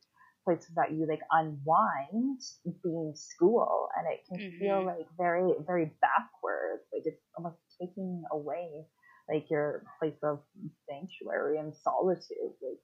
place 0.46 0.68
that 0.76 0.92
you 0.92 1.08
like 1.08 1.24
unwind 1.32 2.42
being 2.84 3.14
school 3.16 3.88
and 3.98 4.06
it 4.12 4.20
can 4.28 4.38
mm-hmm. 4.38 4.60
feel 4.60 4.86
like 4.86 5.08
very, 5.18 5.54
very 5.66 5.92
backwards. 6.02 6.84
Like 6.94 7.04
it's 7.06 7.24
almost 7.38 7.58
taking 7.80 8.22
away 8.32 8.70
like 9.32 9.50
your 9.50 9.84
place 10.00 10.20
of 10.24 10.42
sanctuary 10.90 11.58
and 11.58 11.74
solitude. 11.74 12.54
Like 12.62 12.80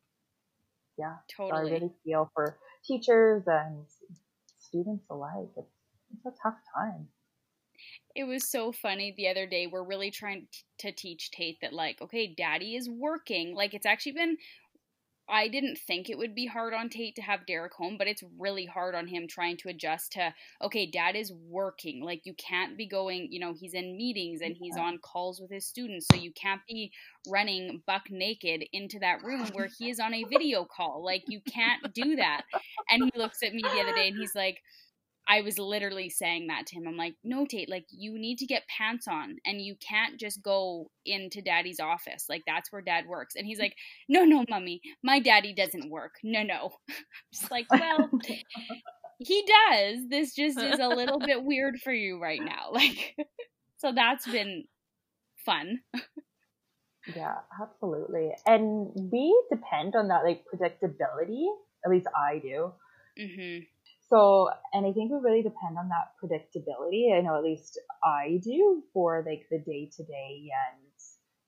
yeah. 0.98 1.16
Totally. 1.36 1.50
So 1.52 1.68
I 1.68 1.72
really 1.72 1.94
feel 2.06 2.32
for 2.34 2.58
teachers 2.86 3.44
and 3.48 3.86
students 4.60 5.06
alike. 5.10 5.52
It's 5.58 5.68
it's 6.14 6.26
a 6.26 6.42
tough 6.44 6.58
time. 6.76 7.08
It 8.16 8.26
was 8.26 8.50
so 8.50 8.72
funny 8.72 9.14
the 9.16 9.28
other 9.28 9.48
day. 9.48 9.68
We're 9.68 9.84
really 9.84 10.12
trying 10.12 10.48
to 10.80 10.92
teach 10.92 11.32
Tate 11.32 11.58
that, 11.62 11.74
like, 11.74 12.02
okay, 12.02 12.34
daddy 12.38 12.76
is 12.76 12.88
working. 12.88 13.56
Like, 13.56 13.74
it's 13.74 13.86
actually 13.86 14.12
been 14.14 14.38
I 15.30 15.48
didn't 15.48 15.78
think 15.78 16.10
it 16.10 16.18
would 16.18 16.36
be 16.36 16.48
hard 16.48 16.74
on 16.74 16.90
Tate 16.90 17.16
to 17.16 17.22
have 17.22 17.46
Derek 17.46 17.74
home, 17.74 17.96
but 17.98 18.08
it's 18.08 18.24
really 18.38 18.66
hard 18.66 18.94
on 18.94 19.08
him 19.08 19.28
trying 19.28 19.58
to 19.58 19.70
adjust 19.70 20.12
to, 20.14 20.34
okay, 20.62 20.86
dad 20.86 21.16
is 21.16 21.32
working. 21.48 22.04
Like, 22.04 22.22
you 22.26 22.34
can't 22.34 22.78
be 22.78 22.88
going, 22.88 23.30
you 23.32 23.40
know, 23.40 23.54
he's 23.58 23.74
in 23.74 23.96
meetings 23.96 24.42
and 24.42 24.56
he's 24.58 24.76
on 24.78 24.98
calls 24.98 25.40
with 25.40 25.50
his 25.50 25.66
students. 25.66 26.08
So 26.12 26.18
you 26.18 26.32
can't 26.34 26.62
be 26.68 26.92
running 27.28 27.82
buck 27.88 28.04
naked 28.12 28.66
into 28.74 29.00
that 29.00 29.24
room 29.24 29.48
where 29.54 29.70
he 29.78 29.90
is 29.90 30.00
on 30.00 30.14
a 30.14 30.26
video 30.26 30.66
call. 30.66 31.04
Like, 31.04 31.24
you 31.28 31.40
can't 31.42 31.94
do 31.94 32.18
that. 32.18 32.42
And 32.90 33.04
he 33.06 33.20
looks 33.20 33.42
at 33.44 33.54
me 33.54 33.62
the 33.62 33.82
other 33.82 33.96
day 33.96 34.10
and 34.10 34.18
he's 34.18 34.36
like, 34.36 34.62
I 35.28 35.42
was 35.42 35.58
literally 35.58 36.10
saying 36.10 36.48
that 36.48 36.68
to 36.68 36.76
him. 36.76 36.88
I'm 36.88 36.98
like, 36.98 37.16
no, 37.24 37.46
Tate, 37.46 37.70
like 37.70 37.86
you 37.90 38.20
need 38.20 38.38
to 38.40 38.46
get 38.46 38.64
pants 38.68 39.08
on 39.08 39.38
and 39.46 39.62
you 39.62 39.76
can't 39.76 40.20
just 40.20 40.44
go 40.44 40.90
into 41.06 41.42
daddy's 41.42 41.80
office. 41.80 42.26
Like 42.28 42.44
that's 42.46 42.72
where 42.72 42.82
dad 42.82 43.06
works. 43.08 43.36
And 43.36 43.46
he's 43.46 43.60
like, 43.60 43.76
no, 44.10 44.26
no, 44.26 44.44
mummy, 44.50 44.82
my 45.02 45.20
daddy 45.20 45.54
doesn't 45.54 45.90
work. 45.90 46.16
No, 46.24 46.44
no. 46.44 46.72
just 47.34 47.52
like, 47.52 47.68
well, 47.72 48.10
he 49.20 49.48
does. 49.70 50.00
This 50.10 50.36
just 50.36 50.60
is 50.60 50.80
a 50.80 50.90
little 50.90 51.20
bit 51.26 51.44
weird 51.44 51.80
for 51.84 51.94
you 51.94 52.22
right 52.22 52.42
now. 52.44 52.72
Like, 52.72 53.16
so 53.78 53.94
that's 53.94 54.28
been 54.28 54.66
fun. 55.46 55.80
yeah, 57.16 57.36
absolutely. 57.62 58.32
And 58.46 58.90
we 58.94 59.42
depend 59.50 59.96
on 59.96 60.10
that 60.10 60.26
like 60.26 60.44
predictability. 60.54 61.46
At 61.86 61.92
least 61.92 62.08
I 62.16 62.40
do. 62.40 62.74
Mm-hmm 63.20 63.64
so, 64.10 64.50
and 64.74 64.86
I 64.86 64.92
think 64.92 65.12
we 65.12 65.18
really 65.22 65.44
depend 65.44 65.78
on 65.78 65.90
that 65.90 66.14
predictability. 66.22 67.16
I 67.16 67.22
know 67.22 67.38
at 67.38 67.44
least 67.44 67.80
I 68.04 68.40
do 68.44 68.84
for 68.94 69.24
like 69.26 69.48
the 69.50 69.60
day 69.60 69.90
to 69.98 70.04
day 70.04 70.50
and 70.52 70.84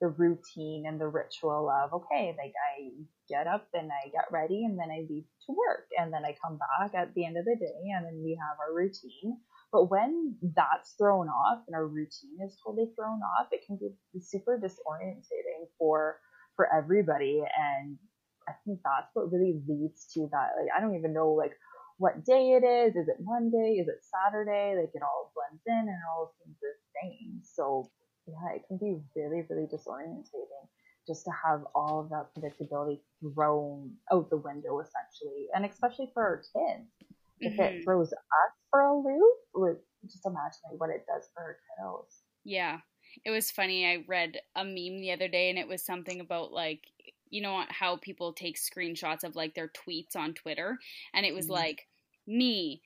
the 0.01 0.07
routine 0.07 0.85
and 0.87 0.99
the 0.99 1.07
ritual 1.07 1.69
of, 1.69 1.93
okay, 1.93 2.35
like 2.37 2.53
I 2.55 2.91
get 3.29 3.47
up 3.47 3.67
and 3.73 3.89
I 3.91 4.09
get 4.09 4.25
ready 4.31 4.65
and 4.65 4.77
then 4.77 4.91
I 4.91 5.05
leave 5.09 5.25
to 5.47 5.53
work 5.53 5.87
and 5.97 6.11
then 6.11 6.25
I 6.25 6.35
come 6.43 6.57
back 6.57 6.93
at 6.93 7.13
the 7.13 7.25
end 7.25 7.37
of 7.37 7.45
the 7.45 7.55
day 7.55 7.91
and 7.95 8.05
then 8.05 8.21
we 8.23 8.37
have 8.39 8.57
our 8.59 8.75
routine. 8.75 9.37
But 9.71 9.89
when 9.89 10.35
that's 10.55 10.93
thrown 10.97 11.27
off 11.27 11.63
and 11.67 11.75
our 11.75 11.87
routine 11.87 12.39
is 12.45 12.57
totally 12.65 12.91
thrown 12.95 13.19
off, 13.21 13.47
it 13.51 13.61
can 13.65 13.77
be 13.77 14.19
super 14.19 14.59
disorientating 14.59 15.67
for 15.77 16.17
for 16.55 16.73
everybody. 16.73 17.43
And 17.43 17.97
I 18.47 18.53
think 18.65 18.79
that's 18.83 19.09
what 19.13 19.31
really 19.31 19.61
leads 19.67 20.07
to 20.13 20.29
that. 20.31 20.55
Like 20.59 20.71
I 20.75 20.81
don't 20.81 20.95
even 20.95 21.13
know 21.13 21.31
like 21.31 21.53
what 21.97 22.25
day 22.25 22.59
it 22.59 22.65
is. 22.65 22.95
Is 22.95 23.07
it 23.07 23.17
Monday? 23.21 23.79
Is 23.79 23.87
it 23.87 24.03
Saturday? 24.03 24.75
Like 24.79 24.91
it 24.93 25.01
all 25.01 25.31
blends 25.35 25.63
in 25.65 25.87
and 25.87 25.89
it 25.89 26.09
all 26.11 26.33
seems 26.43 26.57
the 26.61 26.73
same. 27.01 27.39
So 27.43 27.89
yeah, 28.27 28.55
it 28.55 28.63
can 28.67 28.77
be 28.77 28.97
really, 29.15 29.43
really 29.49 29.67
disorientating 29.67 30.67
just 31.07 31.23
to 31.25 31.31
have 31.45 31.61
all 31.75 31.99
of 31.99 32.09
that 32.09 32.33
predictability 32.33 32.99
thrown 33.21 33.91
out 34.11 34.29
the 34.29 34.37
window 34.37 34.79
essentially. 34.79 35.47
And 35.53 35.65
especially 35.65 36.09
for 36.13 36.23
our 36.23 36.37
kids. 36.37 36.89
If 37.41 37.53
mm-hmm. 37.53 37.61
it 37.61 37.83
throws 37.83 38.13
us 38.13 38.53
for 38.71 38.81
a 38.81 38.95
loop, 38.95 39.79
just 40.05 40.25
imagine 40.25 40.77
what 40.77 40.89
it 40.89 41.05
does 41.05 41.27
for 41.33 41.43
our 41.43 41.57
kiddos. 41.85 42.21
Yeah. 42.45 42.79
it 43.25 43.31
was 43.31 43.51
funny. 43.51 43.85
I 43.85 44.05
read 44.07 44.37
a 44.55 44.63
meme 44.63 45.01
the 45.01 45.11
other 45.11 45.27
day 45.27 45.49
and 45.49 45.59
it 45.59 45.67
was 45.67 45.85
something 45.85 46.21
about 46.21 46.51
like 46.51 46.81
you 47.29 47.41
know 47.41 47.63
how 47.69 47.97
people 47.97 48.33
take 48.33 48.57
screenshots 48.57 49.23
of 49.23 49.35
like 49.35 49.53
their 49.55 49.69
tweets 49.69 50.15
on 50.15 50.33
Twitter 50.33 50.77
and 51.13 51.25
it 51.25 51.33
was 51.33 51.45
mm-hmm. 51.45 51.53
like 51.53 51.87
me 52.27 52.81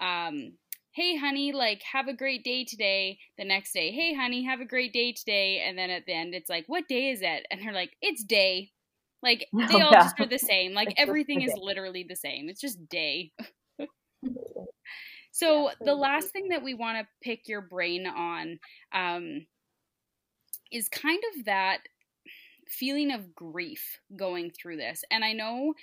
um 0.00 0.52
hey 0.92 1.16
honey 1.16 1.52
like 1.52 1.82
have 1.92 2.08
a 2.08 2.14
great 2.14 2.44
day 2.44 2.64
today. 2.64 3.18
The 3.38 3.44
next 3.44 3.72
day 3.72 3.90
hey 3.90 4.14
honey 4.14 4.44
have 4.44 4.60
a 4.60 4.66
great 4.66 4.92
day 4.92 5.12
today. 5.12 5.62
And 5.66 5.76
then 5.76 5.90
at 5.90 6.06
the 6.06 6.14
end 6.14 6.34
it's 6.34 6.50
like 6.50 6.64
what 6.66 6.88
day 6.88 7.10
is 7.10 7.20
it? 7.22 7.46
And 7.50 7.60
they're 7.60 7.72
like 7.72 7.96
it's 8.00 8.22
day. 8.24 8.70
Like 9.22 9.46
they 9.52 9.64
oh, 9.64 9.86
all 9.86 9.92
yeah. 9.92 10.02
just 10.02 10.20
are 10.20 10.26
the 10.26 10.38
same. 10.38 10.72
Like 10.74 10.90
it's 10.90 11.00
everything 11.00 11.42
is 11.42 11.52
literally 11.56 12.04
the 12.08 12.16
same. 12.16 12.48
It's 12.48 12.60
just 12.60 12.88
day. 12.88 13.32
So 15.34 15.64
yeah, 15.64 15.74
the 15.80 15.94
last 15.96 16.28
thing 16.28 16.50
that 16.50 16.62
we 16.62 16.74
want 16.74 16.98
to 16.98 17.08
pick 17.20 17.48
your 17.48 17.60
brain 17.60 18.06
on 18.06 18.60
um, 18.92 19.46
is 20.70 20.88
kind 20.88 21.20
of 21.34 21.46
that 21.46 21.78
feeling 22.68 23.10
of 23.10 23.34
grief 23.34 24.00
going 24.16 24.50
through 24.50 24.76
this 24.76 25.04
and 25.10 25.24
i 25.24 25.32
know 25.32 25.74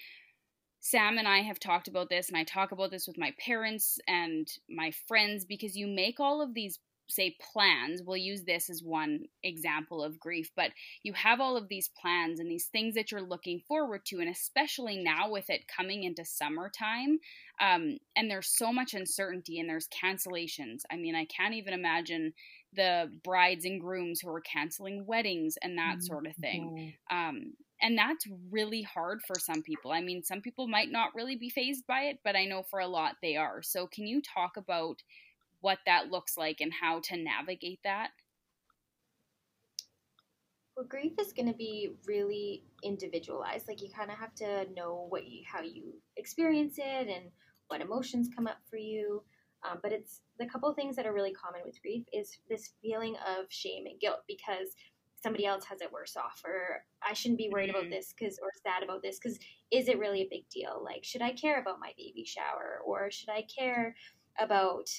Sam 0.81 1.19
and 1.19 1.27
I 1.27 1.41
have 1.41 1.59
talked 1.59 1.87
about 1.87 2.09
this, 2.09 2.27
and 2.27 2.37
I 2.37 2.43
talk 2.43 2.71
about 2.71 2.89
this 2.89 3.07
with 3.07 3.17
my 3.17 3.33
parents 3.39 3.99
and 4.07 4.47
my 4.67 4.91
friends 5.07 5.45
because 5.45 5.75
you 5.77 5.85
make 5.85 6.19
all 6.19 6.41
of 6.41 6.55
these, 6.55 6.79
say, 7.07 7.37
plans. 7.39 8.01
We'll 8.03 8.17
use 8.17 8.45
this 8.45 8.67
as 8.67 8.81
one 8.81 9.25
example 9.43 10.03
of 10.03 10.19
grief, 10.19 10.49
but 10.55 10.71
you 11.03 11.13
have 11.13 11.39
all 11.39 11.55
of 11.55 11.69
these 11.69 11.91
plans 12.01 12.39
and 12.39 12.49
these 12.49 12.65
things 12.65 12.95
that 12.95 13.11
you're 13.11 13.21
looking 13.21 13.61
forward 13.67 14.05
to, 14.05 14.21
and 14.21 14.29
especially 14.29 14.97
now 14.97 15.29
with 15.29 15.51
it 15.51 15.67
coming 15.67 16.03
into 16.03 16.25
summertime, 16.25 17.19
um, 17.59 17.99
and 18.15 18.29
there's 18.29 18.57
so 18.57 18.73
much 18.73 18.95
uncertainty 18.95 19.59
and 19.59 19.69
there's 19.69 19.87
cancellations. 19.89 20.81
I 20.91 20.95
mean, 20.95 21.13
I 21.13 21.25
can't 21.25 21.53
even 21.53 21.75
imagine 21.75 22.33
the 22.73 23.11
brides 23.23 23.65
and 23.65 23.81
grooms 23.81 24.21
who 24.21 24.29
are 24.29 24.41
canceling 24.41 25.05
weddings 25.05 25.57
and 25.61 25.77
that 25.77 25.97
mm-hmm. 25.97 26.05
sort 26.05 26.27
of 26.27 26.35
thing. 26.35 26.93
Um, 27.09 27.53
and 27.81 27.97
that's 27.97 28.25
really 28.51 28.83
hard 28.83 29.21
for 29.25 29.39
some 29.39 29.63
people. 29.63 29.91
I 29.91 30.01
mean, 30.01 30.23
some 30.23 30.41
people 30.41 30.67
might 30.67 30.91
not 30.91 31.15
really 31.15 31.35
be 31.35 31.49
fazed 31.49 31.85
by 31.87 32.03
it, 32.03 32.19
but 32.23 32.35
I 32.35 32.45
know 32.45 32.63
for 32.63 32.79
a 32.79 32.87
lot 32.87 33.15
they 33.21 33.35
are. 33.35 33.61
So, 33.63 33.87
can 33.87 34.05
you 34.05 34.21
talk 34.21 34.55
about 34.55 35.01
what 35.61 35.79
that 35.85 36.11
looks 36.11 36.37
like 36.37 36.61
and 36.61 36.71
how 36.71 37.01
to 37.05 37.17
navigate 37.17 37.79
that? 37.83 38.09
Well, 40.75 40.85
grief 40.85 41.13
is 41.19 41.33
going 41.33 41.47
to 41.47 41.57
be 41.57 41.91
really 42.07 42.63
individualized. 42.83 43.67
Like 43.67 43.81
you 43.81 43.89
kind 43.89 44.09
of 44.09 44.17
have 44.17 44.33
to 44.35 44.65
know 44.73 45.05
what 45.09 45.27
you, 45.27 45.43
how 45.45 45.61
you 45.61 45.93
experience 46.17 46.77
it 46.77 47.07
and 47.07 47.25
what 47.67 47.81
emotions 47.81 48.29
come 48.35 48.47
up 48.47 48.57
for 48.69 48.77
you. 48.77 49.23
Um, 49.63 49.79
but 49.83 49.91
it's 49.91 50.21
the 50.39 50.47
couple 50.47 50.73
things 50.73 50.95
that 50.95 51.05
are 51.05 51.13
really 51.13 51.33
common 51.33 51.61
with 51.63 51.81
grief 51.81 52.03
is 52.11 52.39
this 52.49 52.73
feeling 52.81 53.15
of 53.27 53.45
shame 53.49 53.85
and 53.85 53.99
guilt 53.99 54.21
because 54.27 54.75
somebody 55.21 55.45
else 55.45 55.65
has 55.65 55.81
it 55.81 55.91
worse 55.91 56.17
off 56.17 56.41
or 56.45 56.83
i 57.07 57.13
shouldn't 57.13 57.37
be 57.37 57.49
worried 57.51 57.69
about 57.69 57.83
mm-hmm. 57.83 57.91
this 57.91 58.13
because 58.17 58.39
or 58.41 58.49
sad 58.63 58.83
about 58.83 59.01
this 59.01 59.19
because 59.19 59.37
is 59.71 59.87
it 59.87 59.99
really 59.99 60.21
a 60.21 60.27
big 60.29 60.47
deal 60.49 60.81
like 60.83 61.03
should 61.03 61.21
i 61.21 61.31
care 61.31 61.61
about 61.61 61.79
my 61.79 61.91
baby 61.97 62.25
shower 62.25 62.79
or 62.85 63.11
should 63.11 63.29
i 63.29 63.43
care 63.43 63.95
about 64.39 64.89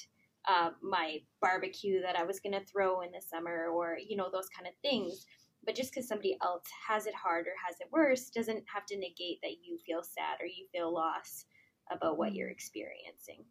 uh, 0.45 0.71
my 0.81 1.19
barbecue 1.41 2.01
that 2.01 2.17
i 2.17 2.23
was 2.23 2.39
going 2.39 2.53
to 2.53 2.65
throw 2.65 3.01
in 3.01 3.11
the 3.11 3.21
summer 3.21 3.67
or 3.67 3.97
you 3.97 4.15
know 4.15 4.29
those 4.31 4.49
kind 4.55 4.67
of 4.67 4.73
things 4.81 5.25
but 5.65 5.75
just 5.75 5.93
because 5.93 6.07
somebody 6.07 6.37
else 6.41 6.65
has 6.87 7.05
it 7.05 7.13
hard 7.15 7.47
or 7.47 7.53
has 7.65 7.77
it 7.79 7.87
worse 7.91 8.29
doesn't 8.29 8.63
have 8.73 8.85
to 8.85 8.97
negate 8.97 9.39
that 9.41 9.63
you 9.63 9.77
feel 9.85 10.03
sad 10.03 10.41
or 10.41 10.45
you 10.45 10.65
feel 10.71 10.93
loss 10.93 11.45
about 11.91 12.17
what 12.17 12.33
you're 12.33 12.47
mm-hmm. 12.47 12.53
experiencing 12.53 13.43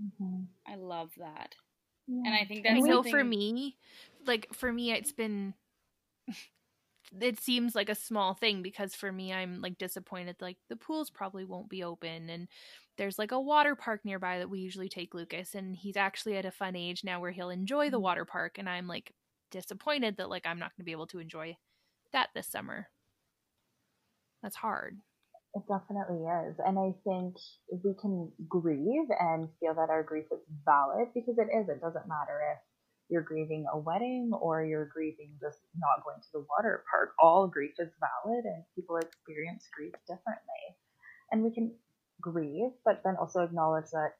mm-hmm. 0.00 0.42
i 0.66 0.76
love 0.76 1.10
that 1.18 1.54
yeah. 2.08 2.22
And 2.24 2.34
I 2.34 2.44
think 2.44 2.64
that's 2.64 2.76
I 2.76 2.80
know 2.80 3.02
for 3.02 3.22
me, 3.22 3.76
like 4.26 4.48
for 4.54 4.72
me, 4.72 4.92
it's 4.92 5.12
been. 5.12 5.54
it 7.20 7.40
seems 7.40 7.74
like 7.74 7.88
a 7.88 7.94
small 7.94 8.34
thing 8.34 8.62
because 8.62 8.94
for 8.94 9.12
me, 9.12 9.32
I'm 9.32 9.60
like 9.60 9.78
disappointed. 9.78 10.36
Like 10.40 10.56
the 10.70 10.76
pools 10.76 11.10
probably 11.10 11.44
won't 11.44 11.68
be 11.68 11.84
open, 11.84 12.30
and 12.30 12.48
there's 12.96 13.18
like 13.18 13.30
a 13.30 13.40
water 13.40 13.76
park 13.76 14.00
nearby 14.04 14.38
that 14.38 14.48
we 14.48 14.58
usually 14.58 14.88
take 14.88 15.14
Lucas, 15.14 15.54
and 15.54 15.76
he's 15.76 15.98
actually 15.98 16.38
at 16.38 16.46
a 16.46 16.50
fun 16.50 16.76
age 16.76 17.04
now 17.04 17.20
where 17.20 17.30
he'll 17.30 17.50
enjoy 17.50 17.90
the 17.90 17.98
mm. 17.98 18.02
water 18.02 18.24
park, 18.24 18.56
and 18.56 18.68
I'm 18.68 18.88
like 18.88 19.12
disappointed 19.50 20.16
that 20.16 20.30
like 20.30 20.46
I'm 20.46 20.58
not 20.58 20.70
going 20.70 20.82
to 20.82 20.86
be 20.86 20.92
able 20.92 21.06
to 21.08 21.18
enjoy 21.18 21.58
that 22.12 22.30
this 22.34 22.46
summer. 22.46 22.88
That's 24.42 24.56
hard. 24.56 24.98
It 25.58 25.66
definitely 25.66 26.22
is. 26.22 26.54
And 26.64 26.78
I 26.78 26.94
think 27.02 27.34
we 27.82 27.94
can 28.00 28.30
grieve 28.48 29.10
and 29.10 29.48
feel 29.58 29.74
that 29.74 29.90
our 29.90 30.04
grief 30.04 30.26
is 30.30 30.38
valid 30.64 31.08
because 31.14 31.34
it 31.38 31.50
is. 31.50 31.68
It 31.68 31.80
doesn't 31.80 32.06
matter 32.06 32.38
if 32.54 32.58
you're 33.10 33.26
grieving 33.26 33.66
a 33.72 33.78
wedding 33.78 34.30
or 34.38 34.64
you're 34.64 34.86
grieving 34.86 35.34
just 35.40 35.58
not 35.74 36.04
going 36.04 36.20
to 36.22 36.28
the 36.32 36.46
water 36.48 36.84
park. 36.90 37.10
All 37.20 37.48
grief 37.48 37.72
is 37.78 37.90
valid 37.98 38.44
and 38.44 38.62
people 38.76 38.98
experience 38.98 39.66
grief 39.74 39.94
differently. 40.06 40.62
And 41.32 41.42
we 41.42 41.52
can 41.52 41.74
grieve, 42.20 42.70
but 42.84 43.02
then 43.04 43.16
also 43.18 43.42
acknowledge 43.42 43.90
that, 43.92 44.12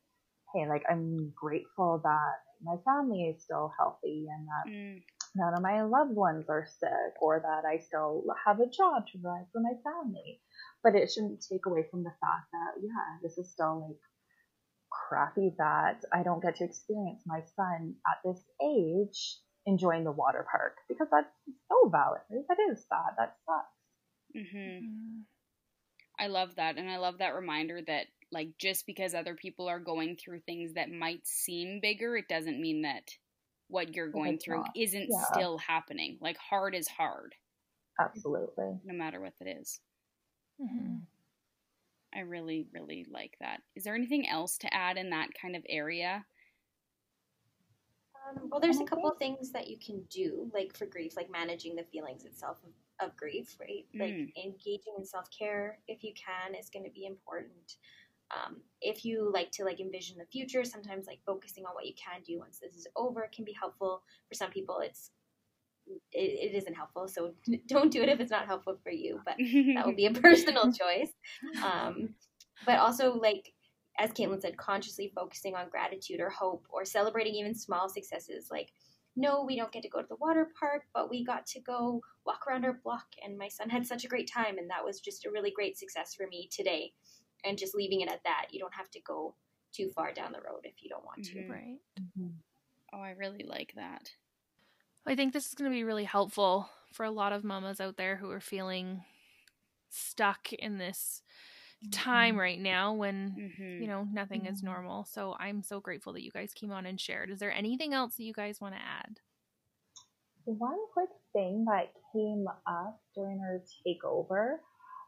hey, 0.54 0.68
like 0.68 0.82
I'm 0.90 1.32
grateful 1.36 2.00
that 2.02 2.34
my 2.64 2.76
family 2.84 3.30
is 3.30 3.44
still 3.44 3.72
healthy 3.78 4.26
and 4.26 4.48
that 4.48 4.72
mm. 4.72 5.02
None 5.38 5.54
of 5.54 5.62
my 5.62 5.82
loved 5.82 6.14
ones 6.14 6.46
are 6.48 6.66
sick 6.80 7.14
or 7.22 7.40
that 7.40 7.66
I 7.66 7.78
still 7.78 8.24
have 8.44 8.60
a 8.60 8.68
job 8.68 9.06
to 9.06 9.18
provide 9.18 9.46
for 9.52 9.60
my 9.60 9.74
family 9.84 10.40
but 10.82 10.94
it 10.94 11.10
shouldn't 11.10 11.44
take 11.50 11.66
away 11.66 11.84
from 11.90 12.04
the 12.04 12.12
fact 12.20 12.50
that 12.52 12.82
yeah, 12.82 13.18
this 13.22 13.38
is 13.38 13.50
still 13.50 13.88
like 13.88 13.98
crappy 14.90 15.54
that 15.58 16.04
I 16.12 16.22
don't 16.22 16.42
get 16.42 16.56
to 16.56 16.64
experience 16.64 17.22
my 17.26 17.40
son 17.56 17.94
at 18.06 18.18
this 18.24 18.42
age 18.62 19.38
enjoying 19.66 20.04
the 20.04 20.12
water 20.12 20.46
park 20.50 20.76
because 20.88 21.08
that's 21.10 21.28
so 21.68 21.88
valid. 21.90 22.20
That 22.30 22.56
is 22.70 22.84
sad. 22.88 23.14
That 23.18 23.36
sucks. 23.46 24.36
Mm-hmm. 24.36 24.58
mm-hmm. 24.58 25.20
I 26.20 26.26
love 26.26 26.56
that, 26.56 26.78
and 26.78 26.90
I 26.90 26.96
love 26.96 27.18
that 27.18 27.36
reminder 27.36 27.80
that 27.86 28.06
like 28.32 28.48
just 28.58 28.86
because 28.86 29.14
other 29.14 29.36
people 29.36 29.68
are 29.68 29.78
going 29.78 30.16
through 30.16 30.40
things 30.40 30.74
that 30.74 30.90
might 30.90 31.24
seem 31.24 31.78
bigger, 31.80 32.16
it 32.16 32.26
doesn't 32.28 32.60
mean 32.60 32.82
that 32.82 33.04
what 33.68 33.94
you're 33.94 34.08
going 34.08 34.34
it's 34.34 34.44
through 34.44 34.58
not. 34.58 34.70
isn't 34.74 35.08
yeah. 35.10 35.22
still 35.32 35.58
happening. 35.58 36.18
Like 36.20 36.36
hard 36.38 36.74
is 36.74 36.88
hard. 36.88 37.34
Absolutely. 38.00 38.78
No 38.84 38.94
matter 38.94 39.20
what 39.20 39.34
it 39.40 39.58
is. 39.60 39.80
Mm-hmm. 40.60 40.96
I 42.14 42.20
really, 42.20 42.66
really 42.72 43.06
like 43.10 43.36
that. 43.40 43.60
Is 43.76 43.84
there 43.84 43.94
anything 43.94 44.28
else 44.28 44.56
to 44.58 44.74
add 44.74 44.96
in 44.96 45.10
that 45.10 45.28
kind 45.40 45.54
of 45.54 45.62
area? 45.68 46.24
Um, 48.28 48.48
well, 48.50 48.60
there's 48.60 48.80
a 48.80 48.84
couple 48.84 49.10
of 49.10 49.18
things 49.18 49.50
that 49.52 49.68
you 49.68 49.76
can 49.78 50.02
do, 50.10 50.50
like 50.54 50.76
for 50.76 50.86
grief, 50.86 51.16
like 51.16 51.30
managing 51.30 51.76
the 51.76 51.84
feelings 51.84 52.24
itself 52.24 52.58
of, 52.64 53.08
of 53.08 53.16
grief, 53.16 53.56
right? 53.60 53.84
Mm. 53.94 54.00
Like 54.00 54.44
engaging 54.44 54.94
in 54.98 55.04
self 55.04 55.28
care 55.36 55.78
if 55.86 56.02
you 56.02 56.12
can 56.14 56.54
is 56.54 56.70
going 56.70 56.84
to 56.84 56.90
be 56.90 57.06
important. 57.06 57.76
Um, 58.30 58.56
if 58.80 59.04
you 59.04 59.30
like 59.32 59.50
to 59.52 59.64
like 59.64 59.80
envision 59.80 60.18
the 60.18 60.26
future, 60.26 60.64
sometimes 60.64 61.06
like 61.06 61.20
focusing 61.24 61.64
on 61.64 61.74
what 61.74 61.86
you 61.86 61.94
can 61.94 62.20
do 62.26 62.38
once 62.38 62.58
this 62.58 62.74
is 62.74 62.86
over 62.96 63.28
can 63.34 63.44
be 63.44 63.54
helpful. 63.58 64.02
For 64.28 64.34
some 64.34 64.50
people, 64.50 64.80
it's 64.80 65.10
it, 66.12 66.52
it 66.52 66.56
isn't 66.56 66.74
helpful. 66.74 67.08
So 67.08 67.32
don't 67.66 67.90
do 67.90 68.02
it 68.02 68.08
if 68.08 68.20
it's 68.20 68.30
not 68.30 68.46
helpful 68.46 68.78
for 68.82 68.90
you. 68.90 69.20
But 69.24 69.36
that 69.38 69.86
will 69.86 69.94
be 69.94 70.06
a 70.06 70.12
personal 70.20 70.72
choice. 70.72 71.12
Um, 71.64 72.10
but 72.66 72.78
also, 72.78 73.14
like 73.14 73.52
as 73.98 74.12
Caitlin 74.12 74.40
said, 74.40 74.56
consciously 74.56 75.12
focusing 75.14 75.56
on 75.56 75.68
gratitude 75.70 76.20
or 76.20 76.30
hope 76.30 76.66
or 76.70 76.84
celebrating 76.84 77.34
even 77.34 77.54
small 77.54 77.88
successes. 77.88 78.48
Like, 78.50 78.68
no, 79.16 79.44
we 79.44 79.56
don't 79.56 79.72
get 79.72 79.82
to 79.82 79.88
go 79.88 80.00
to 80.00 80.06
the 80.08 80.16
water 80.16 80.48
park, 80.58 80.82
but 80.94 81.10
we 81.10 81.24
got 81.24 81.46
to 81.46 81.60
go 81.60 82.00
walk 82.24 82.46
around 82.46 82.64
our 82.64 82.78
block, 82.84 83.06
and 83.24 83.36
my 83.36 83.48
son 83.48 83.68
had 83.68 83.84
such 83.84 84.04
a 84.04 84.08
great 84.08 84.30
time, 84.32 84.58
and 84.58 84.70
that 84.70 84.84
was 84.84 85.00
just 85.00 85.26
a 85.26 85.30
really 85.30 85.50
great 85.50 85.76
success 85.76 86.14
for 86.14 86.28
me 86.28 86.48
today. 86.52 86.92
And 87.44 87.56
just 87.56 87.74
leaving 87.74 88.00
it 88.00 88.10
at 88.10 88.22
that. 88.24 88.46
You 88.50 88.58
don't 88.60 88.74
have 88.74 88.90
to 88.90 89.00
go 89.00 89.34
too 89.72 89.90
far 89.90 90.12
down 90.12 90.32
the 90.32 90.40
road 90.40 90.60
if 90.64 90.82
you 90.82 90.88
don't 90.88 91.04
want 91.04 91.24
to. 91.24 91.34
Mm-hmm. 91.34 91.52
Right. 91.52 91.78
Mm-hmm. 92.00 92.28
Oh, 92.92 93.00
I 93.00 93.10
really 93.10 93.44
like 93.46 93.72
that. 93.76 94.10
I 95.06 95.14
think 95.14 95.32
this 95.32 95.46
is 95.46 95.54
going 95.54 95.70
to 95.70 95.74
be 95.74 95.84
really 95.84 96.04
helpful 96.04 96.68
for 96.92 97.04
a 97.04 97.10
lot 97.10 97.32
of 97.32 97.44
mamas 97.44 97.80
out 97.80 97.96
there 97.96 98.16
who 98.16 98.30
are 98.30 98.40
feeling 98.40 99.04
stuck 99.90 100.52
in 100.52 100.78
this 100.78 101.22
time 101.92 102.32
mm-hmm. 102.32 102.40
right 102.40 102.60
now 102.60 102.92
when 102.92 103.34
mm-hmm. 103.38 103.82
you 103.82 103.86
know 103.86 104.06
nothing 104.12 104.42
mm-hmm. 104.42 104.52
is 104.52 104.62
normal. 104.62 105.04
So 105.04 105.36
I'm 105.38 105.62
so 105.62 105.80
grateful 105.80 106.12
that 106.14 106.24
you 106.24 106.30
guys 106.30 106.52
came 106.52 106.72
on 106.72 106.86
and 106.86 107.00
shared. 107.00 107.30
Is 107.30 107.38
there 107.38 107.52
anything 107.52 107.94
else 107.94 108.16
that 108.16 108.24
you 108.24 108.32
guys 108.32 108.60
want 108.60 108.74
to 108.74 108.80
add? 108.80 109.20
One 110.44 110.78
quick 110.94 111.10
thing 111.32 111.66
that 111.66 111.92
came 112.12 112.46
up 112.66 113.00
during 113.14 113.40
our 113.40 113.60
takeover 113.86 114.56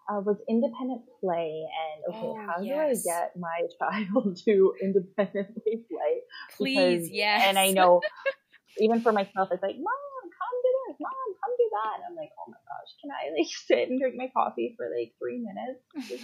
uh, 0.08 0.20
was 0.20 0.36
independent 0.48 1.02
play 1.20 1.64
and 1.66 2.14
okay, 2.14 2.26
oh, 2.26 2.46
how 2.46 2.62
yes. 2.62 3.02
do 3.02 3.10
I 3.10 3.14
get 3.14 3.32
my 3.36 3.58
child 3.78 4.36
to 4.44 4.74
independently 4.82 5.84
play? 5.90 6.12
Please, 6.56 7.04
because, 7.04 7.10
yes. 7.10 7.42
And 7.46 7.58
I 7.58 7.70
know 7.72 8.00
even 8.78 9.00
for 9.00 9.12
myself, 9.12 9.48
it's 9.52 9.62
like, 9.62 9.76
mom, 9.76 10.22
come 10.24 10.56
do 10.62 10.72
this, 10.88 10.96
mom, 11.00 11.28
come 11.42 11.54
do 11.58 11.70
that. 11.72 11.94
And 11.96 12.04
I'm 12.10 12.16
like, 12.16 12.30
oh 12.38 12.50
my 12.50 12.58
gosh, 12.66 12.90
can 13.00 13.10
I 13.10 13.38
like 13.38 13.50
sit 13.66 13.88
and 13.88 14.00
drink 14.00 14.14
my 14.16 14.30
coffee 14.34 14.74
for 14.76 14.90
like 14.96 15.12
three 15.18 15.38
minutes? 15.38 16.20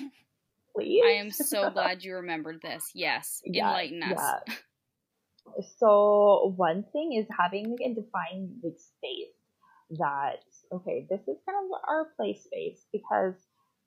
Please. 0.74 1.02
I 1.06 1.12
am 1.12 1.30
so 1.30 1.70
glad 1.70 2.04
you 2.04 2.16
remembered 2.16 2.60
this. 2.62 2.90
Yes. 2.94 3.40
Yeah, 3.44 3.68
Enlighten 3.68 4.02
us. 4.02 4.18
Yeah. 4.18 4.54
So 5.78 6.52
one 6.56 6.84
thing 6.92 7.14
is 7.14 7.26
having 7.38 7.70
like 7.70 7.80
a 7.90 7.94
defined 7.94 8.60
like 8.62 8.76
space 8.78 9.32
that 9.98 10.42
okay, 10.72 11.06
this 11.08 11.20
is 11.20 11.36
kind 11.46 11.56
of 11.62 11.80
our 11.88 12.08
play 12.16 12.34
space 12.34 12.84
because 12.92 13.34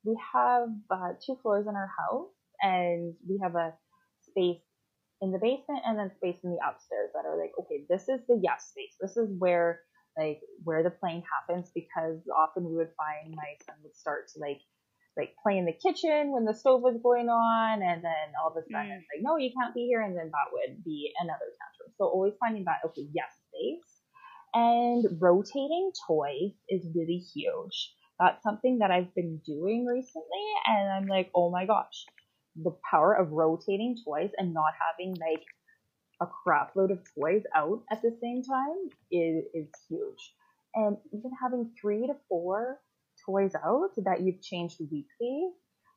we 0.04 0.18
have 0.34 0.70
uh, 0.90 1.14
two 1.26 1.38
floors 1.42 1.68
in 1.68 1.76
our 1.76 1.92
house 1.98 2.32
and 2.62 3.14
we 3.28 3.40
have 3.42 3.56
a 3.56 3.74
space 4.22 4.62
in 5.22 5.32
the 5.32 5.40
basement 5.40 5.82
and 5.86 6.00
then 6.00 6.12
space 6.16 6.38
in 6.44 6.52
the 6.52 6.60
upstairs 6.66 7.12
that 7.14 7.28
are 7.28 7.38
like 7.38 7.52
okay, 7.60 7.84
this 7.90 8.08
is 8.08 8.22
the 8.28 8.40
yes 8.42 8.72
space. 8.72 8.96
This 9.00 9.18
is 9.18 9.30
where 9.38 9.82
like 10.18 10.42
where 10.64 10.84
the 10.84 10.90
playing 10.90 11.24
happens 11.28 11.72
because 11.74 12.20
often 12.36 12.66
we 12.66 12.76
would 12.76 12.92
find 12.98 13.36
my 13.36 13.56
son 13.66 13.76
would 13.84 13.96
start 13.96 14.28
to 14.34 14.40
like 14.40 14.62
like 15.18 15.36
play 15.44 15.58
in 15.58 15.66
the 15.66 15.74
kitchen 15.74 16.32
when 16.32 16.46
the 16.46 16.54
stove 16.54 16.82
was 16.82 17.00
going 17.04 17.28
on 17.30 17.82
and 17.82 18.04
then 18.04 18.28
all 18.42 18.52
of 18.52 18.58
a 18.58 18.64
sudden 18.72 18.92
mm. 18.92 18.98
it's 18.98 19.08
like 19.14 19.22
no 19.22 19.38
you 19.38 19.52
can't 19.52 19.74
be 19.74 19.86
here 19.86 20.02
and 20.02 20.16
then 20.16 20.32
that 20.32 20.50
would 20.52 20.84
be 20.84 21.12
another 21.20 21.50
tantrum 21.60 21.92
so 21.98 22.06
always 22.06 22.34
finding 22.40 22.64
that 22.64 22.80
okay 22.86 23.08
yes 23.14 23.32
space 23.50 24.00
and 24.54 25.06
rotating 25.20 25.92
toys 26.08 26.54
is 26.70 26.88
really 26.96 27.18
huge 27.18 27.94
that's 28.20 28.44
something 28.44 28.80
that 28.80 28.92
i've 28.92 29.14
been 29.16 29.40
doing 29.46 29.86
recently 29.86 30.46
and 30.66 30.92
i'm 30.92 31.08
like 31.08 31.30
oh 31.36 31.50
my 31.50 31.66
gosh 31.66 32.06
the 32.64 32.76
power 32.90 33.14
of 33.14 33.32
rotating 33.32 33.96
toys 34.06 34.32
and 34.38 34.54
not 34.54 34.74
having 34.90 35.16
like 35.16 35.44
a 36.22 36.28
crap 36.28 36.76
load 36.76 36.92
of 36.92 37.00
toys 37.16 37.44
out 37.56 37.82
at 37.92 38.02
the 38.02 38.16
same 38.22 38.44
time 38.44 38.90
is, 39.12 39.46
is 39.54 39.70
huge. 39.90 40.34
And 40.76 40.98
even 41.14 41.32
having 41.42 41.72
three 41.80 42.08
to 42.08 42.14
four 42.28 42.80
toys 43.26 43.54
out 43.56 43.92
that 43.98 44.22
you've 44.22 44.42
changed 44.42 44.80
weekly 44.80 45.50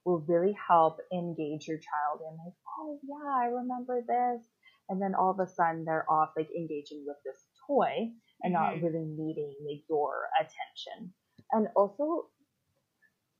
will 0.04 0.24
really 0.28 0.56
help 0.68 0.98
engage 1.12 1.66
your 1.68 1.78
child 1.78 2.20
in 2.20 2.36
like, 2.44 2.54
oh 2.78 2.98
yeah, 3.02 3.46
I 3.46 3.46
remember 3.46 4.00
this. 4.00 4.46
And 4.88 5.00
then 5.00 5.14
all 5.14 5.30
of 5.30 5.40
a 5.40 5.48
sudden 5.48 5.84
they're 5.84 6.10
off 6.10 6.30
like 6.36 6.48
engaging 6.56 7.04
with 7.06 7.16
this 7.24 7.38
toy 7.66 8.10
and 8.42 8.54
mm-hmm. 8.54 8.80
not 8.80 8.82
really 8.82 9.04
needing 9.06 9.54
like 9.64 9.82
your 9.88 10.26
attention. 10.38 11.12
And 11.52 11.68
also 11.76 12.28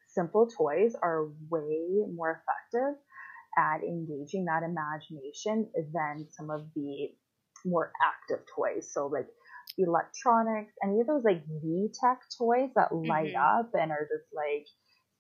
simple 0.09 0.47
toys 0.47 0.95
are 1.03 1.29
way 1.49 2.05
more 2.15 2.43
effective 2.43 3.01
at 3.57 3.83
engaging 3.83 4.47
that 4.47 4.63
imagination 4.63 5.69
than 5.93 6.27
some 6.31 6.51
of 6.51 6.67
the 6.75 7.09
more 7.65 7.93
active 8.03 8.45
toys. 8.55 8.91
So 8.93 9.07
like 9.07 9.29
electronics, 9.79 10.73
any 10.85 11.01
of 11.01 11.07
those 11.07 11.25
like 11.25 11.43
V-Tech 11.63 12.21
toys 12.39 12.71
that 12.77 12.95
light 12.95 13.35
mm-hmm. 13.35 13.61
up 13.61 13.71
and 13.75 13.91
are 13.91 14.09
just 14.11 14.29
like 14.35 14.67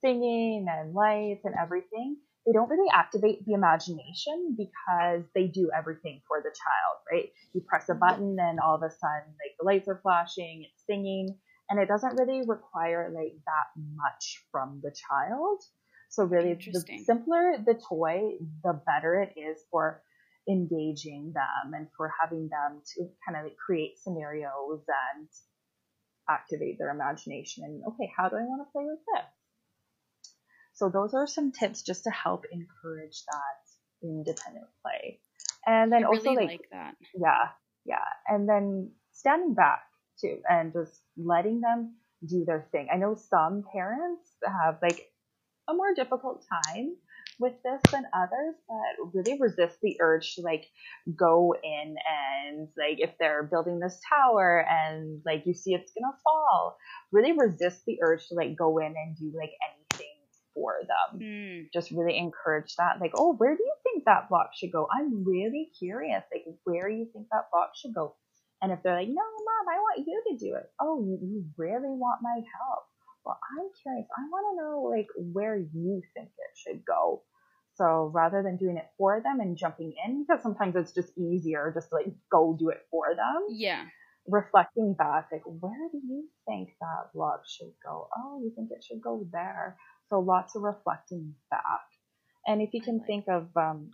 singing 0.05 0.67
and 0.69 0.95
lights 0.95 1.45
and 1.45 1.55
everything. 1.61 2.17
They 2.47 2.53
don't 2.53 2.69
really 2.69 2.91
activate 2.93 3.45
the 3.47 3.53
imagination 3.53 4.57
because 4.59 5.23
they 5.35 5.47
do 5.47 5.71
everything 5.77 6.23
for 6.27 6.43
the 6.43 6.51
child, 6.51 6.99
right? 7.11 7.29
You 7.55 7.63
press 7.67 7.89
a 7.89 7.95
button 7.95 8.37
and 8.41 8.59
all 8.59 8.75
of 8.75 8.83
a 8.83 8.91
sudden 8.91 9.31
like 9.39 9.55
the 9.61 9.65
lights 9.65 9.89
are 9.89 10.01
flashing, 10.03 10.65
it's 10.67 10.85
singing, 10.85 11.39
and 11.73 11.81
it 11.81 11.89
doesn't 11.89 12.19
really 12.19 12.43
require 12.47 13.11
like 13.15 13.33
that 13.47 13.83
much 13.97 14.45
from 14.53 14.83
the 14.83 14.95
child. 15.09 15.63
So 16.11 16.25
really, 16.25 16.53
the 16.53 16.85
simpler 17.07 17.55
the 17.65 17.81
toy, 17.89 18.33
the 18.63 18.79
better 18.85 19.23
it 19.23 19.41
is 19.41 19.57
for 19.71 20.03
engaging 20.47 21.33
them 21.35 21.73
and 21.73 21.87
for 21.97 22.13
having 22.21 22.51
them 22.51 22.83
to 22.95 23.09
kind 23.27 23.39
of 23.39 23.45
like 23.45 23.57
create 23.57 23.93
scenarios 23.97 24.83
and 25.17 25.29
activate 26.29 26.77
their 26.79 26.91
imagination. 26.91 27.65
And 27.65 27.83
okay, 27.89 28.13
how 28.15 28.29
do 28.29 28.37
I 28.37 28.43
want 28.43 28.69
to 28.69 28.73
play 28.73 28.85
with 28.85 28.99
this? 29.15 29.25
So 30.75 30.91
those 30.91 31.15
are 31.15 31.27
some 31.27 31.53
tips 31.53 31.81
just 31.81 32.05
to 32.05 32.11
help 32.11 32.45
encourage 32.53 33.25
that 33.33 34.07
independent 34.07 34.67
play. 34.83 35.21
And 35.67 35.91
then 35.91 36.05
I 36.05 36.09
also 36.09 36.33
really 36.33 36.45
like, 36.45 36.51
like 36.51 36.69
that. 36.73 36.97
Yeah, 37.15 37.49
yeah. 37.87 38.05
And 38.29 38.47
then 38.47 38.91
standing 39.13 39.55
back 39.55 39.85
too 40.23 40.39
and 40.49 40.73
just 40.73 41.03
letting 41.17 41.61
them 41.61 41.95
do 42.27 42.45
their 42.45 42.69
thing. 42.73 42.89
I 42.93 42.97
know 42.97 43.15
some 43.15 43.65
parents 43.73 44.31
have 44.47 44.79
like 44.81 45.09
a 45.69 45.75
more 45.75 45.95
difficult 45.95 46.45
time 46.65 46.97
with 47.39 47.55
this 47.65 47.81
than 47.91 48.05
others, 48.15 48.55
but 48.69 49.13
really 49.15 49.39
resist 49.41 49.79
the 49.83 49.97
urge 50.01 50.35
to 50.35 50.43
like 50.43 50.65
go 51.17 51.55
in 51.63 51.97
and 52.49 52.69
like 52.79 52.99
if 52.99 53.11
they're 53.19 53.43
building 53.43 53.81
this 53.81 54.01
tower 54.09 54.65
and 54.69 55.21
like 55.27 55.43
you 55.47 55.55
see 55.55 55.75
it's 55.75 55.93
gonna 55.93 56.17
fall, 56.23 56.77
really 57.11 57.33
resist 57.33 57.85
the 57.87 57.99
urge 58.03 58.27
to 58.29 58.35
like 58.35 58.57
go 58.57 58.79
in 58.79 58.95
and 58.97 59.17
do 59.17 59.33
like 59.37 59.53
anything 59.69 60.15
for 60.55 60.75
them. 60.83 61.21
Mm. 61.21 61.67
Just 61.73 61.91
really 61.91 62.17
encourage 62.17 62.77
that. 62.77 63.01
Like, 63.01 63.13
oh, 63.17 63.35
where 63.35 63.57
do 63.57 63.63
you 63.63 63.75
think 63.83 64.05
that 64.05 64.29
block 64.29 64.51
should 64.55 64.73
go? 64.73 64.87
I'm 64.95 65.25
really 65.25 65.71
curious. 65.79 66.23
Like, 66.33 66.45
where 66.65 66.89
do 66.89 66.95
you 66.95 67.09
think 67.13 67.27
that 67.33 67.47
block 67.53 67.71
should 67.75 67.95
go? 67.95 68.15
And 68.63 68.71
if 68.73 68.83
they're 68.83 68.95
like, 68.95 69.09
no, 69.09 69.15
mom, 69.15 69.67
I 69.69 69.79
want 69.79 70.07
you 70.07 70.23
to 70.31 70.37
do 70.39 70.55
it. 70.55 70.71
Oh, 70.81 71.03
you, 71.05 71.19
you 71.21 71.45
really 71.59 71.91
want 71.91 72.23
my 72.23 72.37
help? 72.37 72.85
well, 73.25 73.39
I'm 73.59 73.69
curious. 73.83 74.07
I 74.17 74.23
want 74.31 74.57
to 74.57 74.63
know 74.63 74.83
like 74.83 75.09
where 75.17 75.57
you 75.57 76.03
think 76.15 76.29
it 76.29 76.57
should 76.57 76.85
go. 76.85 77.23
So 77.75 78.11
rather 78.13 78.43
than 78.43 78.57
doing 78.57 78.77
it 78.77 78.91
for 78.99 79.21
them 79.21 79.41
and 79.41 79.57
jumping 79.57 79.95
in, 80.05 80.25
because 80.25 80.43
sometimes 80.43 80.77
it's 80.77 80.93
just 80.93 81.17
easier 81.17 81.73
just 81.75 81.89
to 81.89 81.97
like 81.97 82.13
go 82.31 82.57
do 82.59 82.69
it 82.69 82.83
for 82.91 83.15
them. 83.15 83.47
Yeah. 83.51 83.85
Reflecting 84.29 84.95
back, 84.95 85.29
like 85.33 85.43
where 85.45 85.89
do 85.91 85.99
you 85.99 86.29
think 86.47 86.71
that 86.81 87.13
block 87.15 87.43
should 87.47 87.73
go? 87.85 88.09
Oh, 88.17 88.41
you 88.43 88.53
think 88.55 88.71
it 88.71 88.85
should 88.85 89.01
go 89.01 89.27
there. 89.33 89.77
So 90.11 90.21
lots 90.21 90.55
of 90.55 90.63
reflecting 90.63 91.35
back. 91.51 91.81
And 92.47 92.61
if 92.61 92.71
you 92.75 92.83
can 92.83 93.01
think 93.01 93.27
of 93.29 93.49
um, 93.57 93.91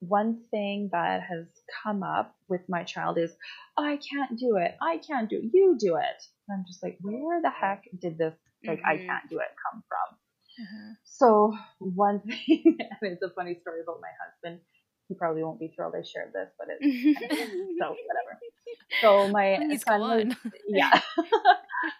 one 0.00 0.42
thing 0.50 0.90
that 0.92 1.22
has 1.22 1.46
come 1.82 2.02
up 2.02 2.34
with 2.48 2.62
my 2.68 2.84
child 2.84 3.18
is, 3.18 3.34
I 3.76 3.98
can't 3.98 4.38
do 4.38 4.56
it. 4.56 4.76
I 4.80 4.98
can't 4.98 5.28
do 5.28 5.36
it. 5.36 5.50
You 5.52 5.76
do 5.78 5.96
it. 5.96 6.22
And 6.48 6.58
I'm 6.58 6.64
just 6.66 6.82
like, 6.82 6.98
where 7.00 7.40
the 7.40 7.50
heck 7.50 7.84
did 8.00 8.18
this, 8.18 8.34
like, 8.66 8.78
mm-hmm. 8.78 8.88
I 8.88 8.96
can't 8.98 9.30
do 9.30 9.38
it 9.38 9.48
come 9.70 9.82
from? 9.88 10.18
Mm-hmm. 10.60 10.92
So 11.04 11.56
one 11.78 12.20
thing, 12.26 12.78
and 12.78 13.12
it's 13.12 13.22
a 13.22 13.30
funny 13.30 13.58
story 13.60 13.80
about 13.82 14.00
my 14.00 14.12
husband. 14.24 14.60
He 15.08 15.14
probably 15.14 15.44
won't 15.44 15.60
be 15.60 15.72
thrilled 15.74 15.94
I 15.96 16.02
shared 16.02 16.32
this, 16.32 16.48
but 16.58 16.66
it's 16.68 17.18
so 17.78 17.94
whatever. 17.94 18.40
So 19.00 19.28
my 19.28 19.56
Please 19.60 19.82
son 19.86 20.00
was, 20.00 20.34
yeah, 20.68 21.00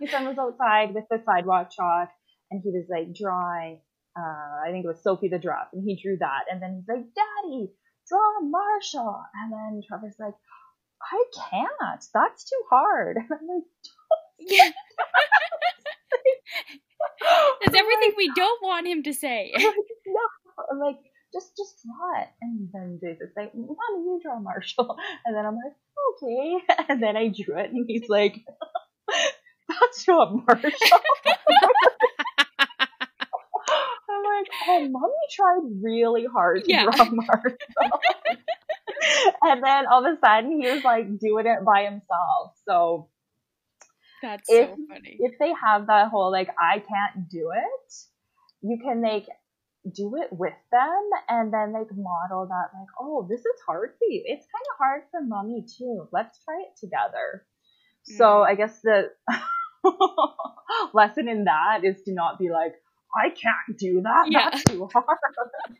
my 0.00 0.06
son 0.10 0.26
was 0.26 0.36
outside 0.38 0.92
with 0.92 1.04
the 1.08 1.22
sidewalk 1.24 1.70
chalk, 1.70 2.08
and 2.50 2.60
he 2.64 2.70
was 2.70 2.86
like 2.90 3.14
drawing. 3.14 3.80
Uh, 4.18 4.66
I 4.66 4.70
think 4.70 4.84
it 4.84 4.88
was 4.88 5.02
Sophie 5.04 5.28
the 5.28 5.38
Giraffe, 5.38 5.68
and 5.72 5.84
he 5.84 6.00
drew 6.02 6.16
that, 6.18 6.46
and 6.50 6.60
then 6.60 6.74
he's 6.74 6.88
like, 6.88 7.04
"Daddy, 7.14 7.70
draw 8.08 8.40
Marshall," 8.42 9.22
and 9.34 9.52
then 9.52 9.82
Trevor's 9.86 10.16
like, 10.18 10.34
"I 11.02 11.24
can't. 11.50 12.04
That's 12.14 12.44
too 12.44 12.62
hard." 12.70 13.16
And 13.28 13.28
I'm 13.30 13.46
like, 13.48 13.64
yeah. 14.38 14.70
That's 17.64 17.76
everything 17.76 18.12
we 18.16 18.30
don't 18.36 18.62
want 18.62 18.86
him 18.86 19.02
to 19.04 19.12
say. 19.12 19.52
no, 19.56 20.20
I'm 20.70 20.78
like, 20.78 20.98
just 21.32 21.56
just 21.56 21.82
draw 21.84 22.22
it. 22.22 22.28
And 22.42 22.68
then 22.72 22.98
Jason's 23.02 23.32
like, 23.36 23.54
Mommy, 23.54 24.04
you 24.04 24.20
draw 24.22 24.38
Marshall. 24.38 24.96
And 25.24 25.36
then 25.36 25.44
I'm 25.44 25.56
like, 25.56 25.74
okay. 26.22 26.84
And 26.88 27.02
then 27.02 27.16
I 27.16 27.28
drew 27.28 27.58
it, 27.58 27.70
and 27.70 27.84
he's 27.86 28.08
like, 28.08 28.44
that's 29.68 30.06
not 30.06 30.32
Marshall. 30.46 31.00
Like, 34.38 34.50
oh, 34.68 34.88
Mommy 34.88 35.14
tried 35.30 35.82
really 35.82 36.26
hard 36.26 36.64
to 36.64 36.70
yeah. 36.70 36.84
draw 36.84 37.04
Marshall. 37.10 37.56
and 39.42 39.62
then 39.62 39.86
all 39.86 40.04
of 40.04 40.12
a 40.12 40.18
sudden, 40.24 40.60
he 40.60 40.70
was 40.70 40.84
like 40.84 41.18
doing 41.18 41.46
it 41.46 41.64
by 41.64 41.84
himself. 41.84 42.54
So 42.68 43.08
that's 44.22 44.48
if, 44.48 44.68
so 44.68 44.76
funny. 44.88 45.16
If 45.20 45.38
they 45.38 45.52
have 45.64 45.86
that 45.86 46.08
whole 46.08 46.30
like 46.30 46.48
I 46.60 46.78
can't 46.78 47.28
do 47.30 47.50
it, 47.54 47.94
you 48.62 48.78
can 48.82 49.02
like 49.02 49.26
do 49.94 50.16
it 50.16 50.28
with 50.32 50.54
them 50.72 51.10
and 51.28 51.52
then 51.52 51.72
like 51.72 51.88
model 51.94 52.46
that 52.48 52.78
like, 52.78 52.88
oh, 53.00 53.26
this 53.28 53.40
is 53.40 53.60
hard 53.66 53.90
for 53.98 54.06
you. 54.08 54.22
It's 54.24 54.46
kind 54.46 54.64
of 54.72 54.78
hard 54.78 55.02
for 55.10 55.20
mommy 55.22 55.64
too. 55.78 56.08
Let's 56.12 56.38
try 56.44 56.62
it 56.62 56.78
together. 56.80 57.46
Mm. 58.10 58.16
So 58.16 58.42
I 58.42 58.54
guess 58.54 58.80
the 58.82 59.10
lesson 60.94 61.28
in 61.28 61.44
that 61.44 61.84
is 61.84 62.02
to 62.02 62.12
not 62.12 62.38
be 62.38 62.50
like, 62.50 62.74
I 63.16 63.28
can't 63.30 63.78
do 63.78 64.02
that. 64.02 64.28
Yeah. 64.30 64.50
That's 64.50 64.64
too 64.64 64.88
hard. 64.92 65.06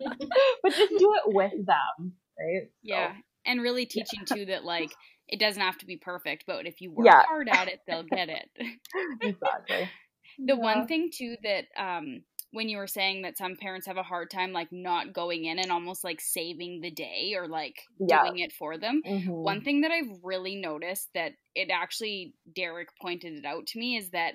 but 0.62 0.72
just 0.72 0.93
do 0.99 1.14
it 1.14 1.34
with 1.34 1.53
them. 1.53 2.12
Right. 2.39 2.70
Yeah. 2.82 3.12
So, 3.12 3.18
and 3.47 3.62
really 3.62 3.87
teaching 3.87 4.24
yeah. 4.28 4.37
too 4.37 4.45
that 4.47 4.64
like 4.64 4.93
it 5.28 5.41
doesn't 5.41 5.62
have 5.62 5.78
to 5.78 5.87
be 5.87 5.97
perfect, 5.97 6.45
but 6.47 6.66
if 6.66 6.80
you 6.80 6.93
work 6.93 7.07
yeah. 7.07 7.22
hard 7.26 7.49
at 7.49 7.68
it, 7.68 7.80
they'll 7.87 8.05
get 8.05 8.28
it. 8.28 8.49
exactly. 9.20 9.89
the 10.39 10.55
yeah. 10.55 10.55
one 10.55 10.87
thing 10.87 11.11
too 11.12 11.37
that 11.43 11.64
um 11.78 12.22
when 12.53 12.68
you 12.68 12.78
were 12.78 12.87
saying 12.87 13.22
that 13.22 13.37
some 13.37 13.57
parents 13.57 13.87
have 13.87 13.97
a 13.97 14.03
hard 14.03 14.30
time 14.30 14.53
like 14.53 14.68
not 14.70 15.12
going 15.12 15.45
in 15.45 15.59
and 15.59 15.70
almost 15.70 16.05
like 16.05 16.20
saving 16.20 16.80
the 16.80 16.91
day 16.91 17.34
or 17.37 17.49
like 17.49 17.74
yeah. 17.99 18.22
doing 18.22 18.39
it 18.39 18.53
for 18.53 18.78
them. 18.78 19.03
Mm-hmm. 19.07 19.30
One 19.30 19.61
thing 19.62 19.82
that 19.82 19.91
I've 19.91 20.20
really 20.22 20.57
noticed 20.57 21.09
that 21.14 21.32
it 21.55 21.70
actually 21.70 22.34
Derek 22.55 22.89
pointed 23.01 23.34
it 23.34 23.45
out 23.45 23.66
to 23.68 23.78
me 23.78 23.97
is 23.97 24.11
that 24.11 24.34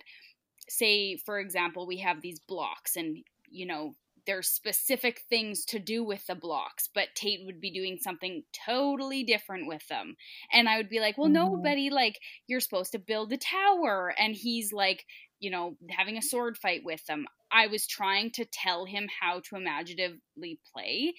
say 0.72 1.17
for 1.17 1.39
example 1.39 1.86
we 1.86 1.97
have 1.97 2.22
these 2.22 2.39
blocks 2.39 2.95
and 2.95 3.17
you 3.49 3.65
know 3.65 3.93
there's 4.26 4.47
specific 4.47 5.22
things 5.30 5.65
to 5.65 5.80
do 5.80 6.03
with 6.03 6.26
the 6.28 6.36
blocks, 6.36 6.89
but 6.93 7.07
Tate 7.15 7.41
would 7.45 7.59
be 7.59 7.72
doing 7.72 7.97
something 7.99 8.43
totally 8.65 9.24
different 9.24 9.67
with 9.67 9.86
them. 9.88 10.15
And 10.51 10.69
I 10.69 10.78
would 10.78 10.89
be 10.89 10.99
like, 10.99 11.17
well, 11.17 11.28
mm-hmm. 11.28 11.34
nobody, 11.34 11.89
like, 11.89 12.19
you're 12.47 12.59
supposed 12.59 12.91
to 12.91 12.99
build 12.99 13.34
a 13.34 13.38
tower. 13.38 14.13
And 14.17 14.36
he's 14.36 14.72
like, 14.72 15.05
you 15.39 15.49
know, 15.49 15.76
having 15.89 16.17
a 16.17 16.22
sword 16.22 16.57
fight 16.57 16.82
with 16.84 17.03
them. 17.07 17.26
I 17.51 17.67
was 17.67 17.88
trying 17.88 18.32
to 18.34 18.45
tell 18.45 18.86
him 18.86 19.07
how 19.19 19.41
to 19.49 19.55
imaginatively 19.55 20.59
play. 20.74 21.15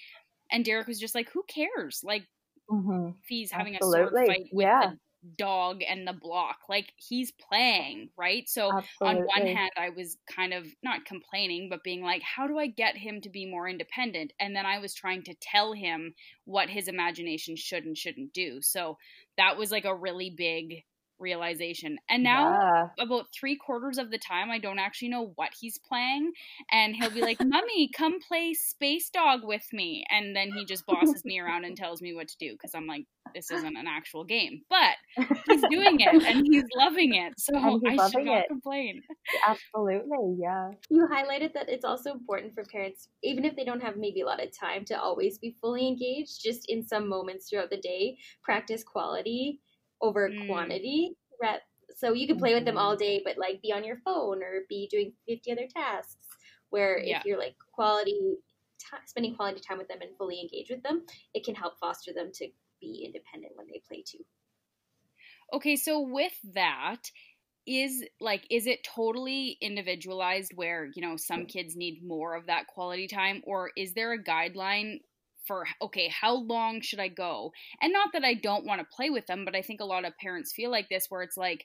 And 0.51 0.65
Derek 0.65 0.87
was 0.87 1.01
just 1.01 1.15
like, 1.15 1.29
who 1.31 1.43
cares? 1.49 2.03
Like, 2.05 2.25
mm-hmm. 2.71 3.09
if 3.09 3.27
he's 3.27 3.51
having 3.51 3.75
Absolutely. 3.75 4.03
a 4.03 4.09
sword 4.09 4.27
fight 4.27 4.49
with 4.53 4.65
yeah 4.65 4.93
dog 5.37 5.83
and 5.89 6.07
the 6.07 6.13
block. 6.13 6.59
Like 6.69 6.93
he's 6.97 7.33
playing, 7.33 8.11
right? 8.17 8.49
So 8.49 8.71
Absolutely. 8.73 9.23
on 9.23 9.27
one 9.27 9.47
hand, 9.57 9.71
I 9.77 9.91
was 9.91 10.17
kind 10.27 10.53
of 10.53 10.67
not 10.83 11.05
complaining, 11.05 11.69
but 11.69 11.85
being 11.85 12.03
like, 12.03 12.23
how 12.23 12.47
do 12.47 12.59
I 12.59 12.67
get 12.67 12.97
him 12.97 13.21
to 13.23 13.29
be 13.29 13.47
more 13.47 13.69
independent? 13.69 14.33
And 14.41 14.55
then 14.55 14.67
I 14.67 14.79
was 14.79 14.95
trying 14.95 15.23
to 15.25 15.35
tell 15.35 15.73
him 15.73 16.15
what 16.45 16.69
his 16.69 16.89
imagination 16.89 17.57
should 17.57 17.85
and 17.85 17.97
shouldn't 17.97 18.33
do. 18.33 18.61
So 18.63 18.99
that 19.37 19.57
was 19.57 19.71
like 19.71 19.85
a 19.85 19.95
really 19.95 20.31
big 20.31 20.85
realization. 21.23 21.99
And 22.11 22.23
now 22.23 22.51
yeah. 22.51 22.89
about 22.99 23.27
three 23.33 23.57
quarters 23.57 23.99
of 23.99 24.11
the 24.11 24.19
time 24.19 24.51
I 24.51 24.59
don't 24.59 24.79
actually 24.79 25.09
know 25.09 25.33
what 25.37 25.51
he's 25.59 25.79
playing. 25.79 26.33
And 26.71 26.95
he'll 26.95 27.11
be 27.11 27.23
like, 27.23 27.39
Mummy, 27.41 27.91
come 27.97 28.21
play 28.21 28.53
Space 28.55 29.09
Dog 29.11 29.41
with 29.45 29.67
me. 29.73 30.05
And 30.11 30.37
then 30.37 30.51
he 30.53 30.65
just 30.65 30.85
bosses 30.87 31.25
me 31.25 31.39
around 31.39 31.65
and 31.65 31.77
tells 31.77 32.03
me 32.03 32.15
what 32.15 32.29
to 32.29 32.37
do 32.39 32.53
because 32.53 32.75
I'm 32.75 32.87
like, 32.87 33.07
this 33.35 33.51
isn't 33.51 33.77
an 33.77 33.87
actual 33.87 34.25
game. 34.25 34.63
But 34.69 34.97
he's 35.47 35.63
doing 35.71 36.01
it 36.01 36.23
and 36.23 36.47
he's 36.47 36.65
loving 36.77 37.15
it. 37.15 37.35
So 37.39 37.55
I 37.57 38.09
should 38.11 38.25
not 38.25 38.41
it. 38.41 38.49
complain. 38.49 39.03
Absolutely, 39.47 40.37
yeah. 40.39 40.71
You 40.91 41.07
highlighted 41.11 41.55
that 41.55 41.69
it's 41.69 41.85
also 41.85 42.13
important 42.13 42.55
for 42.55 42.65
parents, 42.65 43.09
even 43.23 43.45
if 43.45 43.57
they 43.57 43.65
don't 43.65 43.81
have 43.81 43.97
maybe 43.97 44.21
a 44.21 44.27
lot 44.27 44.43
of 44.43 44.51
time 44.59 44.85
to 44.87 45.01
always 45.01 45.39
be 45.39 45.57
fully 45.61 45.87
engaged, 45.87 46.43
just 46.43 46.69
in 46.69 46.87
some 46.87 47.09
moments 47.09 47.49
throughout 47.49 47.71
the 47.71 47.79
day, 47.79 48.19
practice 48.43 48.83
quality 48.83 49.61
over 50.03 50.29
mm. 50.29 50.47
quantity. 50.47 51.17
So 51.95 52.13
you 52.13 52.27
can 52.27 52.39
play 52.39 52.55
with 52.55 52.65
them 52.65 52.79
all 52.79 52.93
mm-hmm. 52.93 53.05
day, 53.05 53.23
but 53.25 53.39
like 53.39 53.63
be 53.63 53.73
on 53.73 53.85
your 53.85 53.99
phone 54.05 54.43
or 54.43 54.63
be 54.69 54.89
doing 54.91 55.13
50 55.29 55.53
other 55.53 55.69
tasks. 55.75 56.27
Where 56.71 56.99
yeah. 56.99 57.19
if 57.19 57.25
you're 57.25 57.39
like 57.39 57.55
quality, 57.75 58.37
t- 58.79 58.97
spending 59.07 59.37
quality 59.37 59.61
time 59.61 59.79
with 59.79 59.89
them 59.89 59.99
and 60.01 60.17
fully 60.17 60.41
engage 60.41 60.71
with 60.71 60.83
them, 60.83 61.03
it 61.35 61.45
can 61.45 61.55
help 61.55 61.79
foster 61.79 62.13
them 62.15 62.31
to 62.35 62.49
be 62.81 63.03
independent 63.05 63.53
when 63.57 63.67
they 63.67 63.83
play 63.87 64.03
too. 64.07 64.25
Okay, 65.53 65.77
so 65.77 66.01
with 66.01 66.33
that, 66.55 67.11
is 67.67 68.05
like 68.21 68.45
is 68.51 68.67
it 68.67 68.83
totally 68.83 69.57
individualized 69.61 70.51
where 70.57 70.91
you 70.97 71.03
know 71.03 71.17
some 71.17 71.47
kids 71.47 71.77
need 71.77 72.03
more 72.05 72.35
of 72.35 72.47
that 72.47 72.67
quality 72.67 73.07
time 73.07 73.41
or 73.47 73.71
is 73.77 73.95
there 73.95 74.13
a 74.13 74.21
guideline 74.21 74.99
for 75.47 75.67
okay 75.81 76.09
how 76.09 76.35
long 76.35 76.81
should 76.81 77.01
i 77.01 77.09
go 77.09 77.53
and 77.81 77.93
not 77.93 78.11
that 78.13 78.25
i 78.25 78.35
don't 78.35 78.65
want 78.65 78.81
to 78.81 78.97
play 78.97 79.11
with 79.11 79.27
them 79.27 79.45
but 79.45 79.57
i 79.57 79.63
think 79.63 79.81
a 79.81 79.85
lot 79.85 80.05
of 80.05 80.17
parents 80.19 80.53
feel 80.53 80.71
like 80.71 80.89
this 80.89 81.07
where 81.09 81.23
it's 81.23 81.37
like 81.37 81.65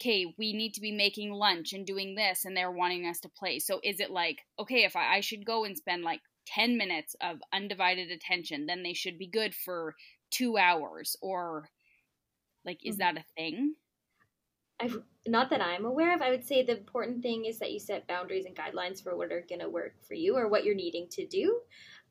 okay 0.00 0.34
we 0.38 0.52
need 0.52 0.72
to 0.74 0.80
be 0.80 0.92
making 0.92 1.32
lunch 1.32 1.72
and 1.72 1.86
doing 1.86 2.14
this 2.14 2.44
and 2.44 2.56
they're 2.56 2.70
wanting 2.70 3.06
us 3.06 3.20
to 3.20 3.28
play 3.38 3.58
so 3.58 3.80
is 3.82 4.00
it 4.00 4.10
like 4.10 4.38
okay 4.58 4.84
if 4.84 4.96
i, 4.96 5.16
I 5.16 5.20
should 5.20 5.46
go 5.46 5.64
and 5.64 5.76
spend 5.76 6.02
like 6.02 6.20
10 6.46 6.76
minutes 6.76 7.16
of 7.22 7.38
undivided 7.52 8.10
attention 8.10 8.66
then 8.66 8.82
they 8.82 8.92
should 8.92 9.18
be 9.18 9.26
good 9.26 9.54
for 9.54 9.94
two 10.30 10.58
hours 10.58 11.16
or 11.22 11.68
like 12.64 12.78
is 12.84 12.96
mm-hmm. 12.96 13.14
that 13.14 13.22
a 13.22 13.24
thing 13.36 13.74
I've, 14.80 15.02
not 15.26 15.50
that 15.50 15.60
I'm 15.60 15.84
aware 15.84 16.14
of. 16.14 16.20
I 16.20 16.30
would 16.30 16.44
say 16.44 16.64
the 16.64 16.76
important 16.76 17.22
thing 17.22 17.44
is 17.44 17.58
that 17.60 17.72
you 17.72 17.78
set 17.78 18.08
boundaries 18.08 18.44
and 18.44 18.56
guidelines 18.56 19.02
for 19.02 19.16
what 19.16 19.32
are 19.32 19.44
going 19.48 19.60
to 19.60 19.68
work 19.68 19.94
for 20.06 20.14
you 20.14 20.36
or 20.36 20.48
what 20.48 20.64
you're 20.64 20.74
needing 20.74 21.06
to 21.12 21.26
do. 21.26 21.60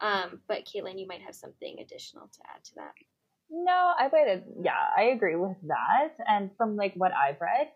Um, 0.03 0.41
but 0.49 0.65
Caitlin, 0.65 0.99
you 0.99 1.07
might 1.07 1.21
have 1.21 1.33
something 1.33 1.77
additional 1.79 2.27
to 2.27 2.39
add 2.53 2.63
to 2.65 2.75
that. 2.75 2.91
No, 3.49 3.93
I 3.97 4.09
would. 4.11 4.43
Yeah, 4.61 4.73
I 4.97 5.03
agree 5.03 5.37
with 5.37 5.55
that. 5.67 6.15
And 6.27 6.51
from 6.57 6.75
like 6.75 6.93
what 6.95 7.13
I've 7.13 7.39
read, 7.39 7.69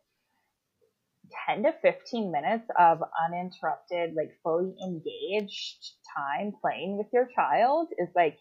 10 1.47 1.63
to 1.63 1.73
15 1.81 2.31
minutes 2.31 2.67
of 2.77 3.01
uninterrupted, 3.25 4.13
like 4.15 4.31
fully 4.43 4.75
engaged 4.83 5.93
time 6.15 6.51
playing 6.61 6.97
with 6.97 7.07
your 7.13 7.29
child 7.33 7.87
is 7.97 8.09
like 8.15 8.37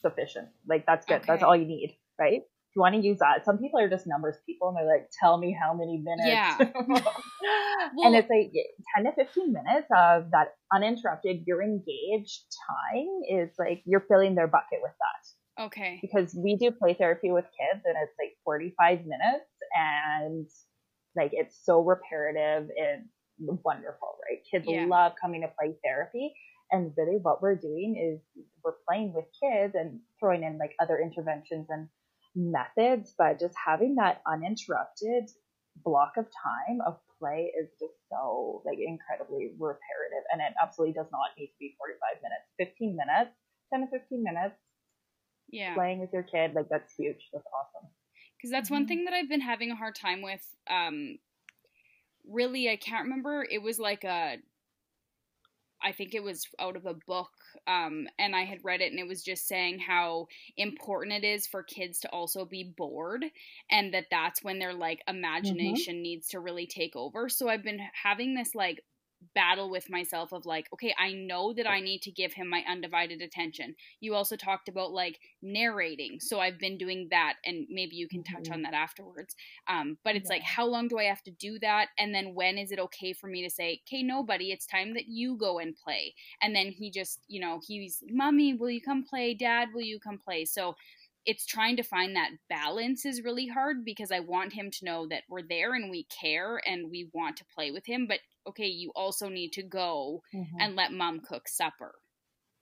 sufficient. 0.00 0.48
Like 0.68 0.84
that's 0.86 1.06
good. 1.06 1.16
Okay. 1.16 1.24
That's 1.26 1.42
all 1.42 1.56
you 1.56 1.66
need, 1.66 1.96
right? 2.18 2.42
You 2.74 2.80
want 2.80 2.94
to 2.96 3.00
use 3.00 3.18
that, 3.20 3.44
some 3.44 3.58
people 3.58 3.78
are 3.78 3.88
just 3.88 4.06
numbers 4.06 4.36
people 4.46 4.68
and 4.68 4.76
they're 4.76 4.86
like, 4.86 5.08
tell 5.20 5.38
me 5.38 5.56
how 5.58 5.74
many 5.74 6.02
minutes. 6.02 6.26
Yeah. 6.26 6.56
well, 7.94 8.06
and 8.06 8.16
it's 8.16 8.28
like 8.28 8.52
10 8.96 9.04
to 9.04 9.12
15 9.12 9.52
minutes 9.52 9.86
of 9.96 10.30
that 10.32 10.54
uninterrupted, 10.72 11.44
you're 11.46 11.62
engaged 11.62 12.42
time 12.68 13.06
is 13.30 13.50
like 13.58 13.82
you're 13.84 14.04
filling 14.08 14.34
their 14.34 14.48
bucket 14.48 14.80
with 14.82 14.92
that. 14.92 15.64
Okay. 15.66 15.98
Because 16.02 16.34
we 16.34 16.56
do 16.56 16.70
play 16.72 16.94
therapy 16.94 17.30
with 17.30 17.44
kids 17.44 17.84
and 17.84 17.94
it's 18.02 18.14
like 18.18 18.36
45 18.44 19.00
minutes 19.06 19.50
and 19.74 20.48
like 21.16 21.30
it's 21.32 21.58
so 21.62 21.80
reparative 21.80 22.68
and 22.76 23.58
wonderful, 23.64 24.16
right? 24.28 24.40
Kids 24.50 24.66
yeah. 24.68 24.86
love 24.86 25.12
coming 25.20 25.42
to 25.42 25.48
play 25.58 25.74
therapy. 25.84 26.34
And 26.70 26.92
really 26.96 27.18
what 27.22 27.42
we're 27.42 27.56
doing 27.56 27.96
is 27.96 28.44
we're 28.64 28.74
playing 28.88 29.12
with 29.14 29.26
kids 29.40 29.74
and 29.74 30.00
throwing 30.18 30.42
in 30.42 30.58
like 30.58 30.74
other 30.80 30.98
interventions 30.98 31.66
and 31.68 31.88
methods, 32.34 33.14
but 33.16 33.38
just 33.38 33.54
having 33.54 33.96
that 33.96 34.22
uninterrupted 34.26 35.30
block 35.84 36.12
of 36.16 36.26
time 36.26 36.80
of 36.86 36.98
play 37.18 37.52
is 37.60 37.68
just 37.80 37.94
so 38.10 38.62
like 38.64 38.78
incredibly 38.78 39.52
reparative 39.58 40.24
and 40.32 40.40
it 40.40 40.54
absolutely 40.62 40.92
does 40.92 41.10
not 41.10 41.30
need 41.38 41.46
to 41.46 41.58
be 41.58 41.74
45 41.78 42.22
minutes. 42.22 42.46
15 42.58 42.96
minutes 42.96 43.36
10 43.72 43.80
to 43.80 43.86
15 43.98 44.22
minutes 44.22 44.54
yeah. 45.50 45.74
playing 45.74 46.00
with 46.00 46.10
your 46.12 46.22
kid 46.22 46.54
like 46.54 46.68
that's 46.68 46.94
huge. 46.94 47.28
That's 47.32 47.46
awesome. 47.46 47.88
Because 48.36 48.50
that's 48.50 48.66
mm-hmm. 48.66 48.74
one 48.74 48.86
thing 48.86 49.04
that 49.04 49.14
i've 49.14 49.28
been 49.28 49.40
having 49.40 49.70
a 49.70 49.76
hard 49.76 49.94
time 49.94 50.22
with 50.22 50.44
um 50.70 51.18
really 52.28 52.70
i 52.70 52.76
can't 52.76 53.04
remember. 53.04 53.46
It 53.48 53.62
was 53.62 53.78
like 53.78 54.04
a 54.04 54.36
I 55.84 55.92
think 55.92 56.14
it 56.14 56.22
was 56.22 56.46
out 56.58 56.76
of 56.76 56.86
a 56.86 56.94
book, 56.94 57.30
um, 57.66 58.08
and 58.18 58.34
I 58.34 58.44
had 58.44 58.64
read 58.64 58.80
it, 58.80 58.90
and 58.90 58.98
it 58.98 59.06
was 59.06 59.22
just 59.22 59.46
saying 59.46 59.80
how 59.80 60.28
important 60.56 61.12
it 61.12 61.24
is 61.24 61.46
for 61.46 61.62
kids 61.62 62.00
to 62.00 62.08
also 62.08 62.44
be 62.46 62.64
bored, 62.64 63.24
and 63.70 63.92
that 63.92 64.06
that's 64.10 64.42
when 64.42 64.58
their 64.58 64.72
like 64.72 65.00
mm-hmm. 65.00 65.16
imagination 65.16 65.96
mm-hmm. 65.96 66.02
needs 66.02 66.28
to 66.28 66.40
really 66.40 66.66
take 66.66 66.96
over. 66.96 67.28
So 67.28 67.48
I've 67.48 67.62
been 67.62 67.80
having 68.02 68.34
this 68.34 68.54
like 68.54 68.82
battle 69.34 69.70
with 69.70 69.90
myself 69.90 70.32
of 70.32 70.46
like, 70.46 70.66
okay, 70.72 70.94
I 70.98 71.12
know 71.12 71.52
that 71.54 71.68
I 71.68 71.80
need 71.80 72.02
to 72.02 72.10
give 72.10 72.32
him 72.32 72.48
my 72.48 72.62
undivided 72.68 73.22
attention. 73.22 73.74
You 74.00 74.14
also 74.14 74.36
talked 74.36 74.68
about 74.68 74.92
like 74.92 75.18
narrating. 75.42 76.18
So 76.20 76.40
I've 76.40 76.58
been 76.58 76.78
doing 76.78 77.08
that 77.10 77.34
and 77.44 77.66
maybe 77.70 77.96
you 77.96 78.08
can 78.08 78.22
touch 78.22 78.44
mm-hmm. 78.44 78.54
on 78.54 78.62
that 78.62 78.74
afterwards. 78.74 79.34
Um, 79.68 79.98
but 80.04 80.16
it's 80.16 80.28
yeah. 80.30 80.36
like, 80.36 80.42
how 80.42 80.66
long 80.66 80.88
do 80.88 80.98
I 80.98 81.04
have 81.04 81.22
to 81.24 81.30
do 81.30 81.58
that? 81.60 81.88
And 81.98 82.14
then 82.14 82.34
when 82.34 82.58
is 82.58 82.72
it 82.72 82.78
okay 82.78 83.12
for 83.12 83.26
me 83.26 83.42
to 83.42 83.50
say, 83.50 83.80
okay, 83.86 84.02
nobody, 84.02 84.52
it's 84.52 84.66
time 84.66 84.94
that 84.94 85.08
you 85.08 85.36
go 85.36 85.58
and 85.58 85.74
play. 85.76 86.14
And 86.42 86.54
then 86.54 86.68
he 86.68 86.90
just, 86.90 87.20
you 87.28 87.40
know, 87.40 87.60
he's, 87.66 88.02
mommy, 88.08 88.54
will 88.54 88.70
you 88.70 88.80
come 88.80 89.04
play? 89.04 89.34
Dad, 89.34 89.68
will 89.74 89.82
you 89.82 89.98
come 89.98 90.18
play? 90.18 90.44
So 90.44 90.74
it's 91.26 91.46
trying 91.46 91.76
to 91.76 91.82
find 91.82 92.16
that 92.16 92.30
balance 92.48 93.04
is 93.04 93.22
really 93.22 93.46
hard 93.46 93.84
because 93.84 94.12
I 94.12 94.20
want 94.20 94.52
him 94.52 94.70
to 94.70 94.84
know 94.84 95.06
that 95.08 95.22
we're 95.28 95.46
there 95.48 95.74
and 95.74 95.90
we 95.90 96.04
care 96.04 96.60
and 96.66 96.90
we 96.90 97.08
want 97.12 97.36
to 97.38 97.44
play 97.54 97.70
with 97.70 97.86
him, 97.86 98.06
but 98.06 98.20
okay, 98.46 98.66
you 98.66 98.92
also 98.94 99.28
need 99.28 99.52
to 99.52 99.62
go 99.62 100.22
mm-hmm. 100.34 100.56
and 100.60 100.76
let 100.76 100.92
mom 100.92 101.20
cook 101.20 101.48
supper. 101.48 101.94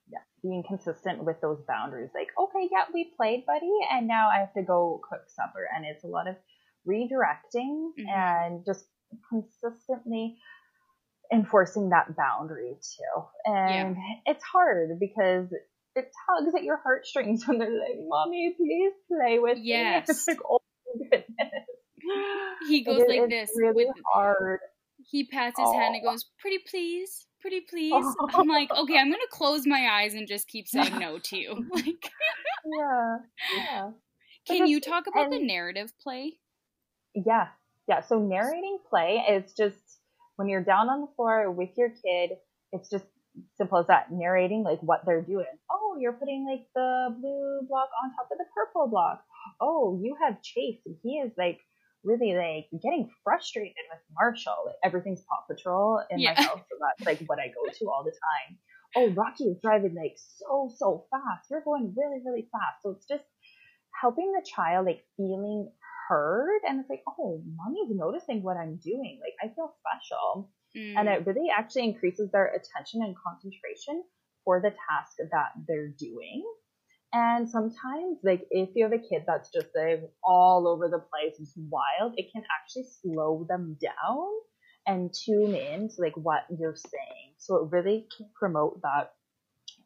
Yeah, 0.08 0.18
being 0.42 0.62
consistent 0.66 1.24
with 1.24 1.40
those 1.40 1.62
boundaries. 1.66 2.10
Like, 2.14 2.28
okay, 2.38 2.68
yeah, 2.70 2.84
we 2.92 3.12
played, 3.16 3.44
buddy, 3.46 3.72
and 3.90 4.06
now 4.06 4.28
I 4.28 4.38
have 4.40 4.52
to 4.54 4.62
go 4.62 5.00
cook 5.08 5.22
supper. 5.28 5.66
And 5.74 5.84
it's 5.84 6.04
a 6.04 6.08
lot 6.08 6.28
of 6.28 6.36
redirecting 6.86 7.92
mm-hmm. 7.98 8.08
and 8.08 8.64
just 8.64 8.84
consistently 9.28 10.36
enforcing 11.32 11.90
that 11.90 12.14
boundary 12.16 12.76
too. 12.80 13.22
And 13.46 13.96
yeah. 13.96 14.32
it's 14.32 14.44
hard 14.44 14.98
because 15.00 15.46
it 15.94 16.10
tugs 16.26 16.54
at 16.56 16.64
your 16.64 16.80
heartstrings 16.82 17.46
when 17.46 17.58
they're 17.58 17.68
like, 17.68 17.98
"Mommy, 18.06 18.54
please 18.56 18.92
play 19.08 19.38
with 19.38 19.58
yes. 19.62 20.08
me." 20.08 20.12
It's 20.12 20.28
like, 20.28 20.38
oh 20.48 20.60
goodness. 21.10 21.26
He 22.68 22.84
goes 22.84 23.00
it, 23.00 23.08
like 23.08 23.30
this. 23.30 23.50
Really 23.56 23.86
with, 23.86 23.96
hard 24.12 24.60
he 25.10 25.24
pats 25.24 25.58
his 25.58 25.72
hand 25.72 25.94
and 25.94 26.04
goes, 26.04 26.24
"Pretty 26.38 26.58
please, 26.68 27.26
pretty 27.40 27.60
please." 27.60 28.04
I'm 28.34 28.48
like, 28.48 28.70
okay, 28.70 28.98
I'm 28.98 29.10
gonna 29.10 29.22
close 29.30 29.66
my 29.66 29.88
eyes 29.90 30.14
and 30.14 30.26
just 30.28 30.48
keep 30.48 30.68
saying 30.68 30.98
no 30.98 31.18
to 31.18 31.36
you. 31.36 31.66
Like, 31.72 32.10
yeah, 32.64 33.16
yeah. 33.56 33.90
Can 34.46 34.66
you 34.66 34.80
talk 34.80 35.06
about 35.06 35.24
and, 35.24 35.32
the 35.32 35.44
narrative 35.44 35.92
play? 36.02 36.34
Yeah, 37.14 37.48
yeah. 37.88 38.02
So 38.02 38.18
narrating 38.18 38.78
play 38.88 39.24
is 39.28 39.52
just 39.52 39.78
when 40.36 40.48
you're 40.48 40.62
down 40.62 40.88
on 40.88 41.00
the 41.00 41.08
floor 41.16 41.50
with 41.50 41.70
your 41.76 41.88
kid. 41.88 42.36
It's 42.72 42.88
just 42.88 43.04
simple 43.56 43.78
as 43.78 43.86
that. 43.86 44.10
Narrating 44.10 44.62
like 44.62 44.80
what 44.80 45.02
they're 45.06 45.22
doing. 45.22 45.46
Oh, 45.70 45.96
you're 46.00 46.12
putting 46.12 46.46
like 46.48 46.66
the 46.74 47.14
blue 47.20 47.60
block 47.68 47.88
on 48.02 48.10
top 48.10 48.28
of 48.30 48.38
the 48.38 48.44
purple 48.54 48.88
block. 48.88 49.22
Oh, 49.60 49.98
you 50.02 50.16
have 50.22 50.42
Chase 50.42 50.80
and 50.86 50.96
he 51.02 51.18
is 51.18 51.32
like 51.36 51.58
really 52.04 52.34
like 52.34 52.66
getting 52.82 53.10
frustrated 53.24 53.84
with 53.90 54.00
Marshall. 54.14 54.66
Like, 54.66 54.76
everything's 54.84 55.22
Paw 55.22 55.44
Patrol 55.48 56.02
in 56.10 56.18
yeah. 56.18 56.34
my 56.36 56.42
house, 56.42 56.60
so 56.68 56.76
that's 56.80 57.06
like 57.06 57.28
what 57.28 57.38
I 57.38 57.48
go 57.48 57.70
to 57.72 57.90
all 57.90 58.04
the 58.04 58.12
time. 58.12 58.58
oh, 58.96 59.08
Rocky 59.10 59.44
is 59.44 59.58
driving 59.62 59.94
like 59.94 60.16
so, 60.16 60.70
so 60.76 61.06
fast. 61.10 61.48
You're 61.50 61.62
going 61.62 61.94
really, 61.96 62.20
really 62.24 62.48
fast. 62.52 62.82
So 62.82 62.90
it's 62.90 63.06
just 63.06 63.24
helping 64.00 64.32
the 64.32 64.44
child 64.44 64.86
like 64.86 65.04
feeling 65.16 65.70
heard 66.08 66.60
and 66.68 66.80
it's 66.80 66.90
like, 66.90 67.02
oh, 67.08 67.42
mommy's 67.56 67.90
noticing 67.90 68.42
what 68.42 68.56
I'm 68.56 68.76
doing. 68.76 69.20
Like 69.22 69.34
I 69.40 69.54
feel 69.54 69.72
special. 69.80 70.50
Mm. 70.76 70.94
And 70.96 71.08
it 71.08 71.26
really 71.26 71.48
actually 71.56 71.84
increases 71.84 72.30
their 72.30 72.46
attention 72.46 73.02
and 73.02 73.14
concentration 73.16 74.02
for 74.44 74.60
the 74.60 74.70
task 74.70 75.16
that 75.18 75.52
they're 75.68 75.94
doing. 75.98 76.44
And 77.12 77.48
sometimes, 77.48 78.18
like, 78.24 78.46
if 78.50 78.70
you 78.74 78.84
have 78.84 78.92
a 78.92 78.98
kid 78.98 79.24
that's 79.26 79.50
just 79.52 79.68
like 79.76 80.00
all 80.24 80.66
over 80.66 80.88
the 80.88 80.98
place, 80.98 81.36
it's 81.38 81.52
wild, 81.56 82.14
it 82.16 82.30
can 82.32 82.42
actually 82.58 82.86
slow 83.02 83.46
them 83.48 83.76
down 83.80 84.28
and 84.86 85.12
tune 85.12 85.54
in 85.54 85.88
to 85.88 85.94
like 85.98 86.16
what 86.16 86.44
you're 86.58 86.76
saying. 86.76 87.34
So 87.36 87.56
it 87.56 87.70
really 87.70 88.06
can 88.16 88.28
promote 88.34 88.80
that 88.82 89.12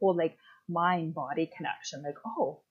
whole 0.01 0.17
like 0.17 0.37
mind 0.69 1.15
body 1.15 1.51
connection. 1.57 2.03
Like, 2.03 2.19
oh, 2.25 2.63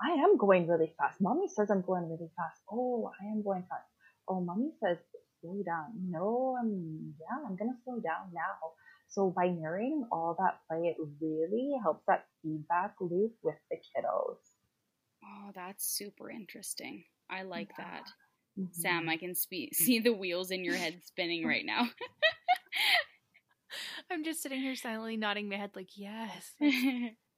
I 0.00 0.14
am 0.14 0.38
going 0.38 0.66
really 0.66 0.94
fast. 0.98 1.20
Mommy 1.20 1.48
says 1.48 1.70
I'm 1.70 1.82
going 1.82 2.08
really 2.08 2.30
fast. 2.36 2.62
Oh, 2.70 3.10
I 3.20 3.26
am 3.26 3.42
going 3.42 3.62
fast. 3.68 3.86
Oh, 4.26 4.40
mommy 4.40 4.72
says 4.82 4.98
slow 5.42 5.62
down. 5.64 5.92
No, 6.08 6.56
I'm 6.60 7.14
yeah, 7.20 7.46
I'm 7.46 7.56
gonna 7.56 7.76
slow 7.84 8.00
down 8.00 8.32
now. 8.32 8.72
So 9.08 9.32
by 9.36 9.48
narrating 9.48 10.06
all 10.10 10.34
that 10.38 10.60
play, 10.66 10.88
it 10.88 10.96
really 11.20 11.72
helps 11.82 12.04
that 12.08 12.24
feedback 12.42 12.94
loop 13.00 13.34
with 13.42 13.56
the 13.70 13.76
kiddos. 13.76 14.38
Oh, 15.22 15.50
that's 15.54 15.84
super 15.84 16.30
interesting. 16.30 17.04
I 17.28 17.42
like 17.42 17.72
yeah. 17.78 17.84
that. 17.84 18.04
Mm-hmm. 18.58 18.72
Sam, 18.72 19.08
I 19.08 19.18
can 19.18 19.34
spe- 19.34 19.74
see 19.74 20.00
the 20.00 20.12
wheels 20.12 20.50
in 20.50 20.64
your 20.64 20.76
head 20.76 21.00
spinning 21.04 21.46
right 21.46 21.64
now. 21.64 21.88
I'm 24.10 24.24
just 24.24 24.42
sitting 24.42 24.60
here 24.60 24.74
silently 24.74 25.16
nodding 25.16 25.48
my 25.48 25.56
head, 25.56 25.70
like, 25.74 25.88
yes, 25.94 26.52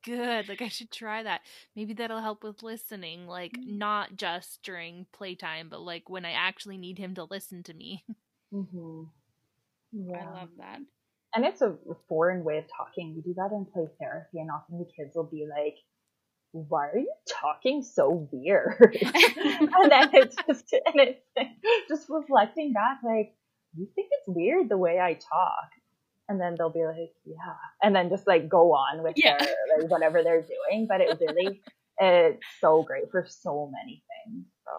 good. 0.05 0.49
Like, 0.49 0.63
I 0.63 0.69
should 0.69 0.91
try 0.91 1.23
that. 1.23 1.41
Maybe 1.75 1.95
that'll 1.95 2.21
help 2.21 2.45
with 2.45 2.63
listening, 2.63 3.27
like, 3.27 3.53
mm-hmm. 3.53 3.79
not 3.79 4.17
just 4.17 4.63
during 4.63 5.07
playtime, 5.13 5.69
but 5.69 5.81
like 5.81 6.09
when 6.09 6.25
I 6.25 6.33
actually 6.33 6.79
need 6.79 6.99
him 6.99 7.15
to 7.15 7.25
listen 7.25 7.63
to 7.65 7.75
me. 7.75 8.05
Mm-hmm. 8.53 9.03
Yeah. 9.91 10.17
I 10.17 10.41
love 10.41 10.51
that. 10.59 10.79
And 11.35 11.45
it's 11.45 11.61
a 11.61 11.75
foreign 12.09 12.45
way 12.45 12.59
of 12.59 12.65
talking. 12.69 13.15
We 13.17 13.23
do 13.23 13.35
that 13.35 13.51
in 13.51 13.67
play 13.67 13.89
therapy, 13.99 14.39
and 14.39 14.49
often 14.49 14.79
the 14.79 14.85
kids 14.85 15.17
will 15.17 15.25
be 15.25 15.49
like, 15.51 15.75
why 16.53 16.87
are 16.91 16.99
you 16.99 17.13
talking 17.29 17.83
so 17.83 18.29
weird? 18.31 18.77
and 19.03 19.91
then 19.91 20.11
it's 20.13 20.37
just, 20.47 20.73
and 20.73 20.95
it's 20.95 21.89
just 21.89 22.09
reflecting 22.09 22.73
back, 22.73 22.99
like, 23.03 23.35
you 23.77 23.89
think 23.97 24.09
it's 24.13 24.29
weird 24.29 24.69
the 24.69 24.79
way 24.79 25.01
I 25.01 25.15
talk. 25.15 25.71
And 26.29 26.41
then 26.41 26.55
they'll 26.57 26.71
be 26.71 26.85
like, 26.85 27.13
yeah. 27.25 27.55
And 27.83 27.95
then 27.95 28.09
just 28.09 28.27
like 28.27 28.49
go 28.49 28.73
on 28.73 29.03
with 29.03 29.15
yeah. 29.17 29.37
their, 29.39 29.55
like, 29.79 29.91
whatever 29.91 30.23
they're 30.23 30.43
doing. 30.43 30.87
But 30.89 31.01
it 31.01 31.19
really, 31.21 31.61
it's 32.01 32.47
so 32.61 32.83
great 32.83 33.11
for 33.11 33.27
so 33.29 33.71
many 33.73 34.03
things. 34.09 34.47
So 34.65 34.73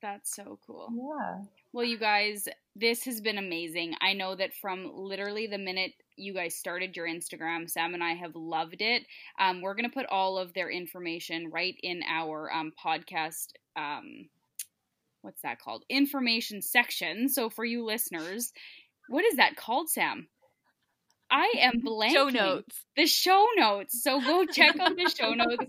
that's 0.00 0.34
so 0.34 0.58
cool. 0.66 0.88
Yeah. 0.92 1.44
Well, 1.72 1.84
you 1.84 1.98
guys, 1.98 2.48
this 2.74 3.04
has 3.04 3.20
been 3.20 3.38
amazing. 3.38 3.94
I 4.00 4.14
know 4.14 4.34
that 4.34 4.54
from 4.54 4.90
literally 4.94 5.46
the 5.46 5.58
minute 5.58 5.92
you 6.16 6.34
guys 6.34 6.56
started 6.56 6.96
your 6.96 7.06
Instagram, 7.06 7.68
Sam 7.68 7.94
and 7.94 8.02
I 8.02 8.14
have 8.14 8.34
loved 8.34 8.80
it. 8.80 9.04
Um, 9.38 9.62
we're 9.62 9.74
going 9.74 9.88
to 9.88 9.94
put 9.94 10.06
all 10.06 10.38
of 10.38 10.52
their 10.54 10.70
information 10.70 11.50
right 11.50 11.74
in 11.82 12.02
our 12.08 12.50
um, 12.52 12.72
podcast. 12.82 13.52
Um, 13.76 14.28
what's 15.22 15.42
that 15.42 15.60
called? 15.60 15.84
Information 15.88 16.62
section. 16.62 17.28
So 17.28 17.50
for 17.50 17.64
you 17.64 17.84
listeners, 17.84 18.52
what 19.08 19.24
is 19.24 19.36
that 19.36 19.56
called, 19.56 19.90
Sam? 19.90 20.28
I 21.30 21.52
am 21.60 21.80
blanking. 21.86 22.12
Show 22.12 22.28
notes. 22.28 22.84
The 22.96 23.06
show 23.06 23.46
notes. 23.56 24.02
So 24.02 24.20
go 24.20 24.44
check 24.52 24.78
out 24.78 24.96
the 24.96 25.12
show 25.16 25.32
notes. 25.34 25.64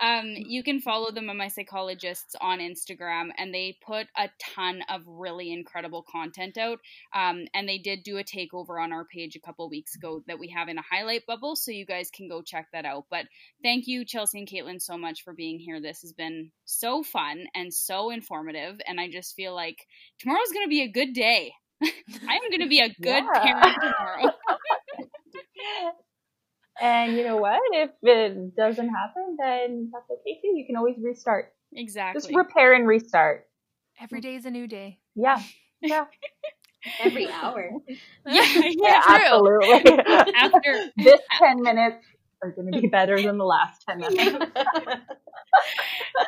Um, 0.00 0.34
you 0.36 0.62
can 0.62 0.80
follow 0.80 1.10
them 1.10 1.28
on 1.30 1.36
Mama 1.36 1.50
Psychologists 1.50 2.34
on 2.40 2.58
Instagram, 2.58 3.28
and 3.36 3.52
they 3.52 3.76
put 3.86 4.06
a 4.16 4.28
ton 4.40 4.82
of 4.88 5.02
really 5.06 5.52
incredible 5.52 6.04
content 6.10 6.56
out. 6.58 6.78
Um, 7.14 7.46
and 7.54 7.68
they 7.68 7.78
did 7.78 8.02
do 8.02 8.18
a 8.18 8.24
takeover 8.24 8.82
on 8.82 8.92
our 8.92 9.04
page 9.04 9.36
a 9.36 9.40
couple 9.40 9.68
weeks 9.68 9.94
ago 9.94 10.22
that 10.26 10.38
we 10.38 10.48
have 10.48 10.68
in 10.68 10.78
a 10.78 10.82
highlight 10.82 11.26
bubble, 11.26 11.56
so 11.56 11.70
you 11.70 11.86
guys 11.86 12.10
can 12.10 12.28
go 12.28 12.42
check 12.42 12.68
that 12.72 12.84
out. 12.84 13.04
But 13.10 13.26
thank 13.62 13.86
you, 13.86 14.04
Chelsea 14.04 14.38
and 14.38 14.48
Caitlin, 14.48 14.80
so 14.80 14.96
much 14.96 15.22
for 15.22 15.34
being 15.34 15.58
here. 15.58 15.80
This 15.80 16.02
has 16.02 16.12
been 16.12 16.50
so 16.64 17.02
fun 17.02 17.46
and 17.54 17.72
so 17.72 18.10
informative, 18.10 18.80
and 18.86 18.98
I 18.98 19.10
just 19.10 19.34
feel 19.34 19.54
like 19.54 19.86
tomorrow's 20.18 20.52
going 20.52 20.66
to 20.66 20.70
be 20.70 20.82
a 20.82 20.90
good 20.90 21.12
day. 21.12 21.52
I'm 21.82 22.40
going 22.50 22.60
to 22.60 22.68
be 22.68 22.80
a 22.80 22.88
good 22.88 23.24
yeah. 23.34 23.42
parent 23.42 23.76
tomorrow. 23.80 24.32
And 26.80 27.16
you 27.16 27.24
know 27.24 27.36
what? 27.36 27.60
If 27.72 27.90
it 28.02 28.56
doesn't 28.56 28.88
happen, 28.88 29.36
then 29.38 29.90
that's 29.92 30.10
okay 30.10 30.38
too. 30.42 30.48
You 30.48 30.64
can 30.66 30.76
always 30.76 30.96
restart. 31.02 31.52
Exactly. 31.74 32.20
Just 32.20 32.34
repair 32.34 32.74
and 32.74 32.86
restart. 32.86 33.46
Every 34.00 34.20
day 34.20 34.34
is 34.34 34.44
a 34.44 34.50
new 34.50 34.66
day. 34.66 34.98
Yeah. 35.14 35.42
Yeah. 35.80 36.04
Every 37.00 37.28
hour. 37.28 37.70
yeah, 38.26 38.42
yeah, 38.54 38.72
yeah 38.74 39.02
absolutely. 39.06 39.98
After 40.34 40.90
this 40.96 41.20
10 41.38 41.62
minutes 41.62 42.04
are 42.42 42.50
going 42.52 42.70
to 42.72 42.80
be 42.80 42.86
better 42.86 43.20
than 43.20 43.38
the 43.38 43.44
last 43.44 43.82
10 43.88 43.98
minutes. 43.98 44.46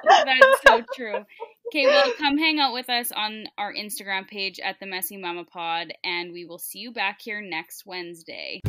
That's 0.04 0.62
so 0.66 0.82
true. 0.94 1.24
Okay, 1.68 1.84
well, 1.84 2.10
come 2.18 2.38
hang 2.38 2.58
out 2.58 2.72
with 2.72 2.88
us 2.88 3.12
on 3.12 3.44
our 3.58 3.72
Instagram 3.74 4.26
page 4.26 4.58
at 4.58 4.80
the 4.80 4.86
Messy 4.86 5.18
Mama 5.18 5.44
Pod, 5.44 5.92
and 6.02 6.32
we 6.32 6.46
will 6.46 6.58
see 6.58 6.78
you 6.78 6.92
back 6.92 7.20
here 7.20 7.42
next 7.42 7.84
Wednesday. 7.84 8.60